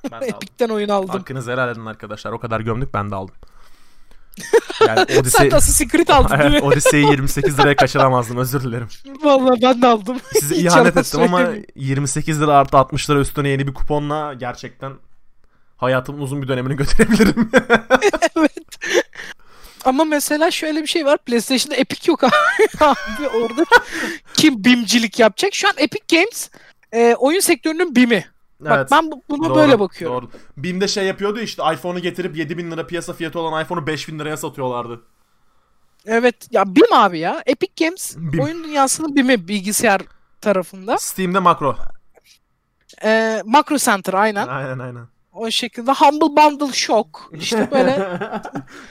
Ben 0.04 0.12
de 0.12 0.16
aldım. 0.16 0.28
Epic'ten 0.36 0.70
oyun 0.70 0.90
aldım. 0.90 1.10
Hakkınızı 1.10 1.52
helal 1.52 1.70
edin 1.70 1.86
arkadaşlar. 1.86 2.32
O 2.32 2.40
kadar 2.40 2.60
gömdük 2.60 2.94
ben 2.94 3.12
de 3.12 3.16
aldım. 3.16 3.36
Yani 4.88 5.06
Sen 5.10 5.20
Odyssey... 5.20 5.52
de 5.52 5.56
Assassin's 5.56 5.92
Creed 5.92 6.08
aldın 6.10 6.40
değil 6.40 6.52
mi? 6.52 6.62
Odyssey'i 6.62 7.06
28 7.06 7.60
liraya 7.60 7.76
kaçıramazdım 7.76 8.38
özür 8.38 8.62
dilerim. 8.64 8.88
Vallahi 9.24 9.62
ben 9.62 9.82
de 9.82 9.88
aldım. 9.88 10.18
Size 10.40 10.56
Hiç 10.56 10.66
ihanet 10.66 10.98
ettim 10.98 11.22
ama 11.22 11.38
söylemeyeyim. 11.38 11.66
28 11.76 12.42
lira 12.42 12.54
artı 12.54 12.78
60 12.78 13.10
lira 13.10 13.20
üstüne 13.20 13.50
yeni 13.50 13.68
bir 13.68 13.74
kuponla 13.74 14.34
gerçekten 14.34 14.94
hayatımın 15.78 16.22
uzun 16.22 16.42
bir 16.42 16.48
dönemini 16.48 16.76
götürebilirim. 16.76 17.52
evet. 18.38 18.54
Ama 19.86 20.04
mesela 20.04 20.52
şöyle 20.52 20.82
bir 20.82 20.88
şey 20.88 21.06
var. 21.06 21.18
PlayStation'da 21.18 21.76
Epic 21.76 22.12
yok 22.12 22.24
abi. 22.24 22.32
abi 22.80 23.28
orada 23.28 23.66
kim 24.34 24.64
bimcilik 24.64 25.20
yapacak? 25.20 25.54
Şu 25.54 25.68
an 25.68 25.74
Epic 25.78 26.04
Games 26.12 26.50
e, 26.94 27.16
oyun 27.20 27.40
sektörünün 27.40 27.96
bimi. 27.96 28.26
Bak 28.70 28.92
ben 28.92 29.12
bu- 29.12 29.22
buna 29.30 29.50
Doğru, 29.50 29.56
böyle 29.56 29.80
bakıyorum. 29.80 30.18
Doğru. 30.18 30.32
BİM'de 30.58 30.88
şey 30.88 31.06
yapıyordu 31.06 31.40
işte 31.40 31.64
iPhone'u 31.74 32.00
getirip 32.00 32.38
7000 32.38 32.72
lira 32.72 32.88
piyasa 32.88 33.14
fiyatı 33.14 33.40
olan 33.40 33.64
iPhone'u 33.64 33.88
5000 33.88 34.20
liraya 34.20 34.38
satıyorlardı. 34.38 35.02
Evet 36.06 36.36
ya 36.52 36.76
BIM 36.76 36.94
abi 36.94 37.20
ya. 37.20 37.44
Epic 37.46 37.86
Games 37.86 38.16
BIM. 38.18 38.40
oyun 38.44 38.64
dünyasının 38.64 39.16
BIM'i 39.16 39.48
bilgisayar 39.48 40.02
tarafında. 40.42 40.98
Steam'de 40.98 41.40
makro. 41.40 41.76
E, 43.04 43.42
Macro 43.46 43.78
Center 43.78 44.14
aynen. 44.14 44.48
Aynen 44.48 44.80
aynen. 44.80 45.08
O 45.34 45.52
şekilde 45.52 45.92
Humble 45.92 46.20
Bundle 46.42 46.74
Shock. 46.74 47.08
İşte 47.34 47.68
böyle 47.72 47.94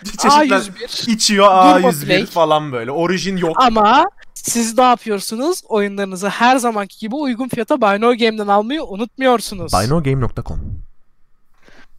Çeşitler 0.04 0.58
A101. 0.60 1.10
içiyor 1.10 1.46
Durma 1.46 1.88
A101 1.90 2.06
Play. 2.06 2.26
falan 2.26 2.72
böyle. 2.72 2.90
Orijin 2.90 3.36
yok. 3.36 3.56
Ama 3.56 4.10
siz 4.42 4.78
ne 4.78 4.84
yapıyorsunuz? 4.84 5.62
Oyunlarınızı 5.68 6.28
her 6.28 6.56
zamanki 6.56 6.98
gibi 6.98 7.14
uygun 7.14 7.48
fiyata 7.48 7.76
No 7.76 8.16
Game'den 8.16 8.48
almayı 8.48 8.84
unutmuyorsunuz. 8.84 9.72
BuyNoGame.com 9.72 10.60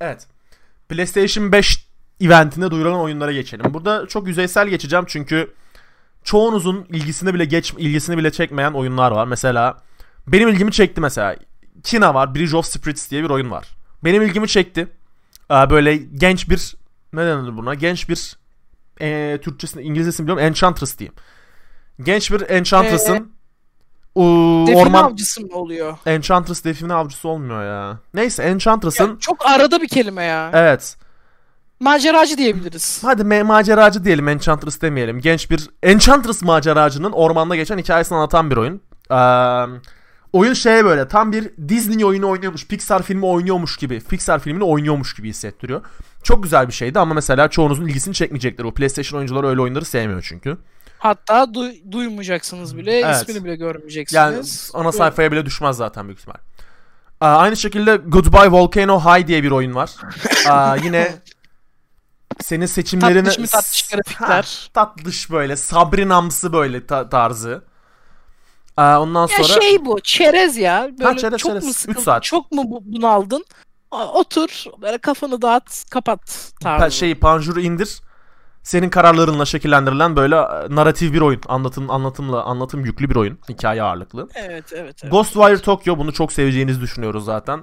Evet. 0.01 0.27
PlayStation 0.89 1.51
5 1.51 1.88
eventinde 2.21 2.71
duyurulan 2.71 2.99
oyunlara 2.99 3.32
geçelim. 3.32 3.73
Burada 3.73 4.08
çok 4.08 4.27
yüzeysel 4.27 4.67
geçeceğim 4.67 5.06
çünkü 5.08 5.54
çoğunuzun 6.23 6.86
ilgisini 6.89 7.34
bile 7.34 7.45
geç 7.45 7.73
ilgisini 7.77 8.17
bile 8.17 8.32
çekmeyen 8.32 8.71
oyunlar 8.71 9.12
var. 9.12 9.27
Mesela 9.27 9.77
benim 10.27 10.49
ilgimi 10.49 10.71
çekti 10.71 11.01
mesela. 11.01 11.36
Kina 11.84 12.13
var. 12.13 12.36
Bridge 12.36 12.58
of 12.58 12.65
Spirits 12.65 13.12
diye 13.12 13.23
bir 13.23 13.30
oyun 13.30 13.51
var. 13.51 13.67
Benim 14.04 14.21
ilgimi 14.21 14.47
çekti. 14.47 14.88
Ee, 15.51 15.69
böyle 15.69 15.95
genç 15.95 16.49
bir 16.49 16.75
ne 17.13 17.25
denir 17.25 17.58
buna? 17.58 17.73
Genç 17.73 18.10
bir 18.10 18.38
e, 19.01 19.39
Türkçesini 19.41 19.84
İngilizcesini 19.84 20.23
biliyorum. 20.23 20.43
Enchantress 20.43 20.99
diyeyim. 20.99 21.13
Genç 22.04 22.32
bir 22.32 22.50
Enchantress'ın 22.50 23.32
Define 24.68 24.78
orman 24.78 25.04
avcısı 25.04 25.42
mı 25.42 25.48
oluyor? 25.56 25.98
Enchantress 26.06 26.64
define 26.64 26.94
avcısı 26.94 27.28
olmuyor 27.28 27.64
ya. 27.66 27.98
Neyse 28.14 28.44
Enchantress'ın 28.44 29.08
Ya, 29.10 29.20
çok 29.20 29.46
arada 29.46 29.82
bir 29.82 29.88
kelime 29.88 30.24
ya. 30.24 30.52
evet. 30.54 30.98
Maceracı 31.80 32.38
diyebiliriz. 32.38 33.00
Hadi 33.04 33.22
me- 33.22 33.44
maceracı 33.44 34.04
diyelim 34.06 34.28
Enchantress 34.28 34.82
demeyelim. 34.82 35.20
Genç 35.20 35.52
bir 35.52 35.70
Enchantress 35.84 36.42
maceracının 36.42 37.12
ormanda 37.12 37.56
geçen 37.56 37.78
hikayesini 37.78 38.18
anlatan 38.18 38.52
bir 38.52 38.58
oyun. 38.58 38.82
Ee, 39.12 39.16
oyun 40.34 40.54
şey 40.54 40.86
böyle 40.86 41.08
tam 41.08 41.32
bir 41.32 41.52
Disney 41.70 42.06
oyunu 42.06 42.30
oynuyormuş, 42.30 42.68
Pixar 42.68 43.04
filmi 43.04 43.26
oynuyormuş 43.26 43.78
gibi, 43.78 44.00
Pixar 44.00 44.40
filmini 44.40 44.64
oynuyormuş 44.64 45.14
gibi 45.16 45.30
hissettiriyor. 45.30 45.82
Çok 46.24 46.44
güzel 46.44 46.68
bir 46.68 46.74
şeydi 46.74 47.00
ama 47.00 47.14
mesela 47.14 47.48
çoğunuzun 47.48 47.88
ilgisini 47.88 48.14
çekmeyecektir. 48.14 48.64
Bu 48.64 48.74
PlayStation 48.74 49.18
oyuncuları 49.20 49.48
öyle 49.48 49.62
oyunları 49.62 49.86
sevmiyor 49.86 50.26
çünkü. 50.28 50.58
Hatta 51.02 51.44
duy- 51.54 51.92
duymayacaksınız 51.92 52.78
bile, 52.78 53.00
Evet. 53.00 53.16
ismini 53.16 53.46
bile 53.46 53.56
görmeyeceksiniz. 53.56 54.14
Yani 54.74 54.84
ana 54.86 54.92
sayfaya 54.92 55.32
bile 55.32 55.46
düşmez 55.46 55.78
zaten 55.78 56.06
büyük 56.08 56.20
ihtimal. 56.20 56.36
Ee, 57.22 57.26
aynı 57.26 57.58
şekilde 57.58 57.96
Goodbye 57.96 58.52
Volcano 58.52 59.00
High 59.00 59.28
diye 59.28 59.44
bir 59.44 59.52
oyun 59.52 59.76
var. 59.76 59.92
Ee, 60.50 60.86
yine 60.86 61.16
senin 62.42 62.66
seçimlerini... 62.66 63.24
Tatlış 63.24 63.38
mı 63.40 63.48
tatlış 63.48 63.90
grafikler. 63.90 64.28
Ha, 64.64 64.72
tatlış 64.74 65.32
böyle 65.32 65.56
Sabrinamsı 65.56 66.54
böyle 66.54 66.88
ta- 66.88 67.10
tarzı. 67.10 67.64
Ee, 68.78 68.82
ondan 68.82 69.28
Ya 69.28 69.44
sonra 69.44 69.62
şey 69.62 69.86
bu, 69.86 70.00
çerez 70.00 70.58
ya. 70.58 70.90
Böyle 71.00 71.20
çerez, 71.20 71.38
çok 71.40 71.52
çerez. 71.52 71.64
mu 71.64 71.74
sıkıldın, 71.74 72.02
saat. 72.02 72.24
çok 72.24 72.52
mu 72.52 72.64
bu- 72.66 72.82
bunaldın? 72.86 73.46
Otur, 73.92 74.64
böyle 74.82 74.98
kafanı 74.98 75.42
dağıt, 75.42 75.90
kapat 75.90 76.52
tarzı. 76.62 76.86
pa- 76.86 76.92
şey 76.92 77.16
panjuru 77.16 77.62
indir. 77.62 78.02
Senin 78.63 78.89
kararlarınla 78.89 79.45
şekillendirilen 79.45 80.15
böyle 80.15 80.36
e, 80.36 80.76
narratif 80.76 81.13
bir 81.13 81.21
oyun. 81.21 81.41
Anlatım 81.47 81.91
anlatımla 81.91 82.43
anlatım 82.43 82.86
yüklü 82.86 83.10
bir 83.10 83.15
oyun. 83.15 83.39
Hikaye 83.50 83.84
ağırlıklı. 83.84 84.28
Evet, 84.36 84.65
evet, 84.76 84.95
evet. 85.04 85.12
Ghostwire 85.12 85.58
Tokyo 85.58 85.97
bunu 85.97 86.13
çok 86.13 86.32
seveceğinizi 86.34 86.82
düşünüyoruz 86.82 87.26
zaten. 87.26 87.58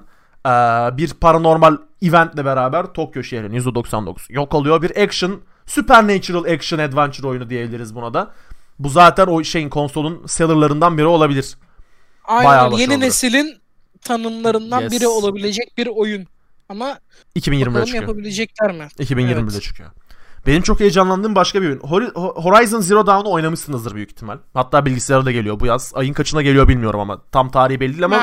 Ee, 0.45 0.49
bir 0.97 1.13
paranormal 1.13 1.77
eventle 2.01 2.45
beraber 2.45 2.85
Tokyo 2.85 3.23
şehrinin 3.23 3.59
%99 3.59 4.33
yok 4.33 4.53
oluyor. 4.53 4.81
Bir 4.81 4.97
action, 5.03 5.41
supernatural 5.65 6.43
action 6.53 6.79
adventure 6.79 7.27
oyunu 7.27 7.49
diyebiliriz 7.49 7.95
buna 7.95 8.13
da. 8.13 8.31
Bu 8.79 8.89
zaten 8.89 9.27
o 9.27 9.43
şeyin 9.43 9.69
konsolun 9.69 10.25
sellerlarından 10.27 10.97
biri 10.97 11.05
olabilir. 11.05 11.57
bayağı 12.29 12.47
Aynen 12.61 12.71
başarılı. 12.71 12.81
yeni 12.93 12.99
neslin 13.03 13.57
tanımlarından 14.01 14.81
Yes. 14.81 14.91
biri 14.91 15.07
olabilecek 15.07 15.77
bir 15.77 15.87
oyun. 15.87 16.27
Ama 16.69 16.99
2020'de 17.35 17.65
bakalım 17.69 17.85
çıkıyor. 17.85 18.03
yapabilecekler 18.03 18.71
mi? 18.71 18.87
2020'de 18.99 19.51
Evet. 19.53 19.61
çıkıyor. 19.61 19.89
Benim 20.47 20.61
çok 20.61 20.79
heyecanlandığım 20.79 21.35
başka 21.35 21.61
bir 21.61 21.67
oyun. 21.67 21.79
Hori- 21.79 22.11
Ho- 22.11 22.41
Horizon 22.43 22.79
Zero 22.81 23.07
Dawn'u 23.07 23.31
oynamışsınızdır 23.31 23.95
büyük 23.95 24.11
ihtimal. 24.11 24.37
Hatta 24.53 24.85
bilgisayara 24.85 25.25
da 25.25 25.31
geliyor 25.31 25.59
bu 25.59 25.65
yaz. 25.65 25.91
Ayın 25.95 26.13
kaçına 26.13 26.41
geliyor 26.41 26.67
bilmiyorum 26.67 26.99
ama. 26.99 27.21
Tam 27.31 27.51
tarihi 27.51 27.79
belli 27.79 27.93
değil 27.93 28.05
ama 28.05 28.15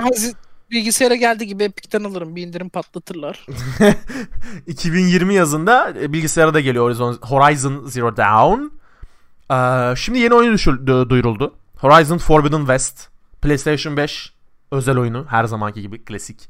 bilgisayara 0.70 1.14
geldi 1.14 1.46
gibi 1.46 1.64
Epic'ten 1.64 2.04
alırım. 2.04 2.36
Bir 2.36 2.42
indirim 2.46 2.68
patlatırlar. 2.68 3.46
2020 4.66 5.34
yazında 5.34 5.90
e, 6.00 6.12
bilgisayara 6.12 6.54
da 6.54 6.60
geliyor 6.60 6.84
Horizon, 6.84 7.18
Horizon 7.22 7.84
Zero 7.86 8.16
Dawn. 8.16 8.60
Ee, 9.52 9.96
şimdi 9.96 10.18
yeni 10.18 10.34
oyun 10.34 10.54
düşür- 10.54 10.86
du- 10.86 11.10
duyuruldu. 11.10 11.54
Horizon 11.78 12.18
Forbidden 12.18 12.58
West. 12.58 13.08
PlayStation 13.42 13.96
5 13.96 14.32
özel 14.72 14.98
oyunu. 14.98 15.26
Her 15.28 15.44
zamanki 15.44 15.82
gibi 15.82 16.04
klasik. 16.04 16.48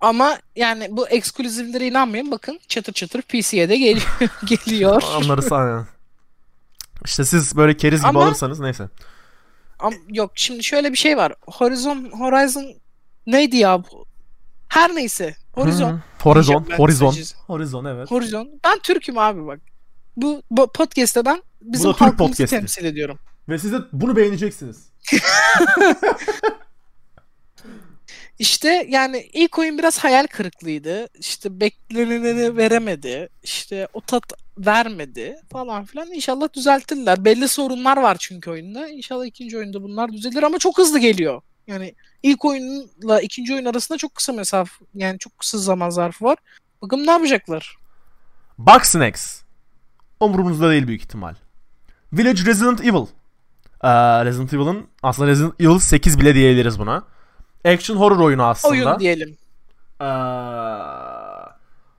Ama 0.00 0.38
yani 0.56 0.88
bu 0.90 1.08
ekskluzivlere 1.08 1.86
inanmayın. 1.86 2.30
Bakın 2.30 2.60
çatır 2.68 2.92
çatır 2.92 3.22
PC'ye 3.22 3.68
de 3.68 3.76
geliyor. 3.78 4.06
geliyor. 4.44 5.02
Onları 5.16 5.42
sana... 5.42 5.86
İşte 7.04 7.24
siz 7.24 7.56
böyle 7.56 7.76
keriz 7.76 8.00
gibi 8.00 8.08
Ama- 8.08 8.24
alırsanız 8.24 8.60
neyse. 8.60 8.88
Ama 9.78 9.96
yok 10.08 10.30
şimdi 10.34 10.64
şöyle 10.64 10.92
bir 10.92 10.98
şey 10.98 11.16
var. 11.16 11.34
Horizon 11.46 12.10
Horizon 12.12 12.74
neydi 13.26 13.56
ya 13.56 13.78
bu? 13.84 14.06
Her 14.68 14.94
neyse. 14.94 15.36
Horizon. 15.52 15.92
Hı, 15.92 16.00
Horizon. 16.22 16.66
Ben 16.70 16.76
Horizon. 16.76 17.08
kısacası. 17.08 17.36
Horizon 17.46 17.84
evet. 17.84 18.10
Horizon. 18.10 18.50
Ben 18.64 18.78
Türk'üm 18.78 19.18
abi 19.18 19.46
bak. 19.46 19.60
Bu, 20.16 20.42
bu 20.50 20.72
podcast'te 20.72 21.24
ben 21.24 21.42
bizim 21.60 21.92
halkımızı 21.92 22.46
temsil 22.46 22.84
ediyorum. 22.84 23.18
Ve 23.48 23.58
siz 23.58 23.72
de 23.72 23.76
bunu 23.92 24.16
beğeneceksiniz. 24.16 24.88
İşte 28.38 28.86
yani 28.88 29.28
ilk 29.32 29.58
oyun 29.58 29.78
biraz 29.78 29.98
hayal 29.98 30.26
kırıklığıydı. 30.26 31.08
İşte 31.18 31.60
beklenileni 31.60 32.56
veremedi. 32.56 33.28
İşte 33.42 33.88
o 33.92 34.00
tat 34.00 34.32
vermedi 34.58 35.36
falan 35.52 35.84
filan. 35.84 36.12
İnşallah 36.12 36.52
düzeltirler. 36.52 37.24
Belli 37.24 37.48
sorunlar 37.48 37.96
var 37.96 38.16
çünkü 38.20 38.50
oyunda. 38.50 38.88
İnşallah 38.88 39.26
ikinci 39.26 39.58
oyunda 39.58 39.82
bunlar 39.82 40.12
düzelir 40.12 40.42
ama 40.42 40.58
çok 40.58 40.78
hızlı 40.78 40.98
geliyor. 40.98 41.42
Yani 41.66 41.94
ilk 42.22 42.44
oyunla 42.44 43.20
ikinci 43.20 43.54
oyun 43.54 43.64
arasında 43.64 43.98
çok 43.98 44.14
kısa 44.14 44.32
mesafe 44.32 44.84
yani 44.94 45.18
çok 45.18 45.38
kısa 45.38 45.58
zaman 45.58 45.90
zarfı 45.90 46.24
var. 46.24 46.38
Bakalım 46.82 47.06
ne 47.06 47.10
yapacaklar? 47.10 47.76
Bugsnax. 48.58 49.42
Umurumuzda 50.20 50.70
değil 50.70 50.86
büyük 50.86 51.02
ihtimal. 51.02 51.34
Village 52.12 52.44
Resident 52.44 52.80
Evil. 52.80 53.06
Ee, 53.82 54.24
Resident 54.24 54.54
Evil'ın 54.54 54.86
aslında 55.02 55.28
Resident 55.28 55.60
Evil 55.60 55.78
8 55.78 56.20
bile 56.20 56.34
diyebiliriz 56.34 56.78
buna. 56.78 57.04
Action 57.64 57.96
horror 57.96 58.18
oyunu 58.18 58.44
aslında. 58.44 58.72
Oyun 58.72 58.98
diyelim. 58.98 59.36
Ee, 60.00 60.04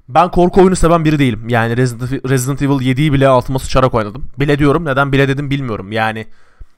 ben 0.10 0.32
korku 0.32 0.62
oyunu 0.62 0.76
seven 0.76 1.06
biri 1.06 1.20
değilim. 1.20 1.50
Yani 1.50 1.78
Resident, 1.78 2.30
Resident 2.30 2.62
Evil 2.62 2.98
7'yi 2.98 3.14
bile 3.14 3.28
altıma 3.28 3.60
sıçarak 3.60 3.94
oynadım. 3.94 4.30
Bile 4.40 4.60
diyorum. 4.60 4.86
Neden 4.86 5.12
bile 5.12 5.28
dedim 5.28 5.50
bilmiyorum. 5.50 5.92
Yani 5.92 6.28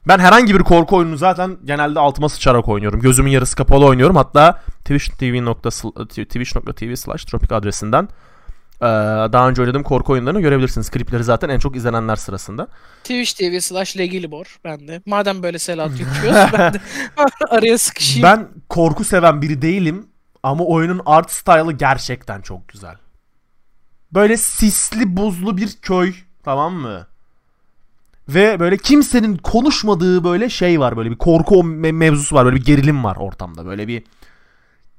ben 0.08 0.18
herhangi 0.18 0.54
bir 0.54 0.62
korku 0.62 0.96
oyununu 0.96 1.16
zaten 1.16 1.56
genelde 1.64 2.00
altıma 2.00 2.28
sıçarak 2.28 2.68
oynuyorum. 2.68 3.00
Gözümün 3.00 3.30
yarısı 3.30 3.56
kapalı 3.56 3.86
oynuyorum. 3.86 4.16
Hatta 4.16 4.62
twitch.tv 4.84 6.94
slash 6.94 7.24
tropik 7.24 7.52
adresinden 7.52 8.08
daha 9.32 9.48
önce 9.48 9.62
oynadığım 9.62 9.82
korku 9.82 10.12
oyunlarını 10.12 10.40
görebilirsiniz. 10.40 10.90
Klipleri 10.90 11.24
zaten 11.24 11.48
en 11.48 11.58
çok 11.58 11.76
izlenenler 11.76 12.16
sırasında. 12.16 12.68
Twitch 13.04 13.32
TV 13.32 13.60
slash 13.60 13.96
Legilibor 13.98 14.58
ben 14.64 14.88
de. 14.88 15.02
Madem 15.06 15.42
böyle 15.42 15.58
Selat 15.58 15.90
yüklüyoruz 16.00 16.52
ben 16.52 16.74
de 16.74 16.80
araya 17.50 17.78
sıkışayım. 17.78 18.22
Ben 18.22 18.48
korku 18.68 19.04
seven 19.04 19.42
biri 19.42 19.62
değilim 19.62 20.06
ama 20.42 20.64
oyunun 20.64 21.00
art 21.06 21.30
style'ı 21.30 21.72
gerçekten 21.72 22.40
çok 22.40 22.68
güzel. 22.68 22.96
Böyle 24.12 24.36
sisli 24.36 25.16
buzlu 25.16 25.56
bir 25.56 25.72
köy 25.82 26.14
tamam 26.44 26.74
mı? 26.74 27.06
Ve 28.28 28.60
böyle 28.60 28.76
kimsenin 28.76 29.36
konuşmadığı 29.36 30.24
böyle 30.24 30.48
şey 30.48 30.80
var 30.80 30.96
böyle 30.96 31.10
bir 31.10 31.16
korku 31.18 31.54
me- 31.54 31.92
mevzusu 31.92 32.34
var 32.36 32.44
böyle 32.44 32.56
bir 32.56 32.64
gerilim 32.64 33.04
var 33.04 33.16
ortamda 33.16 33.66
böyle 33.66 33.88
bir 33.88 34.02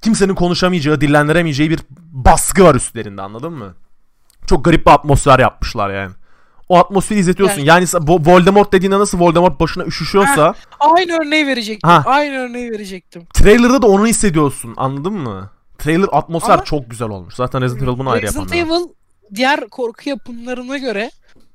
kimsenin 0.04 0.34
konuşamayacağı 0.34 1.00
dillendiremeyeceği 1.00 1.70
bir 1.70 1.80
baskı 2.12 2.64
var 2.64 2.74
üstlerinde 2.74 3.22
anladın 3.22 3.52
mı? 3.52 3.74
Çok 4.46 4.64
garip 4.64 4.86
bir 4.86 4.90
atmosfer 4.92 5.38
yapmışlar 5.38 5.90
yani. 5.94 6.12
O 6.68 6.78
atmosferi 6.78 7.18
izletiyorsun. 7.18 7.58
Yani- 7.60 7.68
Yani, 7.68 7.84
Vo- 7.84 8.26
Voldemort 8.26 8.72
dediğinde 8.72 8.98
nasıl 8.98 9.20
Voldemort 9.20 9.60
başına 9.60 9.84
üşüşüyorsa 9.84 10.54
Aynı 10.80 11.12
örneği 11.12 11.46
verecektim. 11.46 11.90
Ha. 11.90 12.02
Aynı 12.06 12.36
örneği 12.36 12.70
verecektim. 12.70 13.22
Trailer'da 13.34 13.82
da 13.82 13.86
onu 13.86 14.06
hissediyorsun 14.06 14.74
anladın 14.76 15.12
mı? 15.12 15.50
Trailer 15.78 16.08
atmosfer 16.12 16.54
Ama- 16.54 16.64
çok 16.64 16.90
güzel 16.90 17.08
olmuş. 17.08 17.34
Zaten 17.34 17.62
Resident 17.62 17.88
Evil 17.88 17.98
bunu 17.98 18.10
ayrı 18.10 18.26
yapan. 18.26 18.42
Resident. 18.44 18.68
Evil 18.70 18.88
diğer 19.34 19.68
korku 19.68 20.08
yapımlarına 20.08 20.78
göre 20.78 21.10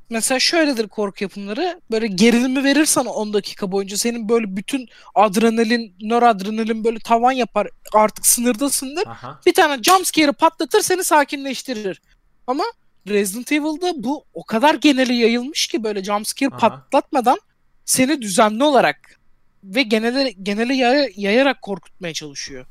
mesela 0.10 0.40
şöyledir 0.40 0.88
korku 0.88 1.24
yapımları 1.24 1.82
böyle 1.92 2.08
gerilimi 2.08 2.64
verir 2.64 2.86
sana 2.86 3.10
10 3.10 3.34
dakika 3.34 3.72
boyunca 3.72 3.98
senin 3.98 4.30
böyle 4.30 4.58
bütün 4.58 4.90
adrenalin, 5.16 5.96
nöradrenalin 6.02 6.84
böyle 6.84 7.00
tavan 7.00 7.32
yapar 7.32 7.68
artık 7.94 8.26
sınırdasındır. 8.28 9.08
Aha. 9.08 9.40
Bir 9.46 9.54
tane 9.54 9.84
jumpscare'ı 9.84 10.34
patlatır 10.34 10.82
seni 10.82 11.04
sakinleştirir. 11.04 12.02
Ama 12.48 12.64
Resident 13.08 13.52
Evil'da 13.52 14.04
bu 14.04 14.26
o 14.34 14.44
kadar 14.46 14.76
geneli 14.76 15.14
yayılmış 15.16 15.68
ki 15.68 15.84
böyle 15.84 16.04
jumpscare 16.04 16.50
Aha. 16.50 16.58
patlatmadan 16.58 17.38
seni 17.86 18.22
düzenli 18.22 18.64
olarak 18.64 19.20
ve 19.64 19.82
genele, 19.84 20.32
genele 20.32 20.76
yaya- 20.76 21.10
yayarak 21.16 21.62
korkutmaya 21.62 22.14
çalışıyor. 22.14 22.66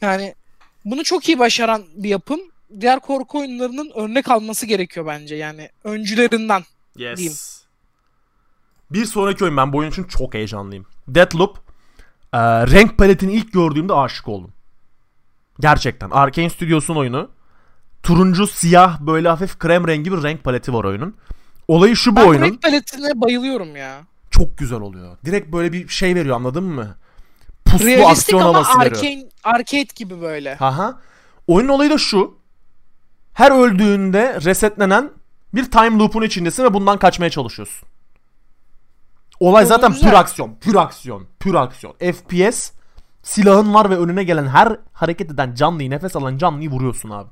Yani 0.00 0.34
bunu 0.84 1.04
çok 1.04 1.28
iyi 1.28 1.38
başaran 1.38 1.84
bir 1.94 2.08
yapım. 2.08 2.40
Diğer 2.80 3.00
korku 3.00 3.38
oyunlarının 3.38 3.90
örnek 3.94 4.30
alması 4.30 4.66
gerekiyor 4.66 5.06
bence 5.06 5.34
yani 5.34 5.68
öncülerinden. 5.84 6.62
Yes. 6.96 7.18
Diyeyim. 7.18 7.36
Bir 8.90 9.04
sonraki 9.04 9.44
oyun 9.44 9.56
ben 9.56 9.72
bu 9.72 9.76
oyun 9.78 9.90
için 9.90 10.04
çok 10.04 10.34
heyecanlıyım. 10.34 10.86
Deathloop. 11.08 11.58
Ee, 12.32 12.38
renk 12.66 12.98
paletini 12.98 13.32
ilk 13.32 13.52
gördüğümde 13.52 13.94
aşık 13.94 14.28
oldum. 14.28 14.50
Gerçekten. 15.60 16.10
Arkane 16.10 16.50
Studios'un 16.50 16.96
oyunu. 16.96 17.30
Turuncu, 18.02 18.46
siyah, 18.46 19.00
böyle 19.00 19.28
hafif 19.28 19.58
krem 19.58 19.88
rengi 19.88 20.12
bir 20.12 20.22
renk 20.22 20.44
paleti 20.44 20.72
var 20.72 20.84
oyunun. 20.84 21.16
Olayı 21.68 21.96
şu 21.96 22.12
bu 22.12 22.20
Ben 22.20 22.26
oyunun. 22.26 22.44
renk 22.44 22.62
paletine 22.62 23.20
bayılıyorum 23.20 23.76
ya. 23.76 24.00
Çok 24.30 24.58
güzel 24.58 24.80
oluyor. 24.80 25.16
Direkt 25.24 25.52
böyle 25.52 25.72
bir 25.72 25.88
şey 25.88 26.14
veriyor 26.14 26.36
anladın 26.36 26.64
mı? 26.64 26.96
Puslu 27.64 27.86
Realistik 27.86 28.10
aksiyon 28.34 28.40
ama 28.40 28.54
havası 28.54 28.78
veriyor. 28.80 28.96
arcane, 28.96 29.24
arcade 29.44 29.88
gibi 29.96 30.20
böyle. 30.20 30.56
Aha. 30.60 31.00
Oyunun 31.46 31.68
olayı 31.68 31.90
da 31.90 31.98
şu. 31.98 32.38
Her 33.34 33.50
öldüğünde 33.50 34.40
resetlenen 34.44 35.10
bir 35.54 35.70
time 35.70 35.98
loop'un 35.98 36.22
içindesin 36.22 36.64
ve 36.64 36.74
bundan 36.74 36.98
kaçmaya 36.98 37.30
çalışıyorsun. 37.30 37.88
Olay 39.40 39.66
zaten 39.66 39.94
pür 40.00 40.12
aksiyon, 40.12 40.54
pür 40.60 40.74
aksiyon, 40.74 41.26
pür 41.40 41.54
aksiyon. 41.54 41.92
FPS, 42.12 42.70
silahın 43.22 43.74
var 43.74 43.90
ve 43.90 43.98
önüne 43.98 44.24
gelen 44.24 44.46
her 44.46 44.76
hareket 44.92 45.30
eden 45.30 45.54
canlıyı, 45.54 45.90
nefes 45.90 46.16
alan 46.16 46.38
canlıyı 46.38 46.70
vuruyorsun 46.70 47.10
abi. 47.10 47.28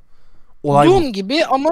Olay 0.62 0.88
bu. 0.88 0.92
Doom 0.92 1.12
gibi 1.12 1.44
ama 1.46 1.70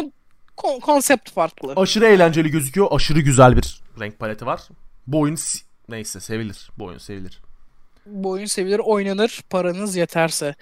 kon- 0.56 0.80
konsept 0.80 1.30
farklı. 1.30 1.72
Aşırı 1.76 2.06
eğlenceli 2.06 2.50
gözüküyor, 2.50 2.88
aşırı 2.90 3.20
güzel 3.20 3.56
bir 3.56 3.80
renk 4.00 4.18
paleti 4.18 4.46
var. 4.46 4.60
Bu 5.06 5.20
oyun 5.20 5.34
si- 5.34 5.64
neyse 5.88 6.20
sevilir. 6.20 6.70
Bu 6.78 6.84
oyun 6.84 6.98
sevilir. 6.98 7.40
Bu 8.06 8.30
oyun 8.30 8.46
sevilir, 8.46 8.78
oynanır, 8.78 9.40
paranız 9.50 9.96
yeterse. 9.96 10.54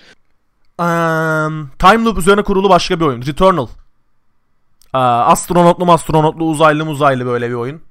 Um, 0.79 1.71
time 1.79 2.05
loop 2.05 2.19
üzerine 2.19 2.43
kurulu 2.43 2.69
başka 2.71 3.01
bir 3.01 3.05
oyun. 3.05 3.23
Returnal. 3.27 3.67
Aa, 4.93 5.21
astronotlu 5.25 5.93
astronotlu 5.93 6.45
uzaylı 6.45 6.85
uzaylı 6.89 7.27
böyle 7.27 7.49
bir 7.49 7.55
oyun. 7.55 7.83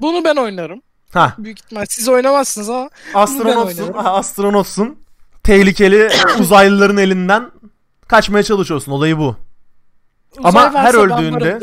Bunu 0.00 0.24
ben 0.24 0.36
oynarım. 0.36 0.82
Ha, 1.12 1.34
Büyük 1.38 1.58
ihtimal 1.58 1.84
siz 1.88 2.08
oynamazsınız 2.08 2.70
ama 2.70 2.90
astronotsun, 3.14 3.92
ha, 3.92 4.12
astronotsun. 4.14 4.98
Tehlikeli 5.42 6.10
uzaylıların 6.40 6.96
elinden 6.96 7.50
kaçmaya 8.08 8.42
çalışıyorsun. 8.42 8.92
Olayı 8.92 9.18
bu. 9.18 9.36
Ama 10.44 10.48
uzay 10.68 10.82
her 10.82 10.94
varsa 10.94 10.98
ben 10.98 11.24
öldüğünde-. 11.24 11.60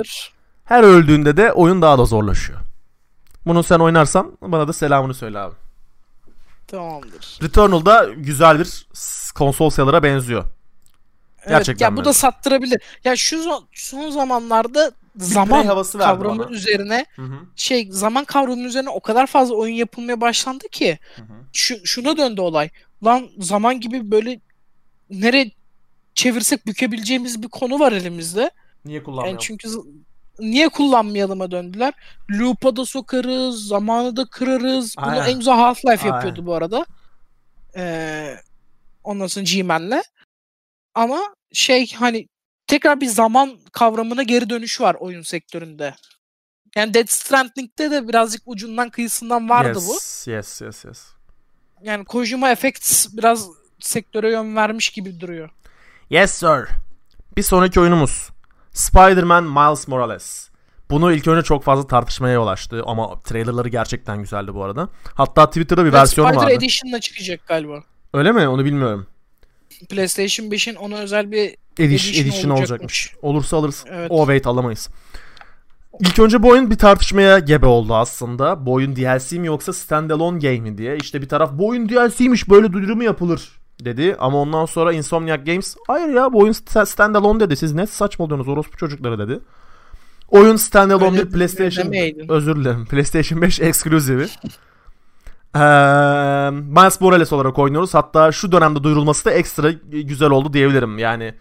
Her 0.65 0.83
öldüğünde 0.83 1.37
de 1.37 1.51
oyun 1.53 1.81
daha 1.81 1.97
da 1.97 2.05
zorlaşıyor. 2.05 2.59
Bunu 3.45 3.63
sen 3.63 3.79
oynarsan 3.79 4.37
bana 4.41 4.67
da 4.67 4.73
selamını 4.73 5.13
söyle 5.13 5.39
abi. 5.39 5.55
Tamamdır. 6.67 7.39
Returnal'da 7.43 8.09
güzel 8.17 8.59
bir 8.59 8.87
konsol 9.35 9.69
seller'a 9.69 10.03
benziyor. 10.03 10.43
Gerçekten 11.47 11.85
evet, 11.85 11.97
ya 11.97 11.97
bu 11.97 12.05
da 12.05 12.13
sattırabilir. 12.13 12.81
Ya 13.03 13.15
şu 13.15 13.43
son 13.73 14.09
zamanlarda 14.09 14.91
zaman 15.17 15.65
havası 15.65 15.97
kavramı 15.97 16.39
bana. 16.39 16.49
üzerine 16.49 17.05
Hı 17.15 17.21
hı. 17.21 17.35
şey 17.55 17.87
zaman 17.91 18.25
kavramı 18.25 18.61
üzerine 18.61 18.89
o 18.89 18.99
kadar 18.99 19.27
fazla 19.27 19.55
oyun 19.55 19.75
yapılmaya 19.75 20.21
başlandı 20.21 20.67
ki 20.67 20.99
şu, 21.53 21.85
şuna 21.85 22.17
döndü 22.17 22.41
olay. 22.41 22.69
Lan 23.03 23.29
zaman 23.39 23.79
gibi 23.79 24.11
böyle 24.11 24.39
nereye 25.09 25.51
çevirsek 26.15 26.67
bükebileceğimiz 26.67 27.43
bir 27.43 27.47
konu 27.47 27.79
var 27.79 27.91
elimizde. 27.91 28.51
Niye 28.85 28.95
Yani 28.95 29.03
kullanmıyorum? 29.05 29.39
çünkü 29.41 29.69
niye 30.39 30.69
kullanmayalıma 30.69 31.51
döndüler. 31.51 31.93
Loop'a 32.31 32.75
da 32.75 32.85
sokarız, 32.85 33.67
zamanı 33.67 34.15
da 34.15 34.25
kırarız. 34.25 34.95
Bunu 34.97 35.05
Aynen. 35.05 35.27
en 35.29 35.37
güzel 35.37 35.53
Half-Life 35.53 36.07
yapıyordu 36.07 36.45
bu 36.45 36.53
arada. 36.53 36.85
Ee, 37.75 38.35
ondan 39.03 39.27
sonra 39.27 39.45
G-Man'le. 39.45 40.01
Ama 40.95 41.21
şey 41.53 41.93
hani 41.93 42.27
tekrar 42.67 43.01
bir 43.01 43.07
zaman 43.07 43.59
kavramına 43.71 44.23
geri 44.23 44.49
dönüş 44.49 44.81
var 44.81 44.95
oyun 44.99 45.21
sektöründe. 45.21 45.95
Yani 46.75 46.93
Death 46.93 47.11
Stranding'de 47.11 47.91
de 47.91 48.07
birazcık 48.07 48.41
ucundan 48.45 48.89
kıyısından 48.89 49.49
vardı 49.49 49.79
bu. 49.87 49.93
yes, 49.93 50.27
Yes, 50.27 50.61
yes, 50.61 50.85
yes. 50.85 51.03
Yani 51.83 52.05
Kojima 52.05 52.51
Effects 52.51 53.07
biraz 53.17 53.47
sektöre 53.79 54.31
yön 54.31 54.55
vermiş 54.55 54.89
gibi 54.89 55.19
duruyor. 55.19 55.49
Yes 56.09 56.31
sir. 56.31 56.67
Bir 57.37 57.43
sonraki 57.43 57.79
oyunumuz 57.79 58.29
Spider-Man 58.71 59.43
Miles 59.43 59.87
Morales. 59.87 60.49
Bunu 60.89 61.13
ilk 61.13 61.27
önce 61.27 61.43
çok 61.43 61.63
fazla 61.63 61.87
tartışmaya 61.87 62.33
yol 62.33 62.47
açtı 62.47 62.83
ama 62.85 63.21
trailerları 63.21 63.69
gerçekten 63.69 64.19
güzeldi 64.19 64.53
bu 64.53 64.63
arada. 64.63 64.89
Hatta 65.15 65.47
Twitter'da 65.47 65.85
bir 65.85 65.93
Ve 65.93 65.97
versiyonu 65.97 66.29
Spider 66.29 66.43
vardı. 66.43 66.53
Edition'la 66.53 66.99
çıkacak 66.99 67.47
galiba. 67.47 67.83
Öyle 68.13 68.31
mi? 68.31 68.47
Onu 68.47 68.65
bilmiyorum. 68.65 69.07
PlayStation 69.85 70.45
5'in 70.47 70.75
ona 70.75 70.97
özel 70.97 71.31
bir 71.31 71.55
Edition, 71.79 71.85
Edition 72.13 72.23
edition 72.25 72.49
olacakmış. 72.49 72.71
olacakmış. 72.71 73.13
Olursa 73.21 73.57
alırız. 73.57 73.83
Evet. 73.91 74.07
O 74.11 74.17
wait 74.19 74.47
alamayız. 74.47 74.89
İlk 75.99 76.19
önce 76.19 76.43
bu 76.43 76.47
oyun 76.49 76.71
bir 76.71 76.77
tartışmaya 76.77 77.39
gebe 77.39 77.65
oldu 77.65 77.95
aslında. 77.95 78.65
Bu 78.65 78.73
oyun 78.73 78.95
DLC 78.95 79.39
mi 79.39 79.47
yoksa 79.47 79.73
standalone 79.73 80.39
game 80.39 80.59
mi 80.59 80.77
diye. 80.77 80.97
İşte 80.97 81.21
bir 81.21 81.29
taraf 81.29 81.51
bu 81.53 81.67
oyun 81.67 81.89
DLC'ymiş 81.89 82.49
böyle 82.49 82.73
duyurumu 82.73 83.03
yapılır 83.03 83.49
dedi. 83.85 84.15
Ama 84.19 84.37
ondan 84.41 84.65
sonra 84.65 84.93
Insomniac 84.93 85.43
Games 85.51 85.75
hayır 85.87 86.07
ya 86.09 86.33
bu 86.33 86.39
oyun 86.39 86.53
sta- 86.53 86.85
standalone 86.85 87.39
dedi. 87.39 87.57
Siz 87.57 87.73
ne 87.73 87.87
saçmalıyorsunuz 87.87 88.47
orospu 88.47 88.77
çocukları 88.77 89.19
dedi. 89.29 89.39
Oyun 90.29 90.55
standalone 90.55 91.17
bir 91.25 91.31
PlayStation 91.31 91.93
özür 92.29 92.55
dilerim. 92.55 92.85
PlayStation 92.85 93.41
5 93.41 93.59
ekskluzivi. 93.59 94.27
Miles 95.55 97.01
Morales 97.01 97.33
olarak 97.33 97.59
oynuyoruz. 97.59 97.93
Hatta 97.93 98.31
şu 98.31 98.51
dönemde 98.51 98.83
duyurulması 98.83 99.25
da 99.25 99.31
ekstra 99.31 99.71
güzel 99.91 100.29
oldu 100.29 100.53
diyebilirim. 100.53 100.97
Yani 100.97 101.33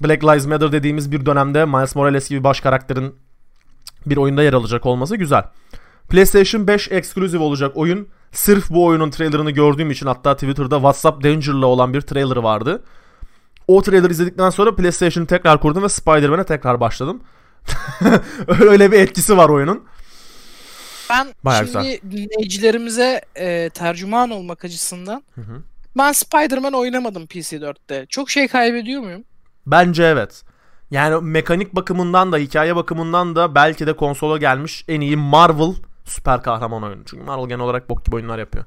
Black 0.00 0.24
Lives 0.24 0.46
Matter 0.46 0.72
dediğimiz 0.72 1.12
bir 1.12 1.26
dönemde 1.26 1.64
Miles 1.64 1.96
Morales 1.96 2.28
gibi 2.28 2.44
baş 2.44 2.60
karakterin 2.60 3.14
bir 4.06 4.16
oyunda 4.16 4.42
yer 4.42 4.52
alacak 4.52 4.86
olması 4.86 5.16
güzel. 5.16 5.42
PlayStation 6.08 6.66
5 6.66 6.90
ekskluziv 6.90 7.40
olacak 7.40 7.72
oyun. 7.74 8.08
Sırf 8.32 8.70
bu 8.70 8.84
oyunun 8.84 9.10
trailerını 9.10 9.50
gördüğüm 9.50 9.90
için 9.90 10.06
hatta 10.06 10.34
Twitter'da 10.34 10.76
WhatsApp 10.76 11.24
Danger'la 11.24 11.66
olan 11.66 11.94
bir 11.94 12.00
trailer 12.00 12.36
vardı. 12.36 12.82
O 13.68 13.82
trailer 13.82 14.10
izledikten 14.10 14.50
sonra 14.50 14.74
PlayStation'ı 14.74 15.26
tekrar 15.26 15.60
kurdum 15.60 15.82
ve 15.82 15.88
Spider-Man'e 15.88 16.44
tekrar 16.44 16.80
başladım. 16.80 17.20
Öyle 18.60 18.92
bir 18.92 19.00
etkisi 19.00 19.36
var 19.36 19.48
oyunun. 19.48 19.84
Ben 21.10 21.34
Bayağı 21.44 21.66
şimdi 21.68 22.00
dinleyicilerimize 22.10 23.20
e, 23.36 23.70
tercüman 23.70 24.30
olmak 24.30 24.64
açısından 24.64 25.22
Hı 25.34 25.40
hı. 25.40 25.62
ben 25.98 26.12
Spider-Man 26.12 26.72
oynamadım 26.72 27.22
PC4'te. 27.24 28.06
Çok 28.08 28.30
şey 28.30 28.48
kaybediyor 28.48 29.02
muyum? 29.02 29.24
Bence 29.66 30.02
evet. 30.02 30.42
Yani 30.90 31.20
mekanik 31.22 31.76
bakımından 31.76 32.32
da 32.32 32.36
hikaye 32.36 32.76
bakımından 32.76 33.36
da 33.36 33.54
belki 33.54 33.86
de 33.86 33.92
konsola 33.92 34.38
gelmiş 34.38 34.84
en 34.88 35.00
iyi 35.00 35.16
Marvel 35.16 35.74
süper 36.04 36.42
kahraman 36.42 36.82
oyunu. 36.82 37.02
Çünkü 37.06 37.24
Marvel 37.24 37.48
genel 37.48 37.60
olarak 37.64 37.90
bok 37.90 38.04
gibi 38.04 38.16
oyunlar 38.16 38.38
yapıyor. 38.38 38.64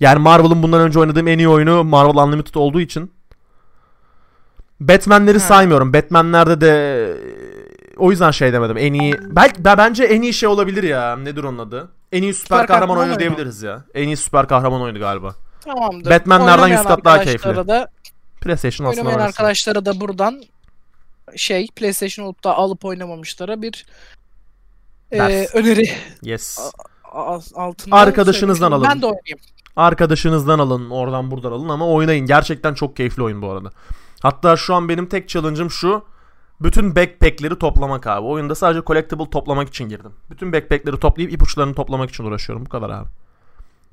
Yani 0.00 0.18
Marvel'ın 0.18 0.62
bundan 0.62 0.80
önce 0.80 0.98
oynadığım 0.98 1.28
en 1.28 1.38
iyi 1.38 1.48
oyunu 1.48 1.84
Marvel 1.84 2.22
Unlimited 2.22 2.54
olduğu 2.54 2.80
için 2.80 3.12
Batman'leri 4.80 5.38
Ha. 5.38 5.44
saymıyorum. 5.44 5.92
Batman'lerde 5.92 6.60
de 6.60 7.16
o 7.96 8.10
yüzden 8.10 8.30
şey 8.30 8.52
demedim. 8.52 8.76
En 8.76 8.92
iyi 8.92 9.14
belki 9.30 9.64
ben 9.64 9.78
bence 9.78 10.04
en 10.04 10.22
iyi 10.22 10.34
şey 10.34 10.48
olabilir 10.48 10.82
ya. 10.82 11.16
Nedir 11.16 11.44
onun 11.44 11.58
adı? 11.58 11.88
En 12.12 12.22
iyi 12.22 12.34
süper, 12.34 12.56
Süper 12.56 12.66
kahraman, 12.66 12.88
kahraman 12.88 13.08
oyunu 13.08 13.18
diyebiliriz 13.18 13.62
ya. 13.62 13.84
En 13.94 14.06
iyi 14.08 14.16
süper 14.16 14.48
kahraman 14.48 14.80
oyunu 14.80 14.98
galiba. 14.98 15.34
Tamamdır. 15.60 16.10
Batman'lerden 16.10 16.52
Oynamayan 16.52 16.78
yüz 16.78 16.86
kat 16.86 17.04
daha 17.04 17.22
keyifli. 17.22 17.68
Da, 17.68 17.88
PlayStation 18.40 18.86
aslında 18.86 19.08
oynamayan 19.08 19.26
arkadaşlara 19.28 19.84
da 19.84 20.00
buradan 20.00 20.42
şey 21.36 21.66
PlayStation 21.76 22.26
olup 22.26 22.44
da 22.44 22.54
alıp 22.56 22.84
oynamamışlara 22.84 23.62
bir 23.62 23.86
e, 25.12 25.46
öneri 25.54 25.90
Yes. 26.22 26.58
a- 27.12 27.38
altında 27.54 27.96
Arkadaşınızdan 27.96 28.72
alın. 28.72 28.88
Ben 28.90 29.02
de 29.02 29.06
oynayayım. 29.06 29.38
Arkadaşınızdan 29.76 30.58
alın, 30.58 30.90
oradan 30.90 31.30
buradan 31.30 31.52
alın 31.52 31.68
ama 31.68 31.88
oynayın. 31.88 32.26
Gerçekten 32.26 32.74
çok 32.74 32.96
keyifli 32.96 33.22
oyun 33.22 33.42
bu 33.42 33.50
arada. 33.50 33.70
Hatta 34.22 34.56
şu 34.56 34.74
an 34.74 34.88
benim 34.88 35.06
tek 35.06 35.28
challenge'ım 35.28 35.70
şu. 35.70 36.04
Bütün 36.60 36.96
backpack'leri 36.96 37.58
toplamak 37.58 38.06
abi. 38.06 38.26
Oyunda 38.26 38.54
sadece 38.54 38.82
collectible 38.86 39.30
toplamak 39.30 39.68
için 39.68 39.88
girdim. 39.88 40.12
Bütün 40.30 40.52
backpack'leri 40.52 41.00
toplayıp 41.00 41.32
ipuçlarını 41.32 41.74
toplamak 41.74 42.10
için 42.10 42.24
uğraşıyorum. 42.24 42.66
Bu 42.66 42.70
kadar 42.70 42.90
abi. 42.90 43.08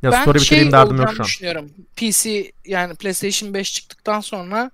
Ya 0.01 0.11
ben 0.11 0.21
story 0.21 0.39
şey 0.39 0.45
bitireyim 0.57 0.71
derdim 0.71 0.97
yok 0.97 1.09
şu 1.13 1.21
an. 1.23 1.25
düşünüyorum. 1.25 1.69
PC 1.95 2.51
yani 2.65 2.95
PlayStation 2.95 3.53
5 3.53 3.73
çıktıktan 3.73 4.19
sonra 4.19 4.71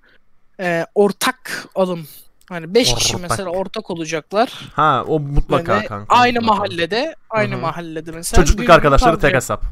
e, 0.60 0.86
ortak 0.94 1.68
alım. 1.74 2.06
Hani 2.48 2.74
5 2.74 2.94
kişi 2.94 3.16
mesela 3.16 3.50
ortak 3.50 3.90
olacaklar. 3.90 4.70
Ha 4.74 5.04
o 5.08 5.20
mutlaka 5.20 5.74
Böyle 5.74 5.86
kanka. 5.86 6.14
aynı 6.16 6.40
mutlaka. 6.40 6.54
mahallede, 6.56 7.14
aynı 7.30 7.54
Hı 7.54 7.56
hı. 7.58 7.60
mahallede 7.60 8.10
mesela. 8.12 8.44
Çocukluk 8.44 8.70
arkadaşları 8.70 9.18
tek 9.18 9.34
hesap. 9.34 9.64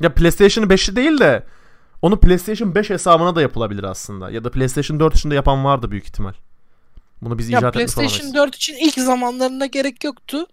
Ya 0.00 0.14
PlayStation 0.14 0.64
5'i 0.64 0.96
değil 0.96 1.18
de 1.18 1.42
onu 2.02 2.20
PlayStation 2.20 2.74
5 2.74 2.90
hesabına 2.90 3.34
da 3.34 3.42
yapılabilir 3.42 3.84
aslında. 3.84 4.30
Ya 4.30 4.44
da 4.44 4.50
PlayStation 4.50 5.00
4 5.00 5.14
için 5.16 5.30
de 5.30 5.34
yapan 5.34 5.64
vardı 5.64 5.90
büyük 5.90 6.04
ihtimal. 6.04 6.32
Bunu 7.24 7.38
biz 7.38 7.50
Ya 7.50 7.58
icat 7.58 7.76
etmiş 7.76 7.94
PlayStation 7.94 8.26
olamayız. 8.26 8.34
4 8.34 8.56
için 8.56 8.76
ilk 8.80 8.94
zamanlarında 8.94 9.66
gerek 9.66 10.04
yoktu. 10.04 10.46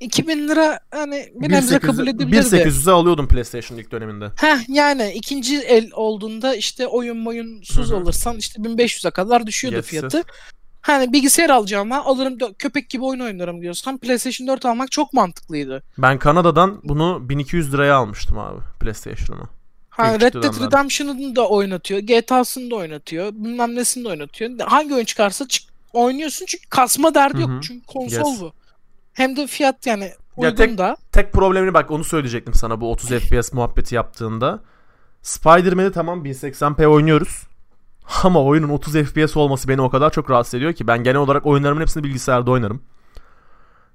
2000 0.00 0.48
lira 0.48 0.80
hani 0.90 1.28
bir 1.34 1.50
nebze 1.50 1.78
kabul 1.78 2.06
1800'e 2.06 2.10
edebilirdi. 2.10 2.56
1800'e 2.56 2.92
alıyordum 2.92 3.28
PlayStation 3.28 3.78
ilk 3.78 3.92
döneminde. 3.92 4.30
Heh 4.36 4.68
yani 4.68 5.12
ikinci 5.14 5.58
el 5.58 5.90
olduğunda 5.92 6.54
işte 6.54 6.86
oyun 6.86 7.26
oyunsuz 7.26 7.90
Hı 7.90 7.94
hı. 7.94 7.98
alırsan 7.98 8.36
işte 8.36 8.62
1500'e 8.62 9.10
kadar 9.10 9.46
düşüyordu 9.46 9.76
Yes, 9.76 9.86
fiyatı. 9.86 10.22
Hani 10.80 11.12
bilgisayar 11.12 11.50
alacağım 11.50 11.90
ben 11.90 11.98
alırım 11.98 12.38
köpek 12.58 12.90
gibi 12.90 13.04
oyun 13.04 13.20
oynarım 13.20 13.62
diyorsan 13.62 13.98
PlayStation 13.98 14.48
4 14.48 14.66
almak 14.66 14.90
çok 14.90 15.12
mantıklıydı. 15.12 15.82
Ben 15.98 16.18
Kanada'dan 16.18 16.80
bunu 16.84 17.28
1200 17.28 17.72
liraya 17.72 17.94
almıştım 17.94 18.38
abi 18.38 18.60
PlayStation'ımı. 18.80 19.48
Hani 19.90 20.20
Red 20.20 20.34
Dead. 20.34 20.66
Redemption'ını 20.66 21.36
da 21.36 21.48
oynatıyor, 21.48 22.00
GTA'sını 22.00 22.70
da 22.70 22.76
oynatıyor, 22.76 23.32
bilmem 23.32 23.74
nesini 23.74 24.04
de 24.04 24.08
oynatıyor. 24.08 24.58
Hangi 24.60 24.94
oyun 24.94 25.04
çıkarsa 25.04 25.48
çık 25.48 25.77
oynuyorsun 25.92 26.46
çünkü 26.46 26.68
kasma 26.68 27.14
derdi 27.14 27.40
yok 27.40 27.50
Hı 27.50 27.54
hı. 27.54 27.60
çünkü 27.60 27.86
konsol 27.86 28.30
Yes. 28.30 28.40
bu. 28.40 28.52
Hem 29.12 29.36
de 29.36 29.46
fiyat 29.46 29.86
yani 29.86 30.12
uygun 30.36 30.56
tek- 30.56 30.78
da. 30.78 30.96
Tek 31.12 31.32
problemini 31.32 31.74
bak 31.74 31.90
onu 31.90 32.04
söyleyecektim 32.04 32.54
sana 32.54 32.80
bu 32.80 32.90
30 32.92 33.08
FPS 33.20 33.52
muhabbeti 33.52 33.94
yaptığında. 33.94 34.60
Spider-Man'i 35.22 35.92
tamam 35.92 36.24
1080p 36.24 36.86
oynuyoruz. 36.86 37.42
Ama 38.22 38.44
oyunun 38.44 38.68
30 38.68 38.92
FPS 38.94 39.36
olması 39.36 39.68
beni 39.68 39.80
o 39.80 39.90
kadar 39.90 40.10
çok 40.10 40.30
rahatsız 40.30 40.54
ediyor 40.54 40.72
ki 40.72 40.86
ben 40.86 41.02
genel 41.04 41.16
olarak 41.16 41.46
oyunlarımın 41.46 41.80
hepsini 41.80 42.04
bilgisayarda 42.04 42.50
oynarım. 42.50 42.82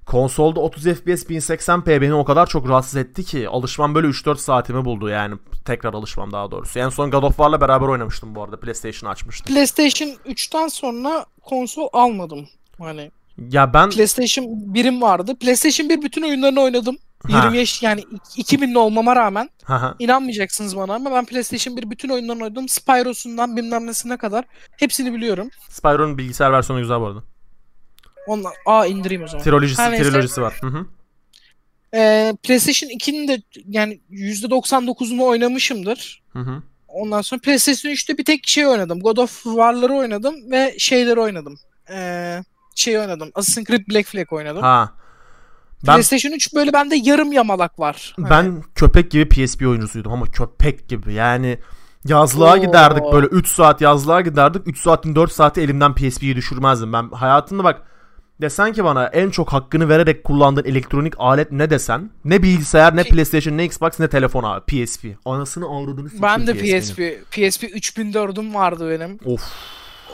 Konsolda 0.06 0.60
30 0.60 0.84
FPS 0.84 1.24
1080p 1.24 2.00
beni 2.00 2.14
o 2.14 2.24
kadar 2.24 2.46
çok 2.46 2.68
rahatsız 2.68 2.96
etti 2.96 3.24
ki 3.24 3.48
alışmam 3.48 3.94
böyle 3.94 4.06
3-4 4.06 4.36
saatimi 4.36 4.84
buldu 4.84 5.08
yani 5.08 5.34
tekrar 5.64 5.94
alışmam 5.94 6.32
daha 6.32 6.50
doğrusu. 6.50 6.78
En 6.78 6.88
son 6.88 7.10
God 7.10 7.22
of 7.22 7.36
War'la 7.36 7.60
beraber 7.60 7.86
oynamıştım 7.86 8.34
bu 8.34 8.42
arada 8.42 8.60
PlayStation 8.60 9.10
açmıştım. 9.10 9.54
PlayStation 9.54 10.08
3'ten 10.08 10.68
sonra 10.68 11.26
konsol 11.42 11.88
almadım. 11.92 12.48
Hani 12.78 13.10
Ya 13.50 13.74
ben 13.74 13.90
PlayStation 13.90 14.44
1'im 14.44 15.02
vardı. 15.02 15.36
PlayStation 15.40 15.88
1 15.88 16.02
bütün 16.02 16.22
oyunlarını 16.22 16.60
oynadım. 16.60 16.96
Ha. 17.30 17.44
20 17.44 17.58
yaş 17.58 17.82
yani 17.82 18.00
2000'li 18.36 18.78
olmama 18.78 19.16
rağmen 19.16 19.48
Haha. 19.64 19.94
inanmayacaksınız 19.98 20.76
bana 20.76 20.94
ama 20.94 21.10
ben 21.12 21.24
PlayStation 21.24 21.76
1 21.76 21.90
bütün 21.90 22.08
oyunlarını 22.08 22.44
oynadım. 22.44 22.68
Spyro'sundan 22.68 23.56
bilmem 23.56 23.86
nesine 23.86 24.16
kadar 24.16 24.44
hepsini 24.76 25.12
biliyorum. 25.14 25.50
Spyro'nun 25.68 26.18
bilgisayar 26.18 26.52
versiyonu 26.52 26.80
güzel 26.80 27.00
bu 27.00 27.06
arada. 27.06 27.22
Ondan 28.26 28.52
aa 28.66 28.86
indireyim 28.86 29.22
o 29.22 29.26
zaman. 29.26 29.44
Trilojisi, 29.44 29.82
Her 29.82 29.98
trilojisi 29.98 30.42
var. 30.42 30.58
Hı 30.60 30.66
hı. 30.66 30.86
Ee, 31.94 32.36
PlayStation 32.42 32.90
2'nin 32.90 33.28
de 33.28 33.42
yani 33.68 34.00
%99'unu 34.10 35.22
oynamışımdır. 35.22 36.22
Hı 36.32 36.38
hı. 36.38 36.62
Ondan 36.88 37.22
sonra 37.22 37.40
PlayStation 37.40 37.92
3'te 37.92 38.18
bir 38.18 38.24
tek 38.24 38.48
şey 38.48 38.66
oynadım. 38.66 39.00
God 39.00 39.16
of 39.16 39.42
War'ları 39.42 39.92
oynadım 39.92 40.50
ve 40.50 40.74
şeyleri 40.78 41.20
oynadım. 41.20 41.58
Ee, 41.90 42.40
şey 42.74 42.98
oynadım. 42.98 43.30
Assassin's 43.34 43.66
Creed 43.66 43.88
Black 43.88 44.08
Flag 44.08 44.32
oynadım. 44.32 44.62
Ha. 44.62 44.92
Ben 45.86 45.94
PlayStation 45.94 46.32
3 46.32 46.54
böyle 46.54 46.72
bende 46.72 46.96
yarım 46.96 47.32
yamalak 47.32 47.78
var. 47.78 48.14
Hani- 48.16 48.30
ben 48.30 48.62
köpek 48.74 49.10
gibi 49.10 49.28
PSP 49.28 49.66
oyuncusuydum 49.68 50.12
ama 50.12 50.26
köpek 50.26 50.88
gibi. 50.88 51.14
Yani 51.14 51.58
yazlığa 52.04 52.54
Oo. 52.54 52.60
giderdik 52.60 53.04
böyle 53.12 53.26
3 53.26 53.48
saat 53.48 53.80
yazlığa 53.80 54.20
giderdik. 54.20 54.62
3 54.68 54.80
saatin 54.80 55.14
4 55.16 55.32
saati 55.32 55.60
elimden 55.60 55.94
PSP'yi 55.94 56.36
düşürmezdim. 56.36 56.92
Ben 56.92 57.08
hayatımda 57.08 57.64
bak 57.64 57.82
desen 58.40 58.72
ki 58.72 58.84
bana 58.84 59.06
en 59.06 59.30
çok 59.30 59.52
hakkını 59.52 59.88
vererek 59.88 60.24
kullandığın 60.24 60.64
elektronik 60.64 61.14
alet 61.18 61.52
ne 61.52 61.70
desen 61.70 62.10
ne 62.24 62.42
bilgisayar 62.42 62.96
ne 62.96 63.04
PlayStation 63.04 63.56
ne 63.56 63.64
Xbox 63.64 64.00
ne 64.00 64.08
telefon 64.08 64.42
abi 64.44 64.84
PSP. 64.84 65.04
Anasını 65.24 65.66
avradını 65.66 66.08
Ben 66.22 66.46
de. 66.46 66.52
PSP 66.52 66.98
PSP 67.30 67.62
3004'üm 67.62 68.54
vardı 68.54 68.90
benim. 68.90 69.18
Of. 69.24 69.52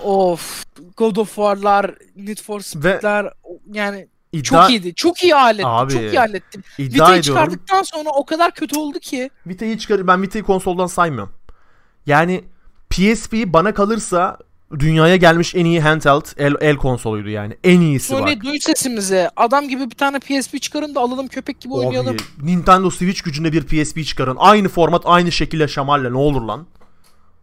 Of. 0.05 0.65
God 0.97 1.17
of 1.17 1.29
War'lar, 1.29 1.95
Need 2.17 2.39
for 2.39 2.61
Speed'ler 2.61 3.33
yani 3.73 4.09
İddia, 4.33 4.43
çok 4.43 4.71
iyiydi. 4.71 4.95
Çok 4.95 5.23
iyi 5.23 5.35
aletti. 5.35 5.67
Abi, 5.67 5.93
çok 5.93 6.03
iyi 6.03 6.21
aletti. 6.21 6.61
iddia 6.79 6.85
Vita'yı 6.95 7.21
ediyorum. 7.21 7.23
çıkardıktan 7.23 7.83
sonra 7.83 8.11
o 8.11 8.25
kadar 8.25 8.51
kötü 8.55 8.79
oldu 8.79 8.99
ki. 8.99 9.31
Vita'yı 9.47 9.79
çıkar 9.79 10.07
ben 10.07 10.23
Vita'yı 10.23 10.45
konsoldan 10.45 10.87
saymıyorum. 10.87 11.33
Yani 12.07 12.45
PSP 12.91 13.33
bana 13.47 13.75
kalırsa 13.75 14.39
dünyaya 14.79 15.17
gelmiş 15.17 15.55
en 15.55 15.65
iyi 15.65 15.81
handheld 15.81 16.25
el, 16.37 16.55
el 16.61 16.77
konsoluydu 16.77 17.29
yani. 17.29 17.57
En 17.65 17.81
iyisi 17.81 18.13
bak. 18.13 18.21
Sony 18.21 18.41
duy 18.41 18.61
sesimizi. 18.61 19.29
Adam 19.37 19.69
gibi 19.69 19.91
bir 19.91 19.95
tane 19.95 20.19
PSP 20.19 20.63
çıkarın 20.63 20.95
da 20.95 21.01
alalım 21.01 21.29
köpek 21.29 21.61
gibi 21.61 21.75
oynayalım. 21.75 22.15
Abi, 22.15 22.47
Nintendo 22.47 22.91
Switch 22.91 23.23
gücünde 23.23 23.53
bir 23.53 23.63
PSP 23.63 24.07
çıkarın. 24.07 24.37
Aynı 24.39 24.69
format, 24.69 25.03
aynı 25.05 25.33
şekilde 25.33 25.69
şamalle 25.69 26.13
ne 26.13 26.17
olur 26.17 26.43
lan. 26.43 26.67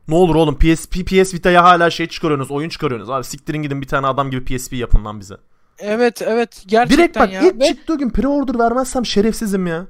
Ne 0.07 0.15
olur 0.15 0.35
oğlum 0.35 0.55
PSP, 0.55 0.93
PS 1.05 1.33
Vita'ya 1.33 1.63
hala 1.63 1.89
şey 1.89 2.07
çıkarıyorsunuz, 2.07 2.51
oyun 2.51 2.69
çıkarıyorsunuz. 2.69 3.09
Abi 3.09 3.23
siktirin 3.23 3.61
gidin 3.61 3.81
bir 3.81 3.87
tane 3.87 4.07
adam 4.07 4.31
gibi 4.31 4.57
PSP 4.57 4.73
yapın 4.73 5.05
lan 5.05 5.19
bize. 5.19 5.35
Evet 5.79 6.21
evet 6.21 6.63
gerçekten 6.67 6.97
Direkt 6.97 7.19
bak 7.19 7.33
ya. 7.33 7.41
ilk 7.41 7.59
Ve 7.59 7.65
çıktığı 7.67 7.97
gün 7.97 8.09
pre-order 8.09 8.59
vermezsem 8.59 9.05
şerefsizim 9.05 9.67
ya. 9.67 9.87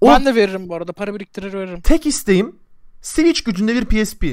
O 0.00 0.06
ben 0.06 0.24
de 0.24 0.34
veririm 0.34 0.68
bu 0.68 0.74
arada. 0.74 0.92
Para 0.92 1.14
biriktirir 1.14 1.52
veririm. 1.52 1.80
tek 1.80 2.06
isteğim 2.06 2.56
Switch 3.02 3.44
gücünde 3.44 3.74
bir 3.74 3.84
PSP. 3.84 4.24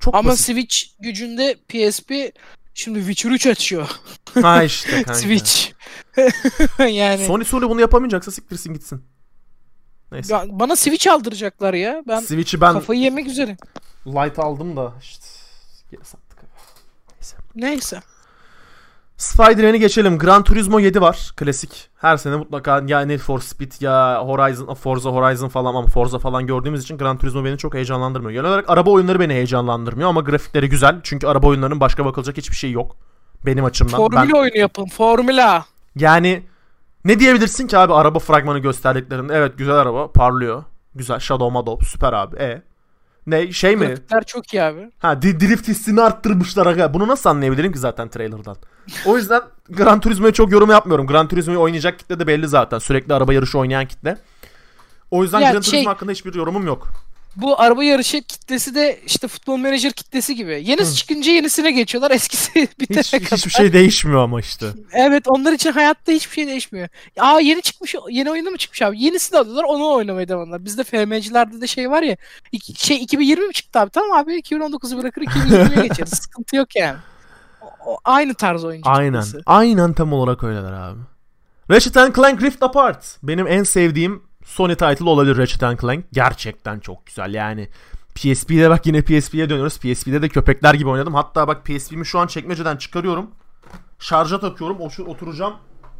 Çok 0.00 0.14
Ama 0.14 0.30
basit. 0.30 0.46
Switch 0.46 0.76
gücünde 1.00 1.54
PSP 1.68 2.12
şimdi 2.74 2.98
Witcher 2.98 3.30
3 3.30 3.46
açıyor. 3.46 3.88
ha 4.42 4.62
işte 4.62 4.90
kanka. 5.02 5.14
Switch. 5.14 5.68
yani 6.78 7.26
Sony 7.26 7.44
Sony 7.44 7.62
bunu 7.68 7.80
yapamayacaksa 7.80 8.30
siktirsin 8.30 8.74
gitsin. 8.74 9.04
Neyse. 10.12 10.34
Ya 10.34 10.44
bana 10.48 10.76
Switch 10.76 11.06
aldıracaklar 11.08 11.74
ya. 11.74 12.02
Ben 12.08 12.20
Switch'i 12.20 12.60
ben 12.60 12.72
kafayı 12.72 13.00
yemek 13.00 13.26
üzere. 13.26 13.56
light 14.06 14.38
aldım 14.38 14.76
da 14.76 14.92
işte 15.02 15.24
geri 15.90 16.04
sattık. 16.04 16.38
Neyse. 17.54 18.02
Spider-Man'i 19.18 19.78
geçelim. 19.80 20.18
Gran 20.18 20.42
Turismo 20.44 20.80
7 20.80 21.00
var. 21.00 21.32
Klasik. 21.36 21.88
Her 21.96 22.16
sene 22.16 22.36
mutlaka 22.36 22.82
ya 22.86 23.00
Need 23.00 23.18
for 23.18 23.40
Speed 23.40 23.72
ya 23.80 24.22
Horizon, 24.26 24.74
Forza 24.74 25.10
Horizon 25.10 25.48
falan 25.48 25.74
ama 25.74 25.86
Forza 25.86 26.18
falan 26.18 26.46
gördüğümüz 26.46 26.82
için 26.82 26.98
Gran 26.98 27.18
Turismo 27.18 27.44
beni 27.44 27.58
çok 27.58 27.74
heyecanlandırmıyor. 27.74 28.32
Genel 28.32 28.44
olarak 28.50 28.70
araba 28.70 28.90
oyunları 28.90 29.20
beni 29.20 29.32
heyecanlandırmıyor 29.32 30.08
ama 30.08 30.20
grafikleri 30.20 30.68
güzel. 30.68 31.00
Çünkü 31.02 31.26
araba 31.26 31.46
oyunlarının 31.46 31.80
başka 31.80 32.04
bakılacak 32.04 32.36
hiçbir 32.36 32.56
şey 32.56 32.70
yok. 32.70 32.96
Benim 33.46 33.64
açımdan. 33.64 33.96
Formula 33.96 34.22
Ben, 34.22 34.30
oyunu 34.30 34.56
yapın. 34.58 34.86
Formula. 34.86 35.64
yani 35.96 36.42
ne 37.04 37.20
diyebilirsin 37.20 37.66
ki 37.66 37.78
abi 37.78 37.94
araba 37.94 38.18
fragmanı 38.18 38.58
gösterdiklerinde 38.58 39.34
evet 39.34 39.58
güzel 39.58 39.74
araba 39.74 40.12
parlıyor. 40.12 40.64
Güzel 40.94 41.18
Shadow 41.18 41.52
Madop 41.52 41.84
süper 41.84 42.12
abi. 42.12 42.36
E 42.36 42.62
ne 43.30 43.52
şey 43.52 43.76
mi? 43.76 43.86
Grafikler 43.86 44.22
çok 44.24 44.54
iyi 44.54 44.62
abi. 44.62 44.90
Ha 44.98 45.22
di- 45.22 45.40
drift 45.40 45.68
hissini 45.68 46.00
arttırmışlar 46.02 46.66
aga. 46.66 46.94
Bunu 46.94 47.08
nasıl 47.08 47.30
anlayabilirim 47.30 47.72
ki 47.72 47.78
zaten 47.78 48.08
trailer'dan? 48.08 48.56
O 49.06 49.16
yüzden 49.16 49.42
Gran 49.70 50.00
Turismo'ya 50.00 50.32
çok 50.32 50.52
yorum 50.52 50.70
yapmıyorum. 50.70 51.06
Gran 51.06 51.28
Turismo'yu 51.28 51.60
oynayacak 51.60 51.98
kitle 51.98 52.18
de 52.20 52.26
belli 52.26 52.48
zaten. 52.48 52.78
Sürekli 52.78 53.14
araba 53.14 53.32
yarışı 53.34 53.58
oynayan 53.58 53.86
kitle. 53.86 54.16
O 55.10 55.22
yüzden 55.22 55.40
Ya 55.40 55.52
Gran 55.52 55.60
şey- 55.60 55.70
Turismo 55.72 55.90
hakkında 55.90 56.12
hiçbir 56.12 56.34
yorumum 56.34 56.66
yok. 56.66 56.88
Bu 57.36 57.60
araba 57.60 57.84
yarışı 57.84 58.22
kitlesi 58.22 58.74
de 58.74 59.00
işte 59.06 59.28
futbol 59.28 59.56
menajer 59.58 59.92
kitlesi 59.92 60.34
gibi. 60.34 60.62
Yenisi 60.66 60.96
çıkınca 60.96 61.32
yenisine 61.32 61.70
geçiyorlar. 61.70 62.10
Eskisi 62.18 62.68
bitene 62.80 63.00
Hiç, 63.00 63.10
kadar. 63.10 63.38
hiçbir 63.38 63.50
şey 63.50 63.72
değişmiyor 63.72 64.20
ama 64.24 64.40
işte. 64.40 64.66
Evet 64.92 65.24
onlar 65.26 65.52
için 65.52 65.72
hayatta 65.72 66.12
hiçbir 66.12 66.32
şey 66.34 66.46
değişmiyor. 66.46 66.88
Aa 67.18 67.40
yeni 67.40 67.62
çıkmış 67.62 67.94
yeni 68.10 68.30
oyunu 68.30 68.50
mu 68.50 68.56
çıkmış 68.56 68.82
abi? 68.82 69.02
Yenisini 69.02 69.38
alıyorlar 69.38 69.64
onu 69.64 69.92
oynamaya 69.92 70.28
devam 70.28 70.42
ediyorlar. 70.42 70.64
Bizde 70.64 70.84
FM'cilerde 70.84 71.60
de 71.60 71.66
şey 71.66 71.90
var 71.90 72.02
ya. 72.02 72.16
iki- 72.52 72.86
şey 72.86 72.96
2020 73.02 73.46
mi 73.46 73.52
çıktı 73.52 73.80
abi? 73.80 73.90
Tamam 73.90 74.18
abi 74.18 74.38
2019'u 74.40 74.98
bırakır 74.98 75.22
2020'ye 75.22 75.86
geçeriz. 75.86 76.10
Sıkıntı 76.22 76.56
yok 76.56 76.76
yani. 76.76 76.96
o 77.86 77.98
aynı 78.04 78.34
tarz 78.34 78.64
oyuncu 78.64 78.90
Aynen. 78.90 79.20
kitlesi. 79.22 79.42
Aynen 79.46 79.92
tam 79.92 80.12
olarak 80.12 80.44
öyleler 80.44 80.72
abi. 80.72 80.98
Ratchet 81.70 81.94
Clank 82.14 82.42
Rift 82.42 82.62
Apart. 82.62 83.16
Benim 83.22 83.46
en 83.46 83.62
sevdiğim 83.62 84.27
Sony 84.48 84.74
title 84.74 85.04
olabilir 85.04 85.36
Ratchet 85.36 85.80
Clank. 85.80 86.04
Gerçekten 86.12 86.80
çok 86.80 87.06
güzel 87.06 87.34
yani. 87.34 87.68
PSP'de 88.14 88.70
bak 88.70 88.86
yine 88.86 89.02
PSP'ye 89.02 89.50
dönüyoruz. 89.50 89.78
PSP'de 89.78 90.22
de 90.22 90.28
köpekler 90.28 90.74
gibi 90.74 90.88
oynadım. 90.88 91.14
Hatta 91.14 91.48
bak 91.48 91.64
PSP'mi 91.64 92.06
şu 92.06 92.18
an 92.18 92.26
çekmeceden 92.26 92.76
çıkarıyorum. 92.76 93.30
Şarja 93.98 94.40
takıyorum. 94.40 94.80
Oturacağım. 95.06 95.54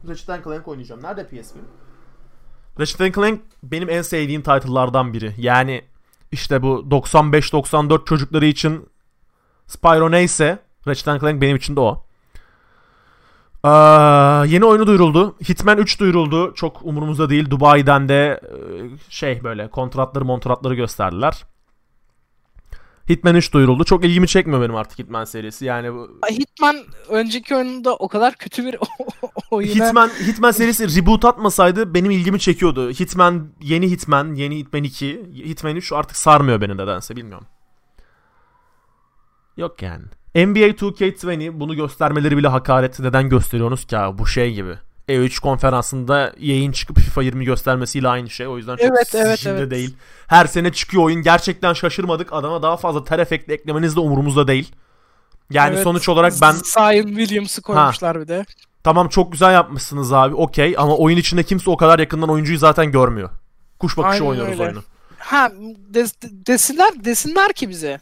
Ratchet 0.08 0.44
Clank 0.44 0.68
oynayacağım. 0.68 1.02
Nerede 1.02 1.26
PSP? 1.26 1.56
Ratchet 2.80 3.14
Clank 3.14 3.40
benim 3.62 3.90
en 3.90 4.02
sevdiğim 4.02 4.42
title'lardan 4.42 5.12
biri. 5.12 5.34
Yani 5.38 5.84
işte 6.32 6.62
bu 6.62 6.86
95-94 6.90 8.04
çocukları 8.04 8.46
için 8.46 8.88
Spyro 9.66 10.10
neyse 10.10 10.58
Ratchet 10.86 11.20
Clank 11.20 11.40
benim 11.40 11.56
için 11.56 11.76
de 11.76 11.80
o. 11.80 12.07
Aa, 13.62 14.44
yeni 14.48 14.64
oyunu 14.64 14.86
duyuruldu. 14.86 15.36
Hitman 15.48 15.78
3 15.78 16.00
duyuruldu. 16.00 16.54
Çok 16.54 16.80
umurumuzda 16.82 17.30
değil. 17.30 17.50
Dubai'den 17.50 18.08
de 18.08 18.40
e, 18.42 18.54
şey 19.08 19.44
böyle 19.44 19.70
kontratları 19.70 20.24
montratları 20.24 20.74
gösterdiler. 20.74 21.44
Hitman 23.08 23.34
3 23.34 23.52
duyuruldu. 23.52 23.84
Çok 23.84 24.04
ilgimi 24.04 24.28
çekmiyor 24.28 24.62
benim 24.62 24.76
artık 24.76 24.98
Hitman 24.98 25.24
serisi. 25.24 25.64
Yani 25.64 25.92
bu 25.94 26.18
Hitman 26.30 26.76
önceki 27.08 27.56
oyununda 27.56 27.96
o 27.96 28.08
kadar 28.08 28.34
kötü 28.34 28.64
bir 28.64 28.76
oyuna 29.50 29.74
Hitman 29.74 30.08
Hitman 30.08 30.50
serisi 30.50 30.96
reboot 30.96 31.24
atmasaydı 31.24 31.94
benim 31.94 32.10
ilgimi 32.10 32.40
çekiyordu. 32.40 32.90
Hitman 32.90 33.48
yeni 33.60 33.90
Hitman, 33.90 34.34
yeni 34.34 34.58
Hitman 34.58 34.84
2, 34.84 35.30
Hitman 35.34 35.76
3 35.76 35.92
artık 35.92 36.16
sarmıyor 36.16 36.60
beni 36.60 36.76
nedense 36.76 37.16
bilmiyorum. 37.16 37.46
Yok 39.56 39.82
yani. 39.82 40.04
NBA 40.46 40.68
2K20 40.68 41.60
bunu 41.60 41.74
göstermeleri 41.76 42.36
bile 42.36 42.48
hakaret. 42.48 43.00
Neden 43.00 43.28
gösteriyorsunuz 43.28 43.84
ki 43.86 43.98
abi? 43.98 44.18
Bu 44.18 44.26
şey 44.26 44.54
gibi. 44.54 44.74
E3 45.08 45.40
konferansında 45.40 46.32
yayın 46.38 46.72
çıkıp 46.72 46.98
FIFA 46.98 47.22
20 47.22 47.44
göstermesiyle 47.44 48.08
aynı 48.08 48.30
şey. 48.30 48.46
O 48.46 48.56
yüzden 48.56 48.76
çok 48.76 48.86
Evet, 48.86 49.14
evet, 49.14 49.46
evet. 49.46 49.70
değil. 49.70 49.94
Her 50.26 50.46
sene 50.46 50.72
çıkıyor 50.72 51.02
oyun. 51.02 51.22
Gerçekten 51.22 51.72
şaşırmadık. 51.72 52.32
Adama 52.32 52.62
daha 52.62 52.76
fazla 52.76 53.04
ter 53.04 53.18
efekti 53.18 53.52
eklemeniz 53.52 53.96
de 53.96 54.00
umurumuzda 54.00 54.48
değil. 54.48 54.72
Yani 55.50 55.74
Evet, 55.74 55.84
sonuç 55.84 56.08
olarak 56.08 56.32
ben 56.42 56.52
Zion 56.52 57.06
Williams'ı 57.16 57.62
koymuşlar 57.62 58.20
bir 58.20 58.28
de. 58.28 58.44
Tamam 58.84 59.08
çok 59.08 59.32
güzel 59.32 59.52
yapmışsınız 59.52 60.12
abi 60.12 60.34
okey 60.34 60.74
ama 60.78 60.96
oyun 60.96 61.16
içinde 61.16 61.42
kimse 61.42 61.70
o 61.70 61.76
kadar 61.76 61.98
yakından 61.98 62.28
oyuncuyu 62.30 62.58
zaten 62.58 62.92
görmüyor. 62.92 63.30
Kuş 63.78 63.96
bakışı 63.96 64.12
Aynen 64.22 64.26
oynuyoruz 64.30 64.52
öyle. 64.52 64.62
oyunu. 64.62 64.82
Ha 65.18 65.50
des- 65.92 66.46
desinler 66.46 67.04
desinler 67.04 67.52
ki 67.52 67.68
bize. 67.68 68.00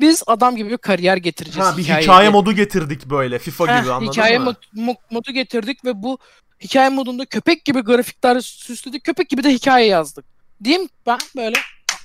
Biz 0.00 0.22
adam 0.26 0.56
gibi 0.56 0.70
bir 0.70 0.76
kariyer 0.78 1.16
getireceğiz. 1.16 1.68
Ha 1.68 1.76
bir 1.76 1.82
hikayeye. 1.82 2.02
hikaye 2.02 2.28
modu 2.28 2.52
getirdik 2.52 3.06
böyle 3.06 3.38
FIFA 3.38 3.66
Heh, 3.76 3.82
gibi 3.82 3.92
anladın 3.92 4.12
hikaye 4.12 4.38
mı? 4.38 4.44
mod- 4.50 4.78
mo- 4.86 4.96
modu 5.10 5.32
getirdik 5.32 5.84
ve 5.84 6.02
bu 6.02 6.18
hikaye 6.60 6.88
modunda 6.88 7.26
köpek 7.26 7.64
gibi 7.64 7.80
grafikler 7.80 8.40
süsledik. 8.40 9.04
Köpek 9.04 9.28
gibi 9.28 9.44
de 9.44 9.50
hikaye 9.52 9.86
yazdık. 9.86 10.24
Diyeyim 10.64 10.88
ben 11.06 11.18
böyle 11.36 11.56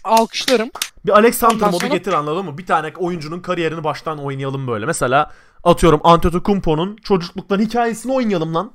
alkışlarım. 0.03 0.69
Bir 1.05 1.11
Alexander 1.11 1.55
Ondan 1.55 1.71
modu 1.71 1.81
sonra- 1.81 1.95
getir 1.95 2.13
anladın 2.13 2.45
mı? 2.45 2.57
Bir 2.57 2.65
tane 2.65 2.93
oyuncunun 2.97 3.39
kariyerini 3.39 3.83
baştan 3.83 4.19
oynayalım 4.19 4.67
böyle. 4.67 4.85
Mesela 4.85 5.31
atıyorum 5.63 6.01
Antetokounmpo'nun 6.03 6.95
çocukluktan 6.95 7.59
hikayesini 7.59 8.11
oynayalım 8.13 8.55
lan. 8.55 8.71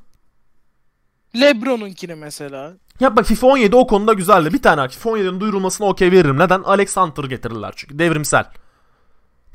Lebron'unkini 1.41 2.14
mesela. 2.14 2.73
Ya 3.01 3.17
bak 3.17 3.27
FIFA 3.27 3.47
17 3.47 3.77
o 3.77 3.87
konuda 3.87 4.12
güzeldi. 4.12 4.53
Bir 4.53 4.62
tane 4.62 4.89
FIFA 4.89 5.11
17'nin 5.11 5.41
duyurulmasına 5.41 5.87
okey 5.87 6.12
veririm. 6.12 6.39
Neden? 6.39 6.62
Alex 6.62 6.97
Hunter 6.97 7.25
getirirler 7.25 7.73
çünkü. 7.77 7.99
Devrimsel. 7.99 8.45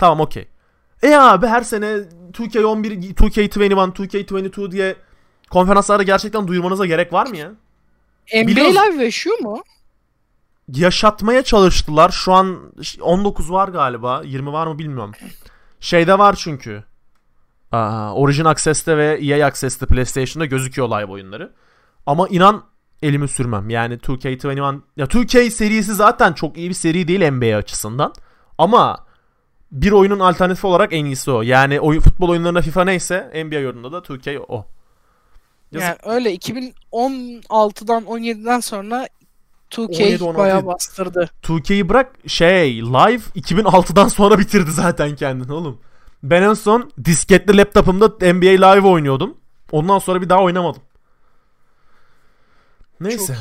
Tamam 0.01 0.19
okey. 0.19 0.47
E 1.03 1.15
abi 1.15 1.47
her 1.47 1.61
sene 1.61 1.85
2K11, 2.33 3.13
2K21, 3.13 3.93
2K22 3.93 4.71
diye 4.71 4.95
konferanslarda 5.49 6.03
gerçekten 6.03 6.47
duyurmanıza 6.47 6.85
gerek 6.85 7.13
var 7.13 7.27
mı 7.27 7.37
ya? 7.37 7.51
NBA 8.33 8.47
Biliyoruz. 8.47 8.75
Live 8.75 9.03
yaşıyor 9.03 9.39
mu? 9.39 9.63
Yaşatmaya 10.73 11.43
çalıştılar. 11.43 12.09
Şu 12.09 12.33
an 12.33 12.73
19 13.01 13.51
var 13.51 13.67
galiba. 13.67 14.21
20 14.25 14.51
var 14.51 14.67
mı 14.67 14.79
bilmiyorum. 14.79 15.11
Şeyde 15.79 16.19
var 16.19 16.35
çünkü. 16.35 16.83
Aa, 17.71 18.13
Origin 18.13 18.45
Access'te 18.45 18.97
ve 18.97 19.19
EA 19.21 19.47
Access'te 19.47 19.85
PlayStation'da 19.85 20.45
gözüküyor 20.45 20.87
live 20.89 21.11
oyunları. 21.11 21.53
Ama 22.05 22.27
inan 22.27 22.63
elimi 23.01 23.27
sürmem. 23.27 23.69
Yani 23.69 23.93
2K21 23.93 24.79
ya 24.97 25.05
2K 25.05 25.49
serisi 25.49 25.93
zaten 25.93 26.33
çok 26.33 26.57
iyi 26.57 26.69
bir 26.69 26.75
seri 26.75 27.07
değil 27.07 27.31
NBA 27.31 27.57
açısından. 27.57 28.13
Ama 28.57 29.10
bir 29.71 29.91
oyunun 29.91 30.19
alternatifi 30.19 30.67
olarak 30.67 30.93
en 30.93 31.05
iyisi 31.05 31.31
o. 31.31 31.41
Yani 31.41 31.79
oyun, 31.79 31.99
futbol 32.01 32.29
oyunlarında 32.29 32.61
FIFA 32.61 32.83
neyse 32.83 33.43
NBA 33.45 33.57
oyununda 33.57 33.91
da 33.91 33.97
2K 33.97 34.39
o. 34.47 34.65
Yazık. 35.71 35.89
Yani 35.89 36.15
öyle 36.15 36.35
2016'dan 36.35 38.03
17'den 38.03 38.59
sonra 38.59 39.07
2K 39.71 40.03
17, 40.03 40.23
16 40.23 40.37
bayağı 40.37 40.65
bastırdı. 40.65 41.29
2K'yi 41.43 41.89
bırak 41.89 42.15
şey 42.27 42.81
live 42.81 43.21
2006'dan 43.35 44.07
sonra 44.07 44.39
bitirdi 44.39 44.71
zaten 44.71 45.15
kendini 45.15 45.53
oğlum. 45.53 45.79
Ben 46.23 46.41
en 46.41 46.53
son 46.53 46.91
disketli 47.05 47.57
laptopumda 47.57 48.33
NBA 48.33 48.67
Live 48.67 48.87
oynuyordum. 48.87 49.37
Ondan 49.71 49.99
sonra 49.99 50.21
bir 50.21 50.29
daha 50.29 50.43
oynamadım. 50.43 50.81
Neyse. 52.99 53.35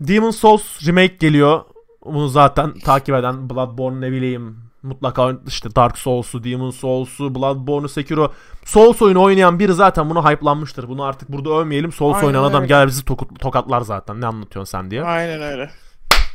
Demon 0.00 0.30
Souls 0.30 0.86
remake 0.86 1.16
geliyor. 1.20 1.64
Bunu 2.04 2.28
zaten 2.28 2.78
takip 2.78 3.14
eden 3.14 3.50
Bloodborne 3.50 4.00
ne 4.00 4.12
bileyim 4.12 4.65
mutlaka 4.86 5.32
işte 5.46 5.74
Dark 5.76 5.98
Souls'u, 5.98 6.44
Demon 6.44 6.70
Souls'u, 6.70 7.34
Bloodborne'u, 7.34 7.88
Sekiro 7.88 8.32
Souls 8.64 9.02
oyunu 9.02 9.22
oynayan 9.22 9.58
biri 9.58 9.72
zaten 9.74 10.10
bunu 10.10 10.30
hype'lanmıştır. 10.30 10.88
Bunu 10.88 11.02
artık 11.04 11.28
burada 11.32 11.50
övmeyelim. 11.50 11.92
Souls 11.92 12.14
Aynen 12.16 12.26
oynayan 12.26 12.44
adam 12.44 12.62
öyle. 12.62 12.68
gel 12.68 12.86
bizi 12.86 13.02
toku- 13.02 13.38
tokatlar 13.38 13.80
zaten. 13.80 14.20
Ne 14.20 14.26
anlatıyorsun 14.26 14.70
sen 14.70 14.90
diye. 14.90 15.04
Aynen 15.04 15.42
öyle. 15.42 15.70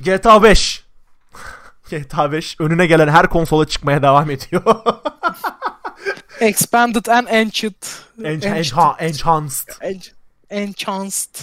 GTA 0.02 0.44
5. 0.44 0.84
GTA 1.90 2.32
5 2.32 2.56
önüne 2.60 2.86
gelen 2.86 3.08
her 3.08 3.30
konsola 3.30 3.66
çıkmaya 3.68 4.02
devam 4.02 4.30
ediyor. 4.30 4.62
Expanded 6.40 7.06
and 7.06 7.28
Enhanced. 7.28 7.84
Ench- 8.20 8.62
enha- 8.62 8.98
enhanced. 9.00 9.68
En- 9.82 10.02
Enhanced. 10.50 11.36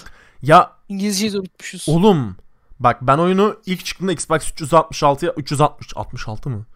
Ya 0.42 0.70
İngilizceyi 0.88 1.32
de 1.32 1.38
unutmuşuz. 1.38 1.88
oğlum 1.88 2.36
bak 2.80 2.98
ben 3.02 3.18
oyunu 3.18 3.56
ilk 3.66 3.84
çıktığında 3.84 4.12
Xbox 4.12 4.50
366'ya 4.50 5.32
360 5.36 5.96
66 5.96 6.50
mı? 6.50 6.66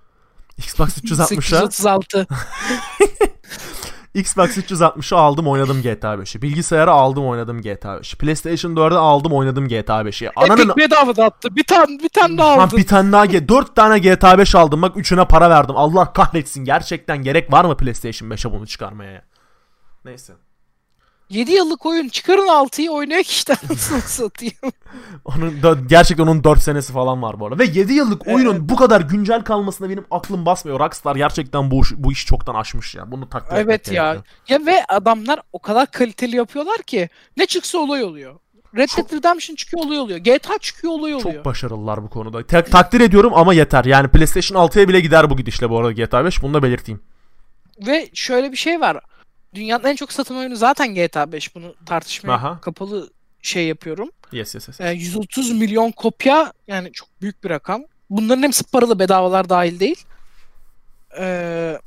Xbox 0.59 0.99
360'a 0.99 1.27
836. 1.71 2.27
Xbox 4.15 4.57
360'a 4.59 5.19
aldım 5.19 5.49
oynadım 5.49 5.83
GTA 5.83 6.15
5'i. 6.15 6.43
Bilgisayara 6.43 6.91
aldım 6.93 7.27
oynadım 7.27 7.63
GTA 7.63 7.97
5'i. 7.97 8.19
PlayStation 8.19 8.73
4'e 8.73 8.97
aldım 8.99 9.33
oynadım 9.33 9.69
GTA 9.69 10.01
5'i. 10.03 10.31
Ananın 10.37 10.69
Epic 10.71 10.77
bedava 10.77 11.17
da 11.17 11.25
attı. 11.25 11.57
Bir 11.57 11.65
tane 11.65 11.87
bir 11.99 12.09
tane 12.09 12.39
daha 12.39 12.57
Ha, 12.57 12.63
aldın. 12.63 12.79
bir 12.79 12.87
tane 12.87 13.13
daha 13.13 13.27
ge- 13.27 13.49
4 13.49 13.77
tane 13.77 13.99
GTA 13.99 14.39
5 14.39 14.55
aldım. 14.55 14.83
Bak 14.83 14.97
üçüne 14.97 15.25
para 15.25 15.51
verdim. 15.51 15.77
Allah 15.77 16.13
kahretsin. 16.13 16.65
Gerçekten 16.65 17.23
gerek 17.23 17.53
var 17.53 17.65
mı 17.65 17.77
PlayStation 17.77 18.29
5'e 18.31 18.53
bunu 18.53 18.67
çıkarmaya 18.67 19.11
ya? 19.13 19.23
Neyse. 20.05 20.33
7 21.33 21.53
yıllık 21.53 21.87
oyun 21.87 22.09
çıkarın 22.09 22.49
6'yı 22.49 22.91
oynayak 22.91 23.31
işte 23.31 23.55
nasıl 23.71 24.01
satayım. 24.07 24.55
Onun 25.25 25.63
da, 25.63 25.77
gerçekten 25.87 26.27
onun 26.27 26.45
4 26.45 26.63
senesi 26.63 26.93
falan 26.93 27.23
var 27.23 27.41
bu 27.41 27.47
arada. 27.47 27.59
Ve 27.59 27.65
7 27.65 27.93
yıllık 27.93 28.27
oyunun 28.27 28.53
Evet. 28.53 28.63
bu 28.63 28.77
kadar 28.77 29.01
güncel 29.01 29.45
kalmasına 29.45 29.91
benim 29.91 30.05
aklım 30.11 30.47
basmıyor. 30.47 30.81
Rockstar 30.81 31.17
gerçekten 31.17 31.71
bu, 31.71 31.83
bu 31.97 32.13
işi 32.13 32.27
çoktan 32.27 32.55
aşmış 32.55 32.95
ya. 32.95 33.11
Bunu 33.11 33.29
takdir 33.29 33.57
evet 33.57 33.93
ya. 33.93 34.13
gerekiyor. 34.13 34.25
Ya 34.49 34.67
ve 34.67 34.85
adamlar 34.89 35.41
o 35.53 35.59
kadar 35.59 35.91
kaliteli 35.91 36.37
yapıyorlar 36.37 36.83
ki 36.83 37.09
ne 37.37 37.47
çıksa 37.47 37.79
olay 37.79 38.05
oluyor. 38.05 38.35
Red 38.77 38.89
Dead 38.97 39.13
Redemption 39.13 39.57
çıkıyor 39.57 39.85
olay 39.85 39.99
oluyor. 39.99 40.19
GTA 40.19 40.59
çıkıyor 40.61 40.93
olay 40.93 41.15
oluyor. 41.15 41.35
Çok 41.35 41.45
başarılılar 41.45 42.03
bu 42.03 42.11
konuda. 42.11 42.47
Ta- 42.47 42.65
takdir 42.65 43.01
ediyorum 43.01 43.33
ama 43.35 43.55
yeter. 43.55 43.85
Yani 43.85 44.09
PlayStation 44.09 44.69
6'ya 44.69 44.89
bile 44.89 45.01
gider 45.01 45.31
bu 45.31 45.37
gidişle 45.37 45.71
bu 45.71 45.79
arada 45.79 45.93
GTA 45.93 46.25
5. 46.25 46.43
Bunu 46.43 46.55
da 46.55 46.63
belirteyim. 46.63 47.01
Ve 47.87 48.11
şöyle 48.15 48.53
bir 48.53 48.57
şey 48.57 48.81
var. 48.81 49.01
Dünyanın 49.55 49.85
en 49.85 49.97
çok 49.97 50.13
satın 50.13 50.37
oyunu 50.37 50.57
zaten 50.57 50.95
GTA 50.95 51.33
5. 51.33 51.55
Bunu 51.55 51.75
tartışmaya 51.87 52.33
Aha. 52.33 52.61
kapalı 52.61 53.11
şey 53.43 53.67
yapıyorum. 53.67 54.11
Yes 54.33 54.55
yes 54.55 54.69
yes. 54.69 54.81
Yani 54.81 54.99
130 54.99 55.51
milyon 55.53 55.91
kopya 55.91 56.53
yani 56.69 56.93
çok 56.93 57.09
büyük 57.21 57.45
bir 57.45 57.51
rakam. 57.51 57.83
Bunların 58.11 58.43
hepsi 58.43 58.65
paralı 58.65 58.99
bedavalar 58.99 59.49
dahil 59.49 59.81
değil. 59.81 60.05
Ee, 61.19 61.79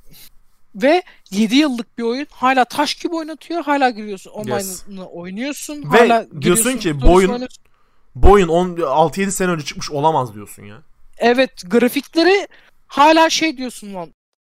ve 0.75 1.03
7 1.31 1.55
yıllık 1.55 1.97
bir 1.97 2.03
oyun 2.03 2.27
hala 2.31 2.65
taş 2.65 2.95
gibi 2.95 3.15
oynatıyor. 3.15 3.63
Hala 3.63 3.89
giriyorsun 3.89 4.31
online'ını 4.31 5.07
oynuyorsun. 5.09 5.83
Ve 5.93 5.97
hala 5.97 6.27
diyorsun 6.41 6.63
ki 6.71 6.77
storiesini 6.79 7.01
bu 7.01 7.13
oyun- 7.13 7.29
oynuyorsun. 7.29 7.63
Bu 8.15 8.31
oyun 8.31 8.47
10 8.47 8.75
6-7 8.77 9.31
sene 9.31 9.51
önce 9.51 9.65
çıkmış 9.65 9.91
olamaz 9.91 10.33
diyorsun 10.35 10.63
ya. 10.63 10.77
Evet 11.17 11.63
grafikleri 11.67 12.47
hala 12.87 13.29
şey 13.29 13.57
diyorsun 13.57 13.93
lan. 13.93 14.13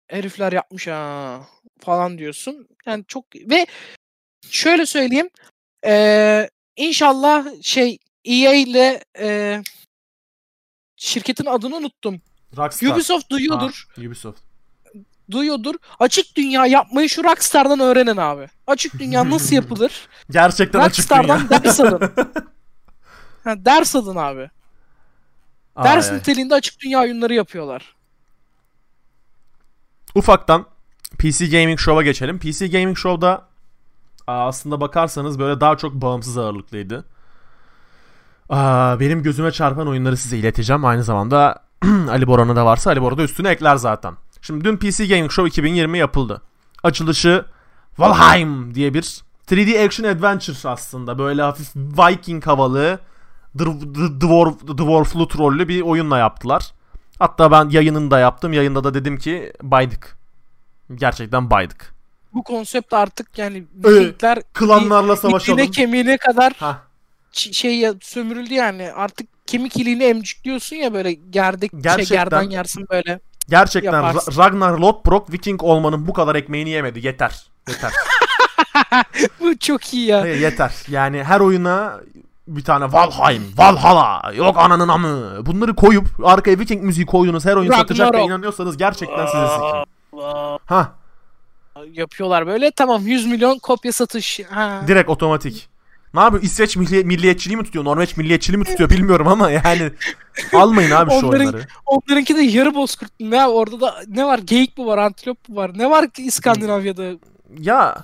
Herifler 0.07 0.51
yapmış 0.51 0.87
ha 0.87 1.39
falan 1.85 2.17
diyorsun. 2.17 2.67
Yani 2.85 3.05
çok 3.07 3.25
ve 3.35 3.65
şöyle 4.49 4.85
söyleyeyim. 4.85 5.29
Ee, 5.85 6.49
inşallah 6.75 7.45
şey 7.61 7.97
EA 8.25 8.53
ile 8.53 9.03
e, 9.19 9.61
şirketin 10.95 11.45
adını 11.45 11.75
unuttum. 11.75 12.21
Rockstar. 12.57 12.87
Ubisoft 12.87 13.29
duyuyordur. 13.29 13.87
Ha, 13.95 14.01
Ubisoft. 14.01 14.39
duyuyordur. 15.31 15.75
Açık 15.99 16.35
dünya 16.37 16.65
yapmayı 16.65 17.09
şu 17.09 17.23
Rockstar'dan 17.23 17.79
öğrenin 17.79 18.17
abi. 18.17 18.47
Açık 18.67 18.99
dünya 18.99 19.29
nasıl 19.29 19.55
yapılır? 19.61 20.07
Gerçekten 20.29 20.79
açık 20.79 21.09
dünya. 21.09 21.23
Rockstar'dan 21.23 21.63
ders 21.63 21.79
alın. 21.79 22.13
Ha, 23.43 23.65
ders 23.65 23.95
alın 23.95 24.15
abi. 24.15 24.49
Ay, 25.75 25.85
Ders 25.85 26.11
ay. 26.11 26.17
niteliğinde 26.17 26.53
açık 26.55 26.79
dünya 26.79 27.01
oyunları 27.01 27.33
yapıyorlar. 27.33 27.95
Ufaktan 30.15 30.65
PC 31.19 31.47
Gaming 31.47 31.79
Show'a 31.79 32.03
geçelim. 32.03 32.39
PC 32.39 32.67
Gaming 32.67 32.97
Show'da 32.97 33.45
aslında 34.27 34.81
bakarsanız 34.81 35.39
böyle 35.39 35.61
daha 35.61 35.77
çok 35.77 35.93
bağımsız 35.93 36.37
ağırlıklıydı. 36.37 37.05
Benim 38.99 39.23
gözüme 39.23 39.51
çarpan 39.51 39.87
oyunları 39.87 40.17
size 40.17 40.37
ileteceğim. 40.37 40.85
Aynı 40.85 41.03
zamanda 41.03 41.61
Ali 42.09 42.27
Boran'ı 42.27 42.55
da 42.55 42.65
varsa 42.65 42.89
Ali 42.89 43.01
Bora 43.01 43.17
da 43.17 43.23
üstüne 43.23 43.49
ekler 43.49 43.75
zaten. 43.75 44.13
Şimdi 44.41 44.65
dün 44.65 44.77
PC 44.77 45.07
Gaming 45.07 45.31
Show 45.31 45.47
2020 45.47 45.97
yapıldı. 45.97 46.41
Açılışı 46.83 47.45
Valheim 47.97 48.75
diye 48.75 48.93
bir 48.93 49.21
3D 49.47 49.85
Action 49.85 50.07
Adventure 50.09 50.69
aslında. 50.69 51.19
Böyle 51.19 51.41
hafif 51.41 51.75
Viking 51.75 52.45
havalı 52.47 52.99
Dwarf, 53.59 54.67
Dwarflu 54.77 55.27
trollü 55.27 55.67
bir 55.67 55.81
oyunla 55.81 56.17
yaptılar. 56.17 56.71
Hatta 57.19 57.51
ben 57.51 57.69
yayınını 57.69 58.11
da 58.11 58.19
yaptım. 58.19 58.53
Yayında 58.53 58.83
da 58.83 58.93
dedim 58.93 59.17
ki 59.17 59.53
baydık. 59.61 60.17
Gerçekten 60.95 61.49
baydık. 61.49 61.95
Bu 62.33 62.43
konsept 62.43 62.93
artık 62.93 63.37
yani 63.37 63.63
Evet, 63.85 63.99
Vikingler 63.99 64.41
Klanlarla 64.53 65.15
savaşalım. 65.15 65.59
iliğine 65.59 65.71
kemiğine 65.71 66.17
kadar 66.17 66.53
Hah, 66.59 66.77
şey 67.31 67.77
ya, 67.77 67.93
sömürüldü 68.01 68.53
yani. 68.53 68.91
Artık 68.95 69.27
kemik 69.47 69.77
iliğini 69.77 70.03
emcikliyorsun 70.03 70.75
ya 70.75 70.93
böyle 70.93 71.13
gerdek 71.13 71.71
şey 71.71 71.79
Gerçekten- 71.81 72.17
gerdan 72.17 72.43
yersin 72.49 72.85
böyle. 72.91 73.19
gerçekten 73.49 73.93
Yaparsın. 74.03 74.31
Ra- 74.31 74.37
Ragnar 74.37 74.77
Lothbrok 74.77 75.31
Viking 75.33 75.63
olmanın 75.63 76.07
bu 76.07 76.13
kadar 76.13 76.35
ekmeğini 76.35 76.69
yemedi. 76.69 77.05
Yeter. 77.07 77.45
Yeter. 77.67 77.91
Bu 79.39 79.57
çok 79.57 79.93
iyi 79.93 80.07
ya. 80.07 80.21
Hayır, 80.21 80.39
yeter. 80.39 80.73
Yani 80.89 81.23
her 81.23 81.39
oyuna 81.39 81.99
bir 82.47 82.63
tane 82.63 82.85
Valheim, 82.91 83.43
Valhalla, 83.57 84.33
yok 84.33 84.57
ananın 84.59 84.87
amı. 84.87 85.45
Bunları 85.45 85.75
koyup 85.75 86.05
arkaya 86.23 86.59
Viking 86.59 86.83
müziği 86.83 87.05
koyduğunuz 87.05 87.45
her 87.45 87.55
oyun 87.55 87.71
satacak 87.71 88.13
ve 88.13 88.21
inanıyorsanız 88.21 88.77
gerçekten 88.77 89.25
size 89.25 89.47
sikeyim. 89.47 89.85
Ha, 90.65 90.93
Yapıyorlar 91.91 92.47
böyle. 92.47 92.71
Tamam 92.71 93.07
100 93.07 93.25
milyon 93.25 93.59
kopya 93.59 93.91
satış. 93.91 94.39
Ha. 94.49 94.81
direkt 94.87 95.09
otomatik. 95.09 95.69
Ne 96.13 96.19
yapıyor? 96.21 96.43
İsveç 96.43 96.75
milli- 96.77 97.03
milliyetçiliği 97.03 97.57
mi 97.57 97.63
tutuyor? 97.63 97.85
Norveç 97.85 98.17
milliyetçiliği 98.17 98.59
mi 98.59 98.65
tutuyor 98.65 98.89
bilmiyorum 98.89 99.27
ama 99.27 99.51
yani 99.51 99.91
almayın 100.53 100.91
abi 100.91 101.11
şu 101.11 101.15
Onların- 101.17 101.39
oyunları. 101.45 101.67
Onlarınki 101.85 102.35
de 102.35 102.41
yarı 102.41 102.75
bozkurt. 102.75 103.09
Ne 103.19 103.41
abi? 103.43 103.51
orada 103.51 103.81
da 103.81 104.03
ne 104.07 104.25
var? 104.25 104.39
Geyik 104.39 104.77
mi 104.77 104.85
var? 104.85 104.97
Antilop 104.97 105.49
mu 105.49 105.55
var? 105.55 105.71
Ne 105.77 105.89
var 105.89 106.09
ki 106.09 106.23
İskandinavya'da? 106.23 107.03
Ya 107.59 107.95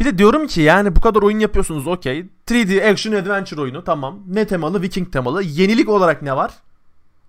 bir 0.00 0.04
de 0.04 0.18
diyorum 0.18 0.46
ki 0.46 0.60
yani 0.60 0.96
bu 0.96 1.00
kadar 1.00 1.22
oyun 1.22 1.38
yapıyorsunuz 1.38 1.86
okey. 1.86 2.26
3D 2.48 2.90
action 2.92 3.12
adventure 3.14 3.60
oyunu 3.60 3.84
tamam. 3.84 4.18
Ne 4.26 4.46
temalı? 4.46 4.82
Viking 4.82 5.12
temalı. 5.12 5.42
Yenilik 5.42 5.88
olarak 5.88 6.22
ne 6.22 6.36
var? 6.36 6.50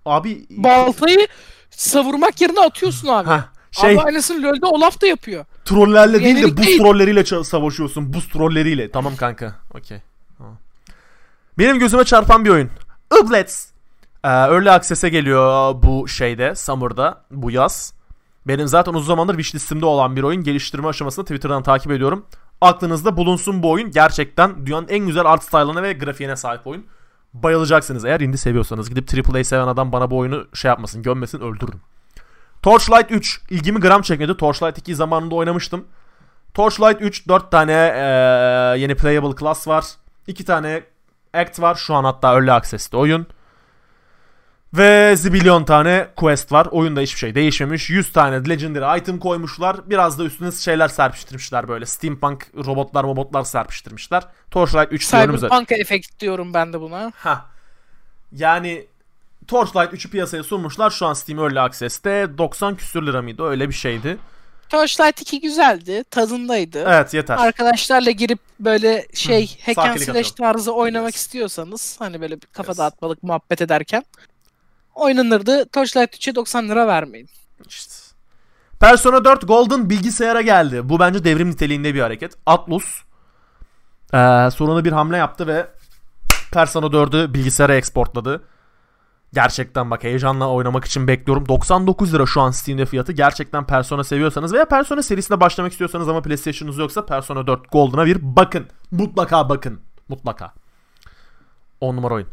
Abi 0.06 0.46
Baltayı 0.50 1.26
savurmak 1.70 2.40
yerine 2.40 2.60
atıyorsun 2.60 3.08
abi. 3.08 3.28
ha 3.28 3.48
şey 3.70 3.90
Abi 3.90 4.00
aynısını 4.00 4.42
LoL'de 4.42 4.66
Olaf 4.66 5.02
da 5.02 5.06
yapıyor. 5.06 5.44
trollerle 5.64 6.20
değil 6.20 6.36
de 6.36 6.38
Yenilik 6.40 6.58
buz 6.58 6.66
değil. 6.66 6.78
trolleriyle 6.78 7.44
savaşıyorsun. 7.44 8.12
Buz 8.12 8.28
trolleriyle. 8.28 8.90
Tamam 8.90 9.16
kanka. 9.16 9.54
Okey. 9.74 9.98
Tamam. 10.38 10.56
Benim 11.58 11.78
gözüme 11.78 12.04
çarpan 12.04 12.44
bir 12.44 12.50
oyun. 12.50 12.70
Ublets. 13.22 13.66
Ee, 14.24 14.28
Early 14.28 14.70
Access'e 14.70 15.08
geliyor 15.08 15.74
bu 15.82 16.08
şeyde 16.08 16.54
Summer'da 16.54 17.20
bu 17.30 17.50
yaz. 17.50 17.94
Benim 18.46 18.66
zaten 18.68 18.94
uzun 18.94 19.06
zamandır 19.06 19.34
wishlistimde 19.34 19.86
olan 19.86 20.16
bir 20.16 20.22
oyun. 20.22 20.42
Geliştirme 20.42 20.88
aşamasını 20.88 21.24
Twitter'dan 21.24 21.62
takip 21.62 21.92
ediyorum. 21.92 22.26
Aklınızda 22.60 23.16
bulunsun 23.16 23.62
bu 23.62 23.70
oyun. 23.70 23.90
Gerçekten 23.90 24.66
dünyanın 24.66 24.88
en 24.88 25.06
güzel 25.06 25.26
art 25.26 25.42
style'ına 25.44 25.82
ve 25.82 25.92
grafiğine 25.92 26.36
sahip 26.36 26.66
oyun. 26.66 26.86
Bayılacaksınız. 27.34 28.04
Eğer 28.04 28.20
indie 28.20 28.36
seviyorsanız 28.38 28.90
gidip 28.90 29.28
AAA 29.34 29.44
seven 29.44 29.66
adam 29.66 29.92
bana 29.92 30.10
bu 30.10 30.18
oyunu 30.18 30.46
şey 30.54 30.68
yapmasın, 30.68 31.02
gömmesin, 31.02 31.40
öldürürüm. 31.40 31.80
Torchlight 32.62 33.10
3 33.10 33.40
ilgimi 33.50 33.80
gram 33.80 34.02
çekmedi. 34.02 34.36
Torchlight 34.36 34.78
2 34.78 34.94
zamanında 34.94 35.34
oynamıştım. 35.34 35.84
Torchlight 36.54 37.00
3 37.02 37.28
4 37.28 37.50
tane 37.50 37.72
eee, 37.72 38.80
yeni 38.82 38.94
playable 38.94 39.36
class 39.40 39.68
var. 39.68 39.84
2 40.26 40.44
tane 40.44 40.82
act 41.34 41.60
var. 41.60 41.74
Şu 41.74 41.94
an 41.94 42.04
hatta 42.04 42.32
early 42.34 42.52
access'te 42.52 42.96
oyun. 42.96 43.26
Ve 44.74 45.16
zibilyon 45.16 45.64
tane 45.64 46.08
quest 46.16 46.52
var. 46.52 46.66
Oyunda 46.70 47.00
hiçbir 47.00 47.18
şey 47.18 47.34
değişmemiş. 47.34 47.90
100 47.90 48.12
tane 48.12 48.48
legendary 48.48 48.98
item 48.98 49.18
koymuşlar. 49.18 49.90
Biraz 49.90 50.18
da 50.18 50.24
üstüne 50.24 50.52
şeyler 50.52 50.88
serpiştirmişler 50.88 51.68
böyle. 51.68 51.86
Steampunk 51.86 52.46
robotlar 52.66 53.04
robotlar 53.04 53.44
serpiştirmişler. 53.44 54.22
Torchlight 54.50 54.92
3 54.92 55.12
diyorum 55.12 55.38
zaten. 55.38 55.56
Cyberpunk 55.56 55.80
efekt 55.80 56.20
diyorum 56.20 56.54
ben 56.54 56.72
de 56.72 56.80
buna. 56.80 57.12
Ha. 57.16 57.46
Yani 58.32 58.86
Torchlight 59.50 59.92
3'ü 59.92 60.10
piyasaya 60.10 60.42
sunmuşlar. 60.42 60.90
Şu 60.90 61.06
an 61.06 61.12
Steam 61.12 61.38
Early 61.38 61.60
Access'te 61.60 62.38
90 62.38 62.76
küsür 62.76 63.06
lira 63.06 63.22
mıydı? 63.22 63.42
Öyle 63.42 63.68
bir 63.68 63.74
şeydi. 63.74 64.18
Torchlight 64.68 65.20
2 65.20 65.40
güzeldi. 65.40 66.04
Tadındaydı. 66.10 66.84
Evet 66.88 67.14
yeter. 67.14 67.36
Arkadaşlarla 67.38 68.10
girip 68.10 68.38
böyle 68.60 69.06
şey 69.14 69.58
hack 69.66 69.78
and 69.78 69.98
slash 69.98 70.30
tarzı 70.30 70.72
oynamak 70.72 71.14
istiyorsanız 71.14 71.96
hani 71.98 72.20
böyle 72.20 72.36
bir 72.42 72.46
kafa 72.46 72.76
dağıtmalık 72.76 73.22
muhabbet 73.22 73.62
ederken 73.62 74.04
oynanırdı. 74.94 75.68
Torchlight 75.68 76.14
3'e 76.14 76.34
90 76.34 76.68
lira 76.68 76.86
vermeyin. 76.86 77.28
İşte. 77.68 77.94
Persona 78.80 79.24
4 79.24 79.48
Golden 79.48 79.90
bilgisayara 79.90 80.40
geldi. 80.40 80.88
Bu 80.88 80.98
bence 81.00 81.24
devrim 81.24 81.50
niteliğinde 81.50 81.94
bir 81.94 82.00
hareket. 82.00 82.32
Atlus 82.46 82.84
eee 84.14 84.48
sorunu 84.54 84.84
bir 84.84 84.92
hamle 84.92 85.16
yaptı 85.16 85.46
ve 85.46 85.66
Persona 86.52 86.86
4'ü 86.86 87.34
bilgisayara 87.34 87.74
exportladı. 87.76 88.42
Gerçekten 89.32 89.90
bak 89.90 90.04
heyecanla 90.04 90.48
oynamak 90.48 90.84
için 90.84 91.08
bekliyorum. 91.08 91.48
99 91.48 92.14
lira 92.14 92.26
şu 92.26 92.40
an 92.40 92.50
Steam'de 92.50 92.86
fiyatı. 92.86 93.12
Gerçekten 93.12 93.66
Persona 93.66 94.04
seviyorsanız 94.04 94.52
veya 94.52 94.64
Persona 94.64 95.02
serisine 95.02 95.40
başlamak 95.40 95.72
istiyorsanız 95.72 96.08
ama 96.08 96.22
PlayStation'ınız 96.22 96.78
yoksa 96.78 97.06
Persona 97.06 97.46
4 97.46 97.72
Golden'a 97.72 98.06
bir 98.06 98.18
bakın. 98.36 98.66
Mutlaka 98.90 99.48
bakın. 99.48 99.80
Mutlaka. 100.08 100.52
10 101.80 101.96
numara 101.96 102.14
oyun. 102.14 102.28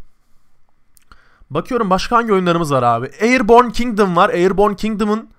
Bakıyorum 1.50 1.90
başka 1.90 2.16
hangi 2.18 2.34
oyunlarımız 2.34 2.72
var 2.72 2.84
abi. 2.84 3.12
Airborne 3.22 3.72
Kingdom 3.72 4.16
var. 4.16 4.30
Airborne 4.30 4.76
Kingdom'ın 4.76 5.30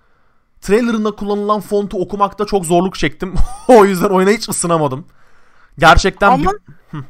trailerında 0.60 1.10
kullanılan 1.10 1.60
fontu 1.60 2.00
okumakta 2.00 2.44
çok 2.44 2.66
zorluk 2.66 2.94
çektim. 2.94 3.34
o 3.68 3.84
yüzden 3.84 4.08
oyuna 4.08 4.30
hiç 4.30 4.48
ısınamadım. 4.48 5.06
Gerçekten 5.78 6.30
Ama 6.30 6.52
bir- 6.92 7.04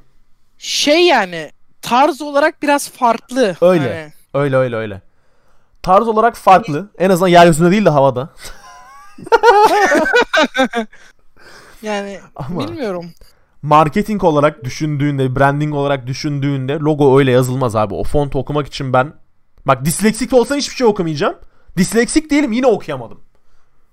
şey 0.58 1.06
yani 1.06 1.50
tarz 1.82 2.22
olarak 2.22 2.62
biraz 2.62 2.90
farklı. 2.90 3.56
Öyle. 3.60 3.94
Hani 4.02 4.12
öyle 4.34 4.56
öyle 4.56 4.76
öyle. 4.76 5.02
Tarz 5.82 6.08
olarak 6.08 6.36
farklı. 6.36 6.90
En 6.98 7.10
azından 7.10 7.28
yeryüzünde 7.28 7.70
değil 7.70 7.84
de 7.84 7.90
havada. 7.90 8.28
yani 11.82 12.20
Ama- 12.36 12.68
bilmiyorum. 12.68 13.10
Marketing 13.62 14.24
olarak 14.24 14.64
düşündüğünde, 14.64 15.36
branding 15.36 15.74
olarak 15.74 16.06
düşündüğünde 16.06 16.72
logo 16.78 17.18
öyle 17.18 17.30
yazılmaz 17.30 17.76
abi. 17.76 17.94
O 17.94 18.04
fontu 18.04 18.38
okumak 18.38 18.66
için 18.66 18.92
ben 18.92 19.12
bak 19.66 19.84
disleksik 19.84 20.32
olsa 20.32 20.56
hiçbir 20.56 20.74
şey 20.76 20.86
okumayacağım. 20.86 21.34
Disleksik 21.76 22.30
değilim 22.30 22.52
yine 22.52 22.66
okuyamadım. 22.66 23.20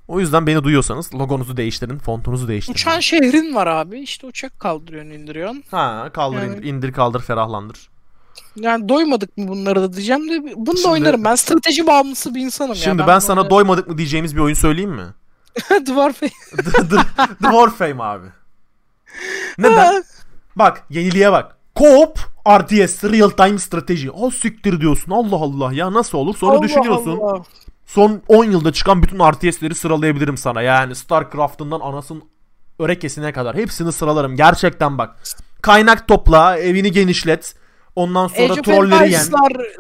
O 0.07 0.19
yüzden 0.19 0.47
beni 0.47 0.63
duyuyorsanız 0.63 1.13
logonuzu 1.15 1.57
değiştirin, 1.57 1.97
fontunuzu 1.99 2.47
değiştirin. 2.47 2.73
Uçan 2.73 2.99
şehrin 2.99 3.55
var 3.55 3.67
abi. 3.67 3.99
İşte 3.99 4.27
uçak 4.27 4.59
kaldırıyorsun 4.59 5.11
indiriyorsun. 5.11 5.63
Ha, 5.71 6.09
kaldır 6.13 6.38
Yani- 6.38 6.55
indir, 6.55 6.63
indir 6.63 6.93
kaldır 6.93 7.21
ferahlandır. 7.21 7.89
Yani 8.55 8.89
doymadık 8.89 9.38
mı 9.38 9.47
bunları 9.47 9.81
da 9.81 9.93
diyeceğim 9.93 10.29
de 10.29 10.53
bunu 10.55 10.67
da 10.67 10.75
Şimdi- 10.75 10.88
oynarım. 10.88 11.23
Ben 11.23 11.36
strateji 11.36 11.88
bağımlısı 11.88 12.36
bir 12.36 12.41
insanım 12.41 12.69
ya. 12.73 12.75
Şimdi 12.75 13.07
ben, 13.07 13.19
sana 13.19 13.41
böyle- 13.41 13.49
doymadık 13.49 13.88
mı 13.88 13.97
diyeceğimiz 13.97 14.36
bir 14.36 14.41
oyun 14.41 14.55
söyleyeyim 14.55 14.91
mi? 14.91 15.05
Dwarf 15.86 16.19
The, 16.19 16.27
The, 16.71 16.97
The 17.17 17.51
Warframe 17.51 18.03
abi. 18.03 18.27
Neden? 19.57 20.03
Bak 20.55 20.83
yeniliğe 20.89 21.31
bak. 21.31 21.57
Co-op 21.75 22.19
RTS 22.49 23.03
real 23.03 23.29
time 23.29 23.59
strateji. 23.59 24.11
O 24.11 24.31
siktir 24.31 24.81
diyorsun. 24.81 25.11
Allah 25.11 25.36
Allah 25.36 25.73
ya 25.73 25.93
nasıl 25.93 26.17
olur? 26.17 26.36
Sonra 26.38 26.57
Allah 26.57 26.63
düşünüyorsun. 26.63 27.19
Allah. 27.21 27.43
Son 27.86 28.21
10 28.27 28.45
yılda 28.45 28.73
çıkan 28.73 29.03
bütün 29.03 29.19
RTS'leri 29.31 29.75
sıralayabilirim 29.75 30.38
sana. 30.38 30.61
Yani 30.61 30.95
StarCraft'ından 30.95 31.79
anasın 31.79 32.23
örekesine 32.79 33.31
kadar 33.31 33.55
hepsini 33.55 33.91
sıralarım. 33.91 34.36
Gerçekten 34.36 34.97
bak. 34.97 35.15
Kaynak 35.61 36.07
topla, 36.07 36.57
evini 36.57 36.91
genişlet. 36.91 37.55
Ondan 37.96 38.28
sonra 38.28 38.54
Age 38.54 38.62
trolleri 38.62 39.12
yen. 39.12 39.24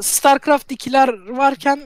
StarCraft 0.01 0.71
2'ler 0.71 1.37
varken 1.37 1.79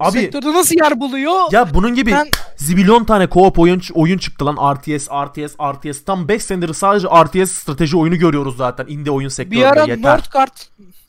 Abi 0.00 0.18
sektörde 0.20 0.52
nasıl 0.52 0.74
yer 0.82 1.00
buluyor? 1.00 1.52
ya 1.52 1.74
bunun 1.74 1.94
gibi 1.94 2.12
Ben- 2.12 2.30
zibilyon 2.56 3.04
tane 3.04 3.24
co-op 3.24 3.58
oyun, 3.60 3.82
oyun 3.94 4.18
çıktı 4.18 4.46
lan. 4.46 4.74
RTS, 4.74 5.08
RTS, 5.10 5.54
RTS. 5.72 6.04
Tam 6.04 6.28
5 6.28 6.42
senedir 6.44 6.74
sadece 6.74 7.08
RTS 7.08 7.52
strateji 7.52 7.96
oyunu 7.96 8.16
görüyoruz 8.16 8.56
zaten. 8.56 8.86
Indie 8.88 9.10
oyun 9.12 9.28
sektöründe 9.28 9.60
bir 9.64 9.66
ara 9.66 9.80
yeter. 9.84 10.02
Northgard 10.16 10.56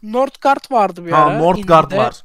Northgard 0.03 0.71
vardı 0.71 1.05
bir 1.05 1.11
Ha 1.11 1.25
ara. 1.25 1.37
Northgard 1.37 1.83
indie'de. 1.91 2.03
var. 2.03 2.15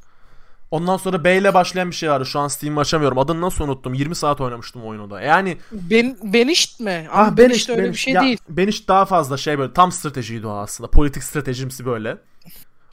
Ondan 0.70 0.96
sonra 0.96 1.24
B 1.24 1.36
ile 1.36 1.54
başlayan 1.54 1.90
bir 1.90 1.94
şey 1.94 2.10
vardı. 2.10 2.26
Şu 2.26 2.38
an 2.38 2.48
Steam'i 2.48 2.80
açamıyorum. 2.80 3.18
Adını 3.18 3.40
nasıl 3.40 3.64
unuttum? 3.64 3.94
20 3.94 4.14
saat 4.14 4.40
oynamıştım 4.40 4.84
oyunu 4.84 5.10
da. 5.10 5.20
Yani 5.20 5.56
Ben 5.72 6.16
Benişt 6.22 6.80
mi? 6.80 7.08
Ah, 7.12 7.36
Benişt 7.36 7.70
öyle 7.70 7.88
bir 7.92 7.96
şey 7.96 8.14
Ya, 8.14 8.22
değil. 8.22 8.38
Banish 8.48 8.88
daha 8.88 9.04
fazla 9.04 9.36
şey 9.36 9.58
böyle 9.58 9.72
tam 9.72 9.92
stratejiydi 9.92 10.46
o 10.46 10.50
aslında. 10.50 10.90
Politik 10.90 11.22
stratejimsi 11.22 11.86
böyle. 11.86 12.18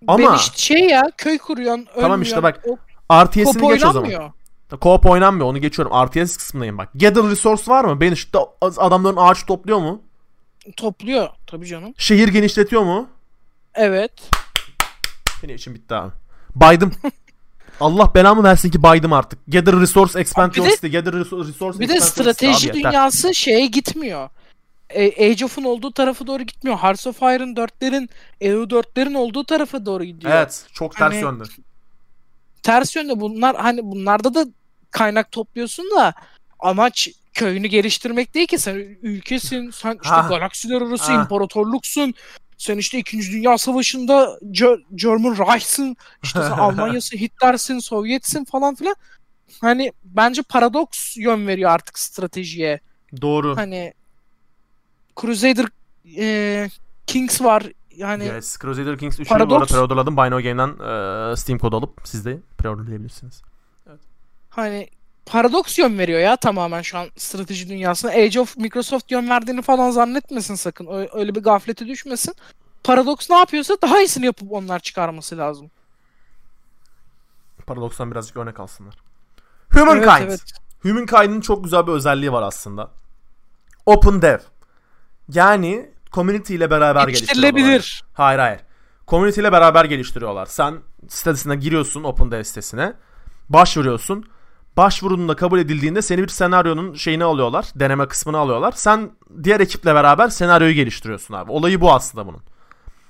Ama 0.08 0.20
Benişt 0.20 0.58
şey 0.58 0.80
ya 0.90 1.04
köy 1.18 1.38
kuruyorsun. 1.38 1.88
Tamam 2.02 2.22
işte 2.22 2.36
ölmüyorsun, 2.38 2.78
bak, 3.10 3.28
RTS'ini 3.28 3.68
geç 3.68 3.86
o 3.86 3.92
zaman. 3.92 4.12
Co-op 4.72 5.10
oynanmıyor 5.10 5.48
onu 5.48 5.58
geçiyorum. 5.58 6.06
RTS 6.06 6.38
kısmındayım 6.38 6.78
bak. 6.78 6.90
Gather 6.96 7.24
resource 7.24 7.64
var 7.68 7.86
mı? 7.86 8.02
Banished'de 8.02 8.38
adamların 8.62 9.18
ağaç 9.18 9.46
topluyor 9.46 9.80
mu? 9.80 10.02
Topluyor 10.78 11.30
tabii 11.48 11.66
canım. 11.66 11.94
Şehir 11.98 12.28
genişletiyor 12.28 12.82
mu? 12.84 13.10
Evet. 13.74 14.12
Benim 15.44 15.56
için 15.56 15.76
bitti 15.76 15.96
abi. 15.96 16.12
Baydım. 16.56 16.92
Allah 17.80 18.12
belamı 18.16 18.44
versin 18.44 18.70
ki 18.72 18.84
baydım 18.84 19.14
artık. 19.14 19.40
Gather 19.48 19.80
resource 19.80 20.20
expand 20.20 20.52
Bir 20.52 20.58
your 20.58 20.68
de- 20.68 20.76
city. 20.76 20.88
Gather 20.88 21.14
resource, 21.14 21.80
Bir 21.80 21.90
de 21.90 22.00
strateji 22.02 22.72
Abi 22.72 22.78
yeter. 22.78 22.92
dünyası 22.92 23.36
şeye 23.36 23.66
gitmiyor. 23.66 24.30
E, 24.90 25.30
Age 25.32 25.46
of'un 25.46 25.64
olduğu 25.64 25.92
tarafa 25.92 26.28
doğru 26.28 26.44
gitmiyor. 26.44 26.78
Hearts 26.78 27.08
of 27.08 27.22
Iron 27.22 27.56
4'lerin, 27.56 28.10
EU 28.42 28.64
4'lerin 28.70 29.16
olduğu 29.18 29.44
tarafa 29.46 29.86
doğru 29.86 30.04
gidiyor. 30.04 30.34
Evet. 30.34 30.66
Çok 30.74 30.96
ters 30.96 31.14
Hani- 31.14 31.22
yönde. 31.22 31.44
Ters 32.64 32.96
yönde 32.96 33.20
bunlar 33.20 33.56
hani 33.56 33.84
bunlarda 33.84 34.34
da 34.34 34.46
kaynak 34.92 35.32
topluyorsun 35.32 35.86
da 35.98 36.14
amaç 36.60 37.10
köyünü 37.34 37.68
geliştirmek 37.68 38.34
değil 38.34 38.48
ki 38.48 38.58
sen 38.60 38.76
ülkesin, 39.02 39.70
sen 39.70 40.00
işte 40.04 40.16
Ha. 40.16 40.26
galaksiler 40.30 40.82
arası 40.82 41.12
Ha. 41.12 41.22
imparatorluksun. 41.22 42.14
Sen 42.58 42.78
işte 42.78 42.98
2. 43.00 43.32
Dünya 43.32 43.58
Savaşı'nda 43.58 44.38
Ge- 44.42 44.82
German 44.96 45.38
Reich'sın, 45.38 45.96
işte 46.24 46.40
sen 46.40 46.52
Almanya'sı, 46.58 47.16
Hitler'sin, 47.18 47.80
Sovyet'sin 47.80 48.46
falan 48.46 48.76
filan. 48.76 48.96
Hani 49.62 49.92
bence 50.04 50.42
paradoks 50.42 51.18
yön 51.18 51.48
veriyor 51.48 51.72
artık 51.72 52.00
stratejiye. 52.00 52.80
Doğru. 53.22 53.58
Hani 53.58 53.94
Crusader 55.22 55.66
e, 56.18 56.70
Kings 57.08 57.42
var. 57.42 57.64
Yani 57.96 58.26
Yes. 58.26 58.58
Crusader 58.60 58.98
Kings 58.98 59.20
3'ü 59.20 59.26
bu 59.26 59.34
Paradox- 59.34 59.54
arada 59.58 59.66
preorderladım. 59.66 60.18
Buy 60.18 60.30
No 60.32 60.42
Game'den 60.44 60.70
e, 61.32 61.36
Steam 61.36 61.60
kodu 61.60 61.78
alıp 61.78 62.02
siz 62.04 62.26
de 62.26 62.40
preorderlayabilirsiniz. 62.58 63.42
hani 64.50 64.90
paradoks 65.26 65.80
yön 65.80 66.00
veriyor 66.00 66.20
ya 66.20 66.36
tamamen 66.36 66.82
şu 66.82 66.98
an 66.98 67.08
strateji 67.18 67.70
dünyasına. 67.70 68.12
Age 68.12 68.40
of 68.40 68.58
Microsoft 68.58 69.12
yön 69.12 69.30
verdiğini 69.30 69.62
falan 69.62 69.92
zannetmesin 69.92 70.56
sakın. 70.56 71.08
Öyle 71.14 71.36
bir 71.36 71.44
gaflete 71.44 71.88
düşmesin. 71.88 72.36
Paradoks 72.84 73.30
ne 73.30 73.38
yapıyorsa 73.38 73.78
daha 73.82 74.00
iyisini 74.00 74.26
yapıp 74.26 74.52
onlar 74.52 74.80
çıkarması 74.80 75.38
lazım. 75.38 75.72
Paradox'tan 77.68 78.12
birazcık 78.12 78.38
örnek 78.38 78.60
alsınlar. 78.60 78.96
Humankind. 79.74 80.30
Evet, 80.30 80.30
evet. 80.30 80.42
Humankind'in 80.82 81.42
çok 81.42 81.64
güzel 81.64 81.88
bir 81.88 81.92
özelliği 81.92 82.32
var 82.32 82.42
aslında. 82.42 82.92
Open 83.86 84.22
Dev. 84.22 84.40
Yani 85.30 85.92
community 86.12 86.56
ile 86.56 86.70
beraber. 86.70 87.08
Geliştirilebilir. 87.08 88.04
Hayır 88.14 88.40
hayır. 88.40 88.60
Community 89.08 89.42
ile 89.42 89.52
beraber 89.52 89.86
geliştiriyorlar. 89.86 90.46
Sen 90.46 90.80
sitesine 91.08 91.56
giriyorsun 91.56 92.04
Open 92.04 92.32
Dev 92.32 92.44
sitesine. 92.44 92.94
Başvuruyorsun. 93.50 94.26
Başvurunun 94.78 95.30
da 95.30 95.36
kabul 95.36 95.60
edildiğinde 95.60 96.02
seni 96.02 96.24
bir 96.24 96.28
senaryonun 96.28 96.94
şeyini 96.94 97.24
alıyorlar. 97.24 97.66
Deneme 97.76 98.08
kısmını 98.08 98.38
alıyorlar. 98.38 98.72
Sen 98.72 99.12
diğer 99.44 99.60
ekiple 99.60 99.96
beraber 99.96 100.28
senaryoyu 100.28 100.74
geliştiriyorsun 100.74 101.34
abi. 101.34 101.52
Olayı 101.52 101.82
bu 101.82 101.94
aslında 101.94 102.28
bunun. 102.28 102.42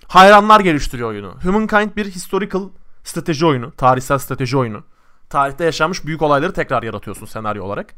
Hayranlar 0.07 0.59
geliştiriyor 0.59 1.09
oyunu. 1.09 1.33
Humankind 1.43 1.95
bir 1.95 2.05
historical 2.05 2.63
strateji 3.03 3.45
oyunu. 3.45 3.71
Tarihsel 3.71 4.17
strateji 4.17 4.57
oyunu. 4.57 4.83
Tarihte 5.29 5.63
yaşanmış 5.63 6.05
büyük 6.05 6.21
olayları 6.21 6.53
tekrar 6.53 6.83
yaratıyorsun 6.83 7.25
senaryo 7.25 7.63
olarak. 7.63 7.93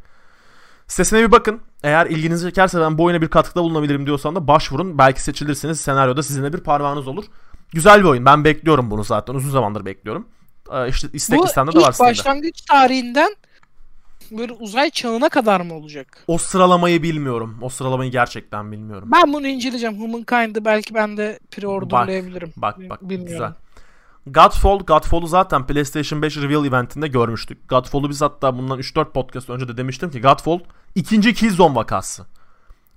Sitesine 0.88 1.22
bir 1.22 1.32
bakın. 1.32 1.62
Eğer 1.84 2.06
ilginizi 2.06 2.48
çekerse 2.48 2.82
ben 2.82 2.98
bu 2.98 3.04
oyuna 3.04 3.22
bir 3.22 3.28
katkıda 3.28 3.64
bulunabilirim 3.64 4.06
diyorsan 4.06 4.36
da 4.36 4.48
başvurun. 4.48 4.98
Belki 4.98 5.22
seçilirsiniz. 5.22 5.82
Senaryoda 5.82 6.24
sizin 6.24 6.44
de 6.44 6.54
bir 6.54 6.60
parmağınız 6.60 7.08
olur. 7.08 7.26
Güzel 7.74 8.00
bir 8.00 8.06
oyun. 8.06 8.26
Ben 8.26 8.44
bekliyorum 8.44 8.92
bunu 8.92 9.04
zaten. 9.04 9.34
Uzun 9.34 9.50
zamandır 9.50 9.86
bekliyorum. 9.86 10.28
Ee, 10.72 10.90
işte 10.90 11.08
istek 11.14 11.40
Bu 11.40 11.44
listemde 11.46 11.72
de 11.72 11.80
var 11.80 11.88
ilk 11.88 11.96
Steam'de. 11.96 12.12
başlangıç 12.12 12.62
tarihinden 12.62 13.36
böyle 14.32 14.54
uzay 14.54 14.90
çağına 14.90 15.30
kadar 15.30 15.62
mı 15.62 15.74
olacak? 15.74 16.24
O 16.28 16.38
sıralamayı 16.38 17.04
bilmiyorum. 17.04 17.58
O 17.62 17.70
sıralamayı 17.70 18.12
gerçekten 18.12 18.72
bilmiyorum. 18.72 19.10
Ben 19.12 19.34
bunu 19.34 19.48
inceleyeceğim. 19.48 20.02
Humankind'ı 20.02 20.66
belki 20.66 20.94
ben 20.94 21.18
de 21.18 21.40
pre-orderlayabilirim. 21.52 22.50
Bak 22.58 22.90
bak 22.90 23.02
Bilmiyorum. 23.02 23.28
güzel. 23.28 23.54
Godfall, 24.28 24.80
Godfall'u 24.80 25.28
zaten 25.28 25.68
PlayStation 25.68 26.22
5 26.22 26.38
Reveal 26.38 26.66
eventinde 26.66 27.08
görmüştük. 27.08 27.70
Godfall'u 27.70 28.10
biz 28.10 28.22
hatta 28.22 28.58
bundan 28.58 28.80
3-4 28.80 29.12
podcast 29.12 29.50
önce 29.50 29.68
de 29.68 29.78
demiştim 29.78 30.12
ki 30.12 30.22
Godfall 30.22 30.60
ikinci 30.96 31.34
Killzone 31.34 31.76
vakası. 31.76 32.26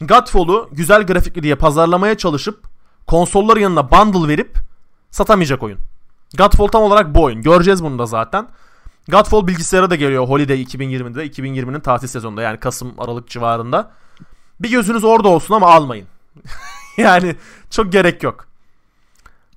Godfall'u 0.01 0.69
güzel 0.73 1.03
grafikli 1.03 1.43
diye 1.43 1.55
pazarlamaya 1.55 2.17
çalışıp 2.17 2.65
konsollar 3.07 3.57
yanına 3.57 3.91
bundle 3.91 4.29
verip 4.29 4.59
satamayacak 5.11 5.63
oyun. 5.63 5.79
Godfall 6.39 6.67
tam 6.67 6.83
olarak 6.83 7.15
bu 7.15 7.23
oyun. 7.23 7.43
Göreceğiz 7.43 7.85
bunu 7.85 7.99
da 7.99 8.07
zaten. 8.07 8.49
Godfall 9.11 9.47
bilgisayara 9.47 9.91
da 9.91 9.95
geliyor 9.97 10.29
Holiday 10.29 10.63
2020'de. 10.63 11.27
2020'nin 11.27 11.81
tatil 11.81 12.09
sezonunda 12.09 12.43
yani 12.43 12.61
Kasım 12.61 12.95
Aralık 12.99 13.29
civarında. 13.29 13.91
Bir 14.61 14.71
gözünüz 14.71 15.05
orada 15.05 15.29
olsun 15.29 15.55
ama 15.55 15.71
almayın. 15.71 16.07
yani 16.97 17.37
çok 17.71 17.93
gerek 17.93 18.23
yok. 18.23 18.49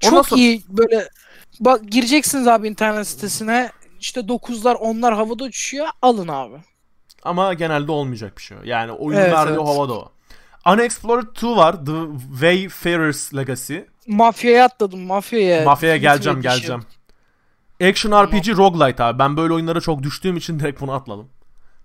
Ondan 0.05 0.17
Çok 0.17 0.27
sonra- 0.27 0.41
iyi 0.41 0.63
böyle 0.69 1.09
bak 1.59 1.81
gireceksiniz 1.91 2.47
abi 2.47 2.67
internet 2.67 3.07
sitesine 3.07 3.71
işte 3.99 4.19
9'lar 4.19 4.75
10'lar 4.75 5.15
havada 5.15 5.43
uçuşuyor 5.43 5.87
alın 6.01 6.27
abi. 6.27 6.55
Ama 7.23 7.53
genelde 7.53 7.91
olmayacak 7.91 8.37
bir 8.37 8.43
şey. 8.43 8.57
Yani 8.65 8.91
oyun 8.91 9.17
Evet, 9.17 9.33
evet. 9.47 9.57
havada 9.57 9.93
o. 9.93 10.11
Unexplored 10.73 11.27
2 11.35 11.47
var. 11.47 11.85
The 11.85 11.91
Wayfarer's 12.31 13.33
Legacy. 13.35 13.77
Mafyaya 14.07 14.65
atladım 14.65 15.01
mafyaya. 15.01 15.65
Mafyaya 15.65 15.95
Ultimate 15.95 16.13
geleceğim 16.13 16.39
Edition. 16.39 16.83
Action 17.81 18.25
RPG 18.25 18.57
roguelite 18.57 19.03
abi. 19.03 19.19
Ben 19.19 19.37
böyle 19.37 19.53
oyunlara 19.53 19.81
çok 19.81 20.03
düştüğüm 20.03 20.37
için 20.37 20.59
direkt 20.59 20.81
bunu 20.81 20.91
atladım. 20.91 21.29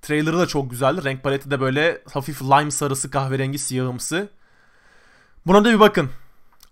Trailer'ı 0.03 0.39
da 0.39 0.47
çok 0.47 0.71
güzeldi. 0.71 1.05
Renk 1.05 1.23
paleti 1.23 1.51
de 1.51 1.61
böyle 1.61 2.03
hafif 2.13 2.43
lime 2.43 2.71
sarısı, 2.71 3.11
kahverengi, 3.11 3.59
siyahımsı. 3.59 4.29
Buna 5.47 5.65
da 5.65 5.71
bir 5.73 5.81
bakın. 5.81 6.11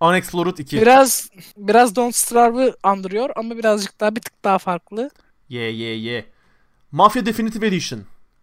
Unexplored 0.00 0.58
2. 0.58 0.80
Biraz 0.80 1.30
biraz 1.56 1.96
Don't 1.96 2.14
Starve'ı 2.14 2.76
andırıyor 2.82 3.30
ama 3.36 3.56
birazcık 3.56 4.00
daha 4.00 4.16
bir 4.16 4.20
tık 4.20 4.44
daha 4.44 4.58
farklı. 4.58 5.10
Ye 5.48 5.70
ye 5.70 5.94
ye. 5.96 6.26
Mafya 6.92 7.26
Definitive 7.26 7.66
Edition. 7.66 8.00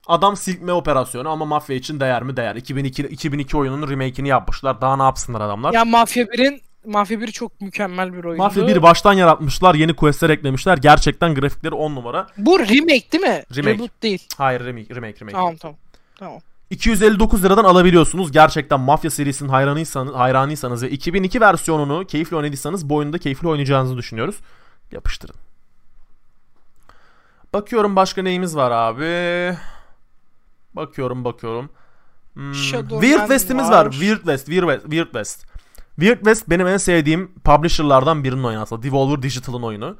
Adam 0.07 0.37
silkme 0.37 0.73
operasyonu 0.73 1.29
ama 1.29 1.45
mafya 1.45 1.75
için 1.75 1.99
değer 1.99 2.23
mi 2.23 2.37
değer. 2.37 2.55
2002 2.55 3.03
2002 3.03 3.57
oyununun 3.57 3.89
remake'ini 3.89 4.27
yapmışlar. 4.27 4.81
Daha 4.81 4.97
ne 4.97 5.03
yapsınlar 5.03 5.41
adamlar? 5.41 5.73
Ya 5.73 5.85
Mafya 5.85 6.23
1'in 6.23 6.61
Mafya 6.85 7.21
1 7.21 7.27
çok 7.27 7.61
mükemmel 7.61 8.13
bir 8.13 8.23
oyundu. 8.23 8.43
Mafya 8.43 8.67
1 8.67 8.81
baştan 8.81 9.13
yaratmışlar. 9.13 9.75
Yeni 9.75 9.93
questler 9.95 10.29
eklemişler. 10.29 10.77
Gerçekten 10.77 11.35
grafikleri 11.35 11.75
10 11.75 11.95
numara. 11.95 12.27
Bu 12.37 12.59
remake 12.59 13.11
değil 13.11 13.23
mi? 13.23 13.43
Remake. 13.55 13.73
Reboot 13.73 14.03
değil. 14.03 14.27
Hayır 14.37 14.59
remake 14.65 14.95
remake 14.95 15.19
remake. 15.19 15.33
Tamam 15.33 15.55
tamam. 15.55 15.77
Tamam. 16.19 16.39
259 16.69 17.43
liradan 17.43 17.63
alabiliyorsunuz. 17.63 18.31
Gerçekten 18.31 18.79
Mafya 18.79 19.11
serisinin 19.11 19.49
hayranıysanız, 19.49 20.13
hayranıysanız 20.15 20.83
ve 20.83 20.89
2002 20.89 21.41
versiyonunu 21.41 22.05
keyifli 22.07 22.35
oynadıysanız 22.37 22.89
bu 22.89 22.95
oyunda 22.95 23.17
keyifli 23.17 23.47
oynayacağınızı 23.47 23.97
düşünüyoruz. 23.97 24.35
Yapıştırın. 24.91 25.35
Bakıyorum 27.53 27.95
başka 27.95 28.21
neyimiz 28.21 28.55
var 28.55 28.71
abi. 28.71 29.57
Bakıyorum 30.73 31.25
bakıyorum. 31.25 31.69
Hmm, 32.33 32.53
Weird 32.53 33.19
West'imiz 33.19 33.69
var. 33.69 33.85
var. 33.85 33.91
Weird 33.91 34.17
West, 34.17 34.45
Weird 34.45 34.63
West, 34.63 34.83
Weird 34.83 35.05
West. 35.05 35.52
Weird 35.95 36.17
West 36.17 36.49
benim 36.49 36.67
en 36.67 36.77
sevdiğim 36.77 37.31
publisher'lardan 37.43 38.23
birinin 38.23 38.43
oyunu 38.43 38.61
aslında. 38.61 38.83
Devolver 38.83 39.21
Digital'ın 39.21 39.63
oyunu. 39.63 39.97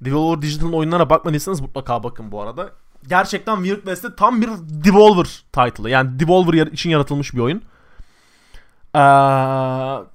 Devolver 0.00 0.42
Digital'ın 0.42 0.72
oyunlarına 0.72 1.10
bakmadıysanız 1.10 1.60
mutlaka 1.60 2.02
bakın 2.02 2.32
bu 2.32 2.42
arada. 2.42 2.70
Gerçekten 3.08 3.56
Weird 3.56 3.76
West'te 3.76 4.16
tam 4.16 4.42
bir 4.42 4.48
Devolver 4.84 5.44
title'ı. 5.52 5.90
Yani 5.90 6.20
Devolver 6.20 6.66
için 6.66 6.90
yaratılmış 6.90 7.34
bir 7.34 7.38
oyun. 7.38 7.62
Ee, 8.94 9.00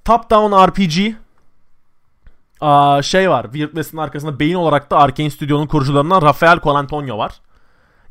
top 0.04 0.30
down 0.30 0.66
RPG. 0.66 1.14
Aa, 2.60 3.02
şey 3.02 3.30
var. 3.30 3.44
Weird 3.44 3.68
West'in 3.68 3.98
arkasında 3.98 4.38
beyin 4.38 4.54
olarak 4.54 4.90
da 4.90 4.98
Arkane 4.98 5.30
Stüdyo'nun 5.30 5.66
kurucularından 5.66 6.22
Rafael 6.22 6.60
Colantonio 6.60 7.18
var. 7.18 7.32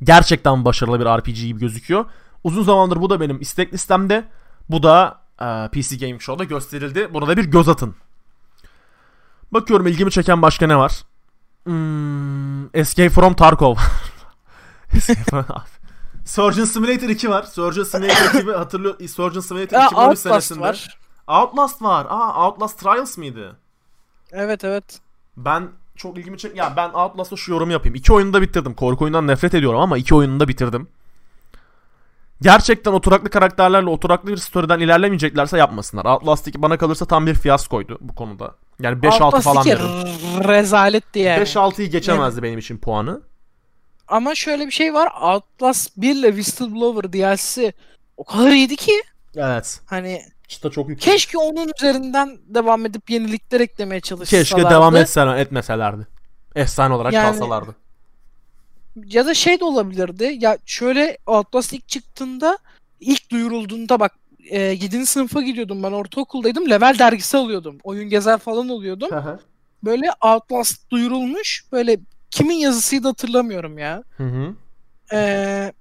Gerçekten 0.03 0.65
başarılı 0.65 0.99
bir 0.99 1.05
RPG 1.05 1.47
gibi 1.47 1.59
gözüküyor. 1.59 2.05
Uzun 2.43 2.63
zamandır 2.63 3.01
bu 3.01 3.09
da 3.09 3.19
benim 3.19 3.41
istek 3.41 3.73
listemde. 3.73 4.25
Bu 4.69 4.83
da 4.83 5.24
e, 5.41 5.69
PC 5.71 5.97
Gaming 5.97 6.21
Show'da 6.21 6.43
gösterildi. 6.43 7.09
Buna 7.13 7.27
da 7.27 7.37
bir 7.37 7.45
göz 7.45 7.69
atın. 7.69 7.95
Bakıyorum 9.51 9.87
ilgimi 9.87 10.11
çeken 10.11 10.41
başka 10.41 10.67
ne 10.67 10.77
var? 10.77 11.03
Hmm, 11.63 12.75
Escape 12.75 13.09
from 13.09 13.33
Tarkov. 13.33 13.75
Escape 14.95 15.23
from... 15.23 15.45
Surgeon 16.25 16.65
Simulator 16.65 17.09
2 17.09 17.29
var. 17.29 17.43
Surgeon 17.43 17.83
Simulator 17.83 18.25
2'yi 18.39 18.53
hatırlıyor. 18.57 18.99
Surgeon 19.07 19.41
Simulator 19.41 19.77
Ya 19.77 19.85
2013 19.85 20.07
Outlast 20.07 20.23
senesinde. 20.23 20.59
var. 20.59 20.99
Outlast 21.27 21.81
var. 21.81 22.05
Aa 22.09 22.47
Outlast 22.47 22.79
Trials 22.79 23.17
mıydı? 23.17 23.57
Evet 24.31 24.63
evet. 24.63 24.99
Ben 25.37 25.67
çok 25.95 26.17
ilgimi 26.17 26.37
çek. 26.37 26.57
Ya 26.57 26.73
ben 26.77 26.89
Outlast'ta 26.89 27.35
şu 27.35 27.51
yorum 27.51 27.69
yapayım. 27.71 27.95
İki 27.95 28.13
oyunu 28.13 28.33
da 28.33 28.41
bitirdim. 28.41 28.73
Korku 28.73 29.03
oyundan 29.03 29.27
nefret 29.27 29.53
ediyorum 29.53 29.79
ama 29.79 29.97
iki 29.97 30.15
oyunu 30.15 30.39
da 30.39 30.47
bitirdim. 30.47 30.87
Gerçekten 32.41 32.91
oturaklı 32.91 33.29
karakterlerle 33.29 33.89
oturaklı 33.89 34.29
bir 34.31 34.37
story'den 34.37 34.79
ilerlemeyeceklerse 34.79 35.57
yapmasınlar. 35.57 36.05
Outlast 36.05 36.47
2 36.47 36.61
bana 36.61 36.77
kalırsa 36.77 37.05
tam 37.05 37.27
bir 37.27 37.33
fiyaskoydu 37.33 37.97
bu 38.01 38.15
konuda. 38.15 38.55
Yani 38.79 38.97
5-6 39.01 39.23
Outlast 39.23 39.43
falan 39.43 39.61
2 39.61 39.69
veririm. 39.69 40.47
rezaletti 40.47 41.19
yani. 41.19 41.43
5-6'yı 41.43 41.89
geçemezdi 41.89 42.43
benim 42.43 42.59
için 42.59 42.77
puanı. 42.77 43.21
Ama 44.07 44.35
şöyle 44.35 44.65
bir 44.65 44.71
şey 44.71 44.93
var. 44.93 45.09
Outlast 45.21 45.97
1 45.97 46.15
ile 46.15 46.27
Whistleblower 46.27 47.13
DLC'si 47.13 47.73
o 48.17 48.23
kadar 48.23 48.51
iyiydi 48.51 48.75
ki 48.75 48.91
Evet. 49.35 49.79
hani 49.85 50.21
Çıta 50.47 50.69
çok 50.69 50.89
yüksek. 50.89 51.13
keşke 51.13 51.37
onun 51.37 51.71
üzerinden 51.77 52.37
devam 52.47 52.85
edip 52.85 53.09
yenilikler 53.09 53.59
eklemeye 53.59 54.01
çalışsalardı. 54.01 54.43
Keşke 54.49 54.69
devam 54.69 54.95
etseler, 54.95 55.35
etmeselerdi. 55.37 56.07
Efsane 56.55 56.93
olarak 56.93 57.13
Yani- 57.13 57.25
kalsalardı. 57.31 57.75
Ya 59.03 59.25
da 59.25 59.33
şey 59.33 59.59
de 59.59 59.65
olabilirdi. 59.65 60.37
Ya 60.39 60.57
şöyle 60.65 61.17
Outlast 61.27 61.73
ilk 61.73 61.87
çıktığında 61.87 62.57
ilk 62.99 63.31
duyurulduğunda 63.31 63.99
bak 63.99 64.11
e, 64.49 64.59
7. 64.61 65.05
sınıfa 65.05 65.41
gidiyordum 65.41 65.83
ben 65.83 65.91
ortaokuldaydım. 65.91 66.69
Level 66.69 66.99
dergisi 66.99 67.37
alıyordum. 67.37 67.77
Oyun 67.83 68.09
gezer 68.09 68.37
falan 68.37 68.69
oluyordum. 68.69 69.09
Böyle 69.83 70.07
Outlast 70.21 70.89
duyurulmuş. 70.91 71.65
Böyle 71.71 71.97
kimin 72.31 72.55
yazısıydı 72.55 73.07
hatırlamıyorum 73.07 73.77
ya. 73.77 74.03
Hı 74.17 74.23
hı. 74.23 74.55
Ee, 75.13 75.73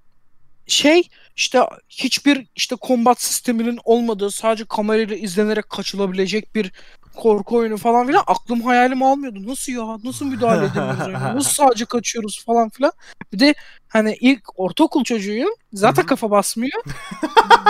şey 0.66 1.02
işte 1.36 1.60
hiçbir 1.88 2.46
işte 2.56 2.76
kombat 2.76 3.22
sisteminin 3.22 3.78
olmadığı 3.84 4.30
sadece 4.30 4.64
kamerayla 4.64 5.16
izlenerek 5.16 5.70
kaçılabilecek 5.70 6.54
bir 6.54 6.72
korku 7.16 7.56
oyunu 7.56 7.76
falan 7.76 8.06
filan 8.06 8.24
aklım 8.26 8.60
hayalim 8.62 9.02
almıyordu. 9.02 9.46
Nasıl 9.46 9.72
ya? 9.72 9.98
Nasıl 10.04 10.26
müdahale 10.26 10.66
edemiyoruz 10.66 11.06
oyuna? 11.06 11.34
Nasıl 11.34 11.50
sadece 11.50 11.84
kaçıyoruz 11.84 12.44
falan 12.46 12.68
filan. 12.68 12.92
Bir 13.32 13.38
de 13.38 13.54
hani 13.88 14.16
ilk 14.20 14.60
ortaokul 14.60 15.04
çocuğuyum. 15.04 15.50
Zaten 15.72 16.06
kafa 16.06 16.30
basmıyor. 16.30 16.82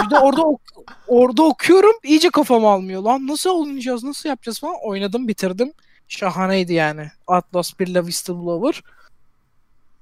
bir 0.05 0.11
de 0.11 0.19
orada 0.19 0.43
ok- 0.43 0.61
orada 1.07 1.43
okuyorum. 1.43 1.93
iyice 2.05 2.31
kafam 2.31 2.67
almıyor. 2.67 3.03
Lan 3.03 3.27
nasıl 3.27 3.51
oynayacağız? 3.51 4.05
Nasıl 4.05 4.29
yapacağız 4.29 4.61
falan. 4.61 4.75
Oynadım, 4.85 5.29
bitirdim. 5.29 5.73
Şahaneydi 6.09 6.73
yani. 6.73 7.11
Atlas 7.27 7.79
1 7.81 7.87
ile 7.87 7.99
Whistleblower. 8.01 8.83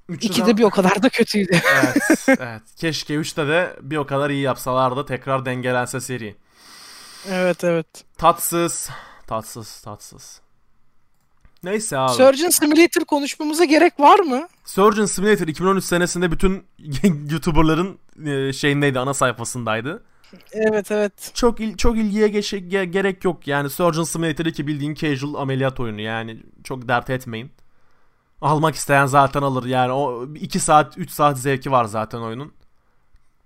Üçü 0.09 0.27
İki 0.27 0.43
de- 0.43 0.47
de 0.47 0.57
bir 0.57 0.63
o 0.63 0.71
kadar 0.71 1.03
da 1.03 1.09
kötüydü. 1.09 1.61
evet, 1.83 2.27
evet. 2.41 2.63
Keşke 2.77 3.15
3'te 3.15 3.47
de 3.49 3.77
bir 3.83 3.97
o 3.97 4.07
kadar 4.07 4.31
iyi 4.31 4.43
yapsalardı. 4.43 5.07
Tekrar 5.07 5.45
dengelense 5.47 6.01
seri. 6.01 6.37
evet 7.29 7.65
evet. 7.65 7.87
Tatsız. 8.19 8.91
Tatsız, 9.37 9.81
tatsız. 9.81 10.41
Neyse 11.63 11.99
abi. 11.99 12.13
Surgeon 12.13 12.49
Simulator 12.51 13.05
konuşmamıza 13.05 13.65
gerek 13.65 14.01
var 14.01 14.19
mı? 14.19 14.49
Surgeon 14.65 15.07
Simulator 15.07 15.49
2013 15.49 15.85
senesinde 15.85 16.33
bütün 16.33 16.65
YouTuber'ların 17.31 17.99
e, 18.27 18.53
şeyindeydi, 18.53 18.99
ana 18.99 19.15
sayfasındaydı. 19.15 20.03
Evet 20.53 20.91
evet. 20.91 21.31
Çok 21.35 21.61
il- 21.61 21.77
çok 21.77 21.97
ilgiye 21.97 22.29
geç- 22.29 22.53
ge- 22.53 22.85
gerek 22.85 23.25
yok. 23.25 23.47
Yani 23.47 23.71
Surgeon 23.71 24.05
Simulator 24.05 24.47
2 24.47 24.67
bildiğin 24.67 24.95
casual 24.95 25.35
ameliyat 25.35 25.81
oyunu. 25.81 26.01
Yani 26.01 26.43
çok 26.65 26.89
dert 26.89 27.11
etmeyin. 27.11 27.53
Almak 28.41 28.75
isteyen 28.75 29.07
zaten 29.07 29.43
alır. 29.43 29.65
Yani 29.65 29.93
o 29.93 30.27
2 30.35 30.61
saat 30.61 30.99
3 30.99 31.11
saat 31.11 31.39
zevki 31.39 31.71
var 31.71 31.85
zaten 31.85 32.19
oyunun. 32.19 32.53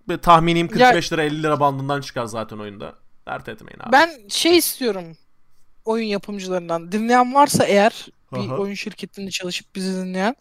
Ve 0.09 0.19
tahminim 0.19 0.69
45 0.69 1.13
lira 1.13 1.23
50 1.23 1.43
lira 1.43 1.61
bandından 1.61 2.01
çıkar 2.01 2.25
zaten 2.27 2.59
oyunda. 2.59 2.95
Dert 3.27 3.49
etmeyin 3.49 3.81
abi. 3.81 3.93
Ben 3.93 4.11
şey 4.29 4.57
istiyorum 4.59 5.05
oyun 5.89 6.07
yapımcılarından. 6.07 6.93
Dinleyen 6.93 7.35
varsa 7.35 7.65
eğer 7.65 8.07
bir 8.33 8.39
Aha. 8.39 8.57
oyun 8.57 8.75
şirketinde 8.75 9.31
çalışıp 9.31 9.75
bizi 9.75 9.95
dinleyen. 9.97 10.37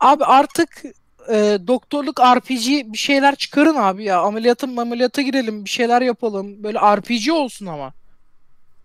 Abi 0.00 0.24
artık 0.24 0.82
e, 1.28 1.58
doktorluk 1.66 2.20
RPG 2.20 2.92
bir 2.92 2.98
şeyler 2.98 3.36
çıkarın 3.36 3.74
abi 3.76 4.04
ya. 4.04 4.20
Ameliyatın 4.20 4.76
ameliyata 4.76 5.22
girelim 5.22 5.64
bir 5.64 5.70
şeyler 5.70 6.02
yapalım. 6.02 6.62
Böyle 6.62 6.78
RPG 6.78 7.30
olsun 7.32 7.66
ama. 7.66 7.92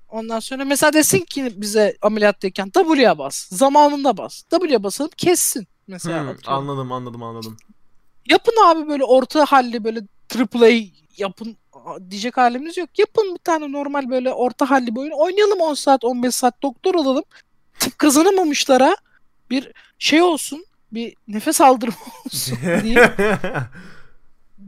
Ondan 0.10 0.40
sonra 0.40 0.66
mesela 0.66 0.94
desin 0.94 1.20
ki 1.20 1.54
bize 1.56 1.98
ameliyattayken 2.02 2.70
W'ye 2.74 3.18
bas. 3.18 3.48
Zamanında 3.50 4.18
bas. 4.18 4.44
W'ye 4.50 4.84
basalım 4.84 5.12
kessin. 5.18 5.68
Mesela 5.88 6.22
Hmm, 6.22 6.30
atıyorum. 6.30 6.54
anladım 6.70 6.92
anladım 6.92 7.24
anladım. 7.24 7.58
Yapın 8.30 8.54
abi 8.66 8.88
böyle 8.88 9.04
orta 9.04 9.46
halli 9.46 9.84
böyle 9.84 10.02
AAA 10.36 10.72
yapın 11.18 11.58
diyecek 12.10 12.38
halimiz 12.38 12.78
yok. 12.78 13.00
Yapın 13.00 13.34
bir 13.36 13.40
tane 13.44 13.72
normal 13.72 14.10
böyle 14.10 14.32
orta 14.34 14.70
halli 14.70 14.96
bir 14.96 15.00
oyun. 15.00 15.12
Oynayalım 15.12 15.60
10 15.62 15.74
saat 15.74 16.04
15 16.04 16.36
saat 16.36 16.62
doktor 16.64 16.96
olalım. 16.96 17.24
Tıp 17.80 18.00
kazanamamışlara 18.00 18.96
bir 19.50 19.72
şey 20.00 20.22
olsun. 20.22 20.66
Bir 20.92 21.16
nefes 21.28 21.62
aldırma 21.62 21.96
olsun 22.26 22.58
diye. 22.84 23.16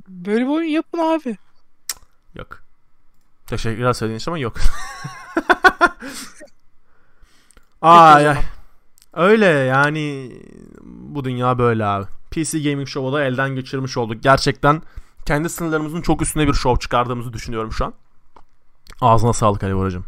Böyle 0.08 0.42
bir 0.44 0.50
oyun 0.50 0.70
yapın 0.70 0.98
abi. 0.98 1.38
yok. 2.36 2.64
Teşekkürler 3.48 3.94
söylediğin 3.94 4.20
için 4.20 4.32
ama 4.32 4.38
yok. 4.40 4.56
Ay 7.82 8.28
ay. 8.30 8.38
Öyle 9.14 9.46
yani 9.46 10.32
bu 10.82 11.24
dünya 11.26 11.58
böyle 11.58 11.86
abi. 11.86 12.06
PC 12.32 12.60
Gaming 12.60 12.88
Show'u 12.88 13.14
da 13.14 13.24
elden 13.24 13.50
geçirmiş 13.56 13.98
olduk. 13.98 14.24
Gerçekten 14.24 14.82
kendi 15.26 15.50
sınırlarımızın 15.50 16.02
çok 16.02 16.22
üstüne 16.22 16.48
bir 16.48 16.54
show 16.54 16.80
çıkardığımızı 16.80 17.34
düşünüyorum 17.34 17.72
şu 17.72 17.86
an. 17.86 17.94
Ağzına 19.02 19.34
sağlık 19.34 19.64
Ali 19.64 19.76
Boracığım. 19.76 20.06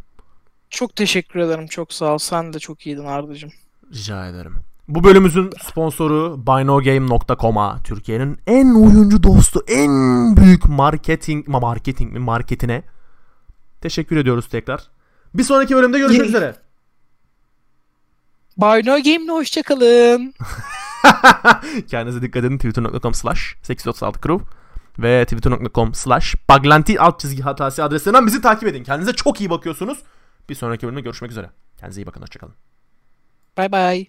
Çok 0.69 0.95
teşekkür 0.95 1.39
ederim. 1.39 1.67
Çok 1.67 1.93
sağ 1.93 2.13
ol. 2.13 2.17
Sen 2.17 2.53
de 2.53 2.59
çok 2.59 2.87
iyiydin 2.87 3.05
Arda'cığım. 3.05 3.51
Rica 3.93 4.27
ederim. 4.27 4.55
Bu 4.87 5.03
bölümümüzün 5.03 5.49
sponsoru 5.63 6.43
BinoGame.com'a 6.47 7.79
Türkiye'nin 7.83 8.39
en 8.47 8.73
oyuncu 8.73 9.23
dostu, 9.23 9.63
en 9.67 10.37
büyük 10.37 10.65
marketing 10.65 11.47
ma 11.47 11.59
marketing 11.59 12.13
mi 12.13 12.19
marketine 12.19 12.83
teşekkür 13.81 14.17
ediyoruz 14.17 14.49
tekrar. 14.49 14.81
Bir 15.33 15.43
sonraki 15.43 15.75
bölümde 15.75 15.99
görüşmek 15.99 16.27
üzere. 16.27 16.55
Bino 18.57 19.03
Game'le 19.03 19.37
hoşçakalın. 19.37 20.33
Kendinize 21.87 22.21
dikkat 22.21 22.43
edin. 22.43 22.57
Twitter.com 22.57 23.13
slash 23.13 23.55
836 23.61 24.21
crew 24.21 24.45
ve 24.99 25.25
twitter.com 25.25 25.93
slash 25.93 26.35
baglanti 26.49 26.99
alt 26.99 27.19
çizgi 27.19 27.43
hatası 27.43 27.83
adreslerinden 27.83 28.27
bizi 28.27 28.41
takip 28.41 28.67
edin. 28.67 28.83
Kendinize 28.83 29.13
çok 29.13 29.41
iyi 29.41 29.49
bakıyorsunuz. 29.49 30.03
Bir 30.49 30.55
sonraki 30.55 30.87
bölümde 30.87 31.01
görüşmek 31.01 31.31
üzere. 31.31 31.49
Kendinize 31.77 32.01
iyi 32.01 32.07
bakın. 32.07 32.21
Hoşçakalın. 32.21 32.55
Bay 33.57 33.71
bay. 33.71 34.05